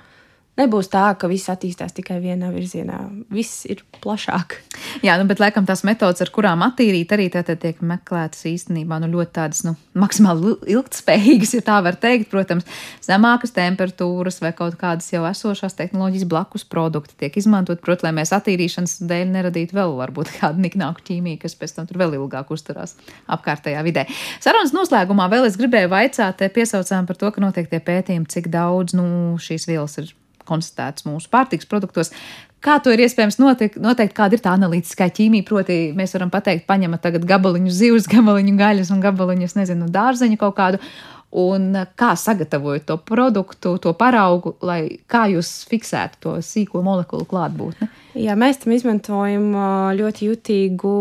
Nebūs 0.53 0.85
tā, 0.93 1.07
ka 1.17 1.25
viss 1.25 1.49
attīstās 1.49 1.95
tikai 1.97 2.19
vienā 2.21 2.51
virzienā. 2.53 2.99
Viss 3.33 3.63
ir 3.65 3.79
plašāk. 4.03 4.59
Jā, 5.01 5.15
nu, 5.17 5.25
bet 5.25 5.39
laikam 5.41 5.65
tās 5.65 5.81
metodas, 5.81 6.21
ar 6.21 6.29
kurām 6.35 6.61
attīrīt, 6.61 7.09
arī 7.15 7.25
tātad 7.33 7.57
tiek 7.63 7.79
meklētas 7.81 8.45
īstenībā 8.51 8.99
nu, 9.01 9.09
ļoti 9.15 9.33
tādas 9.33 9.63
nu, 9.65 9.73
maksimāli 9.97 10.53
ilgspējīgas, 10.75 11.55
ja 11.57 11.65
tā 11.65 11.79
var 11.81 11.97
teikt. 11.97 12.29
Protams, 12.29 12.69
zemākas 13.01 13.55
temperatūras 13.57 14.37
vai 14.45 14.53
kaut 14.53 14.77
kādas 14.77 15.09
jau 15.09 15.25
esošās 15.25 15.73
tehnoloģijas 15.81 16.29
blakus 16.29 16.69
produkti 16.69 17.17
tiek 17.25 17.41
izmantot, 17.41 17.81
protams, 17.81 18.05
lai 18.05 18.15
mēs 18.21 18.37
attīrīšanas 18.37 18.99
dēļ 19.09 19.33
neradītu 19.33 19.81
vēl 19.81 19.97
varbūt 20.05 20.35
kādu 20.37 20.61
niknāku 20.69 21.01
ķīmiju, 21.09 21.41
kas 21.41 21.57
pēc 21.57 21.79
tam 21.79 21.89
tur 21.89 22.03
vēl 22.05 22.19
ilgāk 22.21 22.53
uzturās 22.53 22.93
apkārtējā 23.25 23.81
vidē. 23.89 24.05
Sarunas 24.37 24.77
noslēgumā 24.77 25.31
vēl 25.33 25.49
es 25.49 25.57
gribēju 25.57 25.89
vaicāt, 25.97 26.45
piesaucām 26.53 27.09
par 27.09 27.17
to, 27.17 27.33
ka 27.33 27.41
notiek 27.41 27.73
tie 27.73 27.81
pētījumi, 27.81 28.29
cik 28.29 28.53
daudz 28.53 28.93
nu, 28.93 29.07
šīs 29.41 29.65
vielas 29.71 29.97
ir 30.03 30.13
konstatēts 30.47 31.07
mūsu 31.07 31.31
pārtiks 31.33 31.69
produktos. 31.69 32.13
Kā 32.63 32.77
to 32.79 32.93
ir 32.95 33.01
iespējams 33.03 33.41
noteikt, 33.41 33.79
noteikt 33.83 34.15
kāda 34.15 34.37
ir 34.37 34.43
tā 34.43 34.53
analītiskā 34.55 35.09
ķīmija? 35.11 35.43
Proti, 35.49 35.77
mēs 35.97 36.15
varam 36.15 36.31
pateikt, 36.31 36.63
paņemat 36.69 37.03
tagad 37.03 37.25
gabaliņu 37.27 37.73
zivs, 37.75 38.07
gabaliņu 38.11 38.53
gaļas 38.59 38.93
un 38.95 39.03
gabaliņu, 39.03 39.49
nezinu, 39.59 39.89
dārzeņu 39.91 40.39
kaut 40.39 40.55
kādu, 40.61 40.79
un 41.33 41.73
kā 41.97 42.11
sagatavojat 42.19 42.85
to 42.85 42.97
produktu, 43.01 43.77
to 43.81 43.93
paraugu, 43.97 44.53
lai 44.61 44.99
kā 45.09 45.25
jūs 45.31 45.63
fiksētu 45.69 46.19
to 46.21 46.33
sīko 46.45 46.83
molekulu 46.85 47.25
klātbūtni? 47.29 47.87
Jā, 48.21 48.35
mēs 48.37 48.59
tam 48.61 48.75
izmantojam 48.75 49.47
ļoti 49.97 50.27
jutīgu 50.29 50.93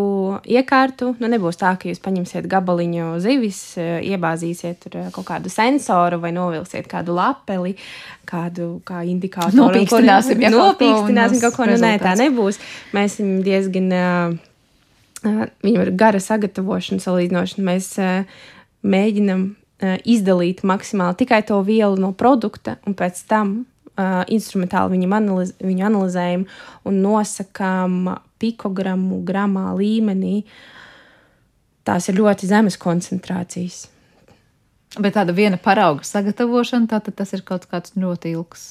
iekārtu. 0.49 1.11
Nu, 1.21 1.29
nebūs 1.29 1.61
tā, 1.61 1.75
ka 1.77 1.91
jūs 1.91 2.01
paņemsiet 2.01 2.49
gabaliņu 2.49 3.11
zivis, 3.21 3.61
iebāzīsiet 3.77 4.89
kaut 5.13 5.27
kādu 5.29 5.53
sensoru 5.53 6.23
vai 6.23 6.33
novilksiet 6.33 6.89
kādu 6.89 7.13
lapeli, 7.19 7.77
kādu 8.25 8.79
kā 8.89 9.05
indikātoru. 9.05 9.61
Nopīkstināsim, 9.61 10.41
ja 10.41 10.55
nopīkstināsim 10.57 11.45
kaut 11.45 11.61
ko. 11.61 11.69
Nu, 11.69 11.77
nē, 11.85 11.99
tā 12.01 12.17
nebūs. 12.17 12.57
Mēs 12.97 13.19
esam 13.19 13.43
diezgan, 13.45 13.93
viņam 15.21 15.83
ir 15.85 15.93
gara 16.01 16.21
sagatavošana 16.25 17.05
salīdzinošana. 17.05 17.67
Mēs 17.69 17.93
mēģinam 18.83 19.51
izdalīt 19.83 20.63
maksimāli 20.67 21.19
tikai 21.23 21.43
to 21.47 21.59
vielu 21.67 21.99
no 22.01 22.13
produkta, 22.15 22.77
un 22.87 22.95
pēc 22.99 23.23
tam 23.31 23.55
uh, 23.63 24.23
instrumentāli 24.33 24.97
viņam 24.97 25.17
analiz, 25.19 25.55
viņu 25.63 25.87
analizējam 25.89 26.45
un 26.89 27.01
nosakām 27.05 28.13
pikogramu 28.43 29.23
gramā 29.27 29.73
līmenī. 29.79 30.43
Tās 31.87 32.07
ir 32.11 32.21
ļoti 32.21 32.47
zemes 32.51 32.79
koncentrācijas. 32.79 33.89
Bet 35.03 35.17
tāda 35.17 35.33
viena 35.35 35.57
parauga 35.59 36.05
sagatavošana, 36.05 36.91
tātad 36.91 37.17
tas 37.17 37.33
ir 37.33 37.43
kaut 37.47 37.65
kāds 37.71 37.95
ļoti 37.97 38.35
ilgs. 38.37 38.67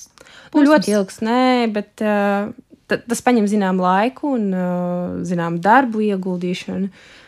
Nu, 0.54 0.62
ļoti 0.68 0.94
ilgs, 0.94 1.18
nē, 1.26 1.72
bet 1.74 2.04
uh, 2.06 2.52
tas 2.88 3.24
prasa 3.26 3.48
zināmu 3.50 3.84
laiku 3.84 4.36
un 4.38 4.52
uh, 4.54 5.18
zināmu 5.26 5.60
darbu 5.64 6.06
ieguldīšanu. 6.12 6.92
Uh, 6.92 7.21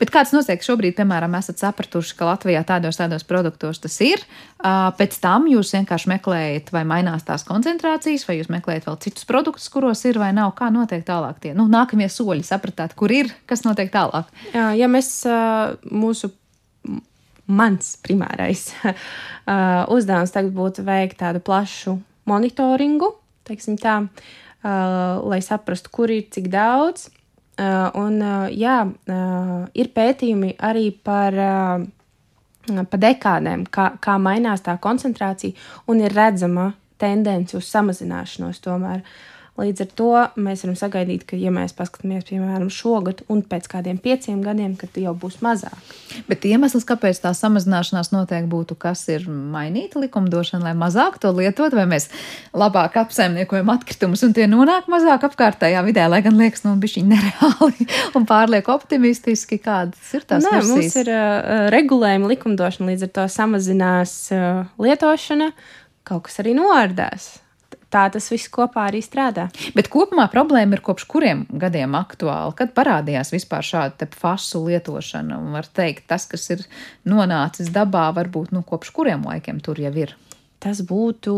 Bet 0.00 0.12
kāds 0.14 0.32
notiek 0.34 0.62
šobrīd, 0.62 0.94
piemēram, 0.98 1.34
esat 1.38 1.62
sapratuši, 1.62 2.14
ka 2.18 2.28
Latvijā 2.28 2.62
tādos, 2.66 2.98
tādos 2.98 3.24
produktos 3.28 3.80
tas 3.82 3.96
ir. 4.04 4.22
Pēc 4.62 5.16
tam 5.22 5.48
jūs 5.50 5.72
vienkārši 5.76 6.10
meklējat, 6.12 6.70
vai 6.74 6.84
mainās 6.88 7.26
tās 7.26 7.44
koncentrācijas, 7.48 8.26
vai 8.28 8.38
jūs 8.38 8.50
meklējat 8.52 8.86
vēl 8.88 8.98
citus 9.04 9.26
produktus, 9.28 9.68
kuros 9.72 10.04
ir 10.08 10.20
vai 10.22 10.30
nav. 10.36 10.54
Kā 10.58 10.70
notiek 10.74 11.04
tālāk 11.06 11.40
tie 11.42 11.54
nu, 11.58 11.66
nākamie 11.70 12.08
soļi, 12.12 12.46
sapratāt, 12.46 12.94
kur 12.98 13.12
ir, 13.14 13.32
kas 13.50 13.66
notiek 13.66 13.90
tālāk? 13.92 14.30
Jā, 14.54 14.70
ja 14.78 14.90
mēs 14.90 15.14
mūsu 15.90 16.32
mans 17.52 17.96
primārais 18.04 18.68
uzdevums 19.92 20.32
tagad 20.34 20.54
būtu 20.54 20.86
veikt 20.86 21.18
tādu 21.24 21.42
plašu 21.44 21.98
monitoringu, 22.30 23.10
teiksim 23.48 23.74
tā, 23.82 23.96
lai 24.62 25.40
saprastu, 25.42 25.90
kur 25.90 26.12
ir 26.14 26.28
cik 26.30 26.46
daudz 26.52 27.10
un, 27.60 28.20
uh, 28.22 28.46
jā, 28.48 28.78
uh, 28.86 29.50
ir 29.74 29.90
pētījumi 29.92 30.54
arī 30.62 30.86
par, 31.04 31.36
par 32.62 33.02
dekādēm, 33.04 33.66
kā, 33.68 33.90
kā 34.00 34.16
mainās 34.22 34.64
tā 34.64 34.78
koncentrācija, 34.80 35.58
un 35.90 36.00
ir 36.00 36.14
redzama 36.16 36.70
tendence 37.02 37.56
uz 37.58 37.66
samazināšanos 37.68 38.62
tomēr. 38.62 39.02
Uh, 39.02 39.31
Līdz 39.60 39.82
ar 39.84 39.88
to 39.92 40.10
mēs 40.40 40.62
varam 40.64 40.76
sagaidīt, 40.80 41.26
ka, 41.28 41.36
ja 41.36 41.50
mēs 41.52 41.74
paskatāmies, 41.76 42.24
piemēram, 42.24 42.70
šogad 42.72 43.18
un 43.28 43.42
pēc 43.44 43.66
kādiem 43.68 43.98
pieciem 44.00 44.38
gadiem, 44.40 44.78
kad 44.80 44.96
jau 44.96 45.12
būs 45.12 45.42
mazāk. 45.44 45.76
Bet 46.24 46.46
iemesls, 46.48 46.86
kāpēc 46.88 47.20
tā 47.20 47.34
samazināšanās 47.36 48.14
notiek, 48.14 48.46
būtu, 48.48 48.78
kas 48.80 49.02
ir 49.12 49.26
mainīta 49.28 50.00
likumdošana, 50.00 50.70
lai 50.70 50.72
mazāk 50.80 51.18
to 51.20 51.34
lietot, 51.36 51.76
vai 51.76 51.84
mēs 51.90 52.08
labāk 52.56 52.96
apsaimniekojam 53.02 53.74
atkritumus 53.74 54.24
un 54.24 54.32
tie 54.32 54.48
nonāk 54.48 54.88
mazāk 54.92 55.28
apkārtējā 55.28 55.84
vidē, 55.84 56.08
lai 56.08 56.22
gan 56.24 56.40
liekas, 56.40 56.64
nu, 56.64 56.72
bišķi 56.80 57.04
nereāli 57.12 57.90
un 58.16 58.24
pārlieku 58.32 58.72
optimistiski, 58.72 59.60
kādas 59.60 60.16
ir 60.16 60.24
tās 60.32 60.48
versijas. 60.48 60.72
mums 60.72 60.98
ir 61.04 61.12
uh, 61.12 61.68
regulējuma 61.76 62.32
likumdošana, 62.32 62.94
līdz 62.94 63.10
ar 63.10 63.14
to 63.20 63.28
samazinās 63.36 64.16
uh, 64.32 64.64
lietošana, 64.80 65.52
kaut 66.08 66.30
kas 66.30 66.40
arī 66.40 66.56
noārdās 66.56 67.34
tā 67.92 68.06
tas 68.12 68.28
viss 68.32 68.50
kopā 68.52 68.86
arī 68.88 69.02
strādā. 69.04 69.48
Bet 69.76 69.90
kopumā 69.92 70.28
problēma 70.32 70.78
ir 70.78 70.82
kopš 70.84 71.06
kuriem 71.10 71.44
gadiem 71.50 71.94
aktuāla? 71.98 72.54
Kad 72.56 72.72
parādījās 72.76 73.32
vispār 73.34 73.66
šāda 73.66 74.08
fasu 74.16 74.64
lietošana? 74.66 75.38
Un 75.38 75.52
var 75.56 75.68
teikt, 75.68 76.06
tas, 76.10 76.26
kas 76.30 76.48
ir 76.54 76.64
nonācis 77.08 77.72
dabā, 77.74 78.08
varbūt 78.16 78.54
nu, 78.56 78.64
kopš 78.66 78.92
kuriem 78.96 79.26
laikiem 79.28 79.60
tur 79.64 79.80
jau 79.82 79.92
ir? 80.04 80.16
Tas 80.62 80.82
būtu 80.86 81.34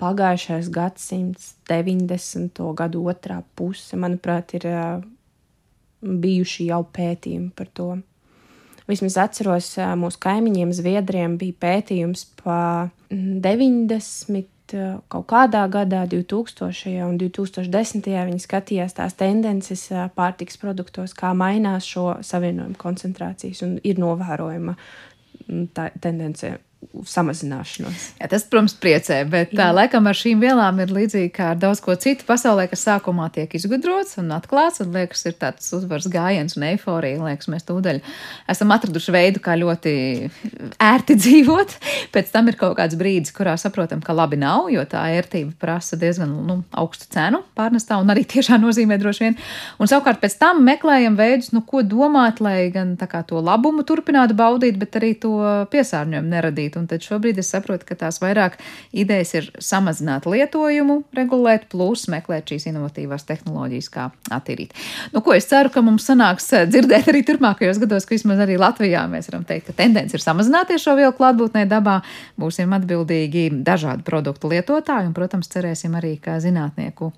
pagājušais 0.00 0.70
gadsimts, 0.72 1.54
90. 1.70 2.62
gadu 2.76 3.04
otrā 3.12 3.40
puse. 3.56 3.96
Manuprāt, 4.00 4.56
ir 4.58 4.68
bijuši 6.00 6.70
jau 6.70 6.84
pētījumi 6.96 7.52
par 7.56 7.68
to. 7.76 7.90
Vismaz 8.90 9.18
atceros, 9.22 9.74
mūsu 10.00 10.18
kaimiņiem, 10.24 10.72
Zviedriem, 10.74 11.36
bija 11.38 11.58
pētījums 11.62 12.24
pa 12.40 12.88
90 13.10 14.48
Eh, 14.74 14.96
kaut 15.10 15.26
kādā 15.30 15.64
gadā, 15.70 16.04
2000. 16.06 17.02
un 17.06 17.18
2010. 17.18 18.08
viņi 18.28 18.42
skatījās 18.42 18.94
tās 18.94 19.16
tendences 19.18 19.90
eh, 19.90 20.08
pārtiks 20.14 20.58
produktos, 20.60 21.14
kā 21.14 21.32
mainās 21.34 21.88
šo 21.88 22.20
savienojumu 22.22 22.78
koncentrācijas, 22.78 23.62
un 23.66 23.78
ir 23.82 23.98
novērojama 23.98 24.76
mm, 24.76 25.64
tā 25.74 25.90
tendence 26.00 26.56
samazināšanos. 26.80 28.04
Jā, 28.18 28.28
tas, 28.32 28.44
protams, 28.48 28.74
priecē, 28.80 29.20
bet 29.28 29.52
tā, 29.56 29.68
laikam 29.74 30.06
ar 30.08 30.16
šīm 30.16 30.40
vielām 30.42 30.80
ir 30.82 30.92
līdzīgi 30.94 31.30
kā 31.36 31.50
ar 31.52 31.58
daudz 31.60 31.82
ko 31.84 31.94
citu 32.00 32.24
pasaulē, 32.28 32.66
kas 32.70 32.82
sākumā 32.86 33.28
tiek 33.34 33.52
izgudrots 33.56 34.16
un 34.20 34.32
atklāts, 34.34 34.80
un 34.82 34.94
liekas, 34.96 35.22
ir 35.28 35.36
tāds 35.40 35.68
uzvaras 35.76 36.08
gājiens 36.10 36.56
un 36.56 36.64
eiforija. 36.70 37.20
Liekas, 37.20 37.50
mēs 37.52 37.66
tūdaļ 37.68 38.00
esam 38.52 38.72
atraduši 38.74 39.14
veidu, 39.14 39.42
kā 39.44 39.58
ļoti 39.60 39.92
ērti 40.80 41.16
dzīvot. 41.22 41.76
Pēc 42.16 42.32
tam 42.32 42.50
ir 42.50 42.58
kaut 42.60 42.78
kāds 42.80 42.98
brīdis, 43.00 43.34
kurā 43.36 43.58
saprotam, 43.60 44.00
ka 44.04 44.16
labi 44.16 44.40
nav, 44.40 44.70
jo 44.72 44.84
tā 44.88 45.04
ērtība 45.18 45.52
prasa 45.60 46.00
diezgan 46.00 46.32
nu, 46.48 46.60
augstu 46.80 47.10
cenu 47.12 47.42
pārnestā 47.56 48.00
un 48.00 48.12
arī 48.12 48.24
tiešā 48.34 48.56
nozīmē 48.60 48.98
droši 49.00 49.26
vien. 49.26 49.38
Un 49.78 49.90
savukārt 49.90 50.22
pēc 50.24 50.38
tam 50.40 50.64
meklējam 50.66 51.20
veidus, 51.20 51.52
nu, 51.52 51.62
ko 51.66 51.84
domāt, 51.84 52.40
lai 52.40 52.70
gan 52.74 52.96
kā, 53.00 53.22
to 53.26 53.40
labumu 53.44 53.84
turpinātu 53.86 54.36
baudīt, 54.38 54.80
bet 54.80 54.96
arī 55.00 55.14
to 55.20 55.36
piesārņojumu 55.70 56.34
neradītu 56.34 56.69
darīt. 56.70 56.78
Un 56.78 56.86
tad 56.86 57.02
šobrīd 57.02 57.38
es 57.38 57.50
saprotu, 57.50 57.86
ka 57.86 57.94
tās 57.94 58.20
vairāk 58.20 58.58
idejas 58.92 59.34
ir 59.34 59.50
samazināt 59.58 60.26
lietojumu, 60.26 61.04
regulēt, 61.14 61.68
plus 61.70 62.08
meklēt 62.08 62.50
šīs 62.50 62.68
inovatīvās 62.70 63.26
tehnoloģijas, 63.26 63.88
kā 63.90 64.10
attīrīt. 64.30 64.72
Nu, 65.12 65.20
ko 65.20 65.34
es 65.34 65.46
ceru, 65.46 65.70
ka 65.70 65.82
mums 65.82 66.06
sanāks 66.06 66.52
eh, 66.52 66.66
dzirdēt 66.66 67.08
arī 67.08 67.22
turpmākajos 67.24 67.80
gados, 67.80 68.06
ka 68.06 68.14
vismaz 68.14 68.40
arī 68.40 68.58
Latvijā 68.58 69.06
mēs 69.08 69.30
varam 69.30 69.44
teikt, 69.44 69.70
ka 69.70 69.72
tendence 69.82 70.14
ir 70.14 70.22
samazināties 70.22 70.82
šo 70.82 70.96
vielu 70.96 71.14
klātbūtnē 71.16 71.66
dabā. 71.68 72.00
Būsim 72.40 72.72
atbildīgi 72.76 73.50
dažādu 73.64 74.04
produktu 74.06 74.50
lietotāji 74.50 75.10
un, 75.10 75.16
protams, 75.16 75.50
cerēsim 75.50 75.96
arī, 75.98 76.16
ka 76.22 76.38
zinātnieku 76.40 77.12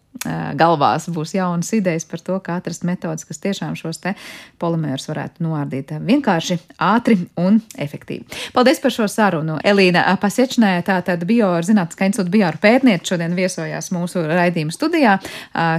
galvās 0.55 1.09
būs 1.11 1.35
jaunas 1.35 1.73
idejas 1.75 2.05
par 2.07 2.21
to, 2.23 2.37
kā 2.45 2.59
atrast 2.61 2.85
metodas, 2.87 3.25
kas 3.27 3.41
tiešām 3.43 3.75
šos 3.79 3.99
te 4.03 4.15
polimērus 4.63 5.09
varētu 5.11 5.43
noārdīt 5.43 5.95
vienkārši, 5.99 6.59
ātri 6.79 7.17
un 7.41 7.59
efektīvi. 7.81 8.27
Paldies 8.55 8.81
par 8.83 8.95
šo 8.95 9.09
sarunu. 9.11 9.42
Elīna 9.65 10.05
Pasiečnē, 10.21 10.75
tātad 10.87 11.25
biozinātniskā 11.29 12.11
institūta 12.11 12.35
bioāra 12.35 12.61
pētniece 12.63 13.13
šodien 13.13 13.35
viesojās 13.39 13.89
mūsu 13.95 14.27
raidījuma 14.29 14.75
studijā. 14.75 15.17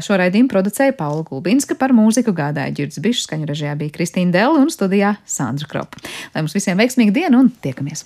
Šo 0.03 0.18
raidījumu 0.20 0.49
producēja 0.49 0.95
Paula 0.97 1.24
Gulbinska 1.28 1.78
par 1.80 1.93
mūziku 1.95 2.34
gādāja 2.36 2.74
Girds 2.76 2.99
Bišs, 3.03 3.28
skaņu 3.28 3.45
režijā 3.53 3.76
bija 3.78 3.93
Kristīna 3.93 4.34
Dela 4.34 4.57
un 4.64 4.74
studijā 4.74 5.16
Sandra 5.30 5.70
Kropa. 5.70 6.01
Lai 6.34 6.41
mums 6.41 6.57
visiem 6.57 6.80
veiksmīga 6.82 7.14
diena 7.22 7.43
un 7.43 7.53
tiekamies! 7.64 8.01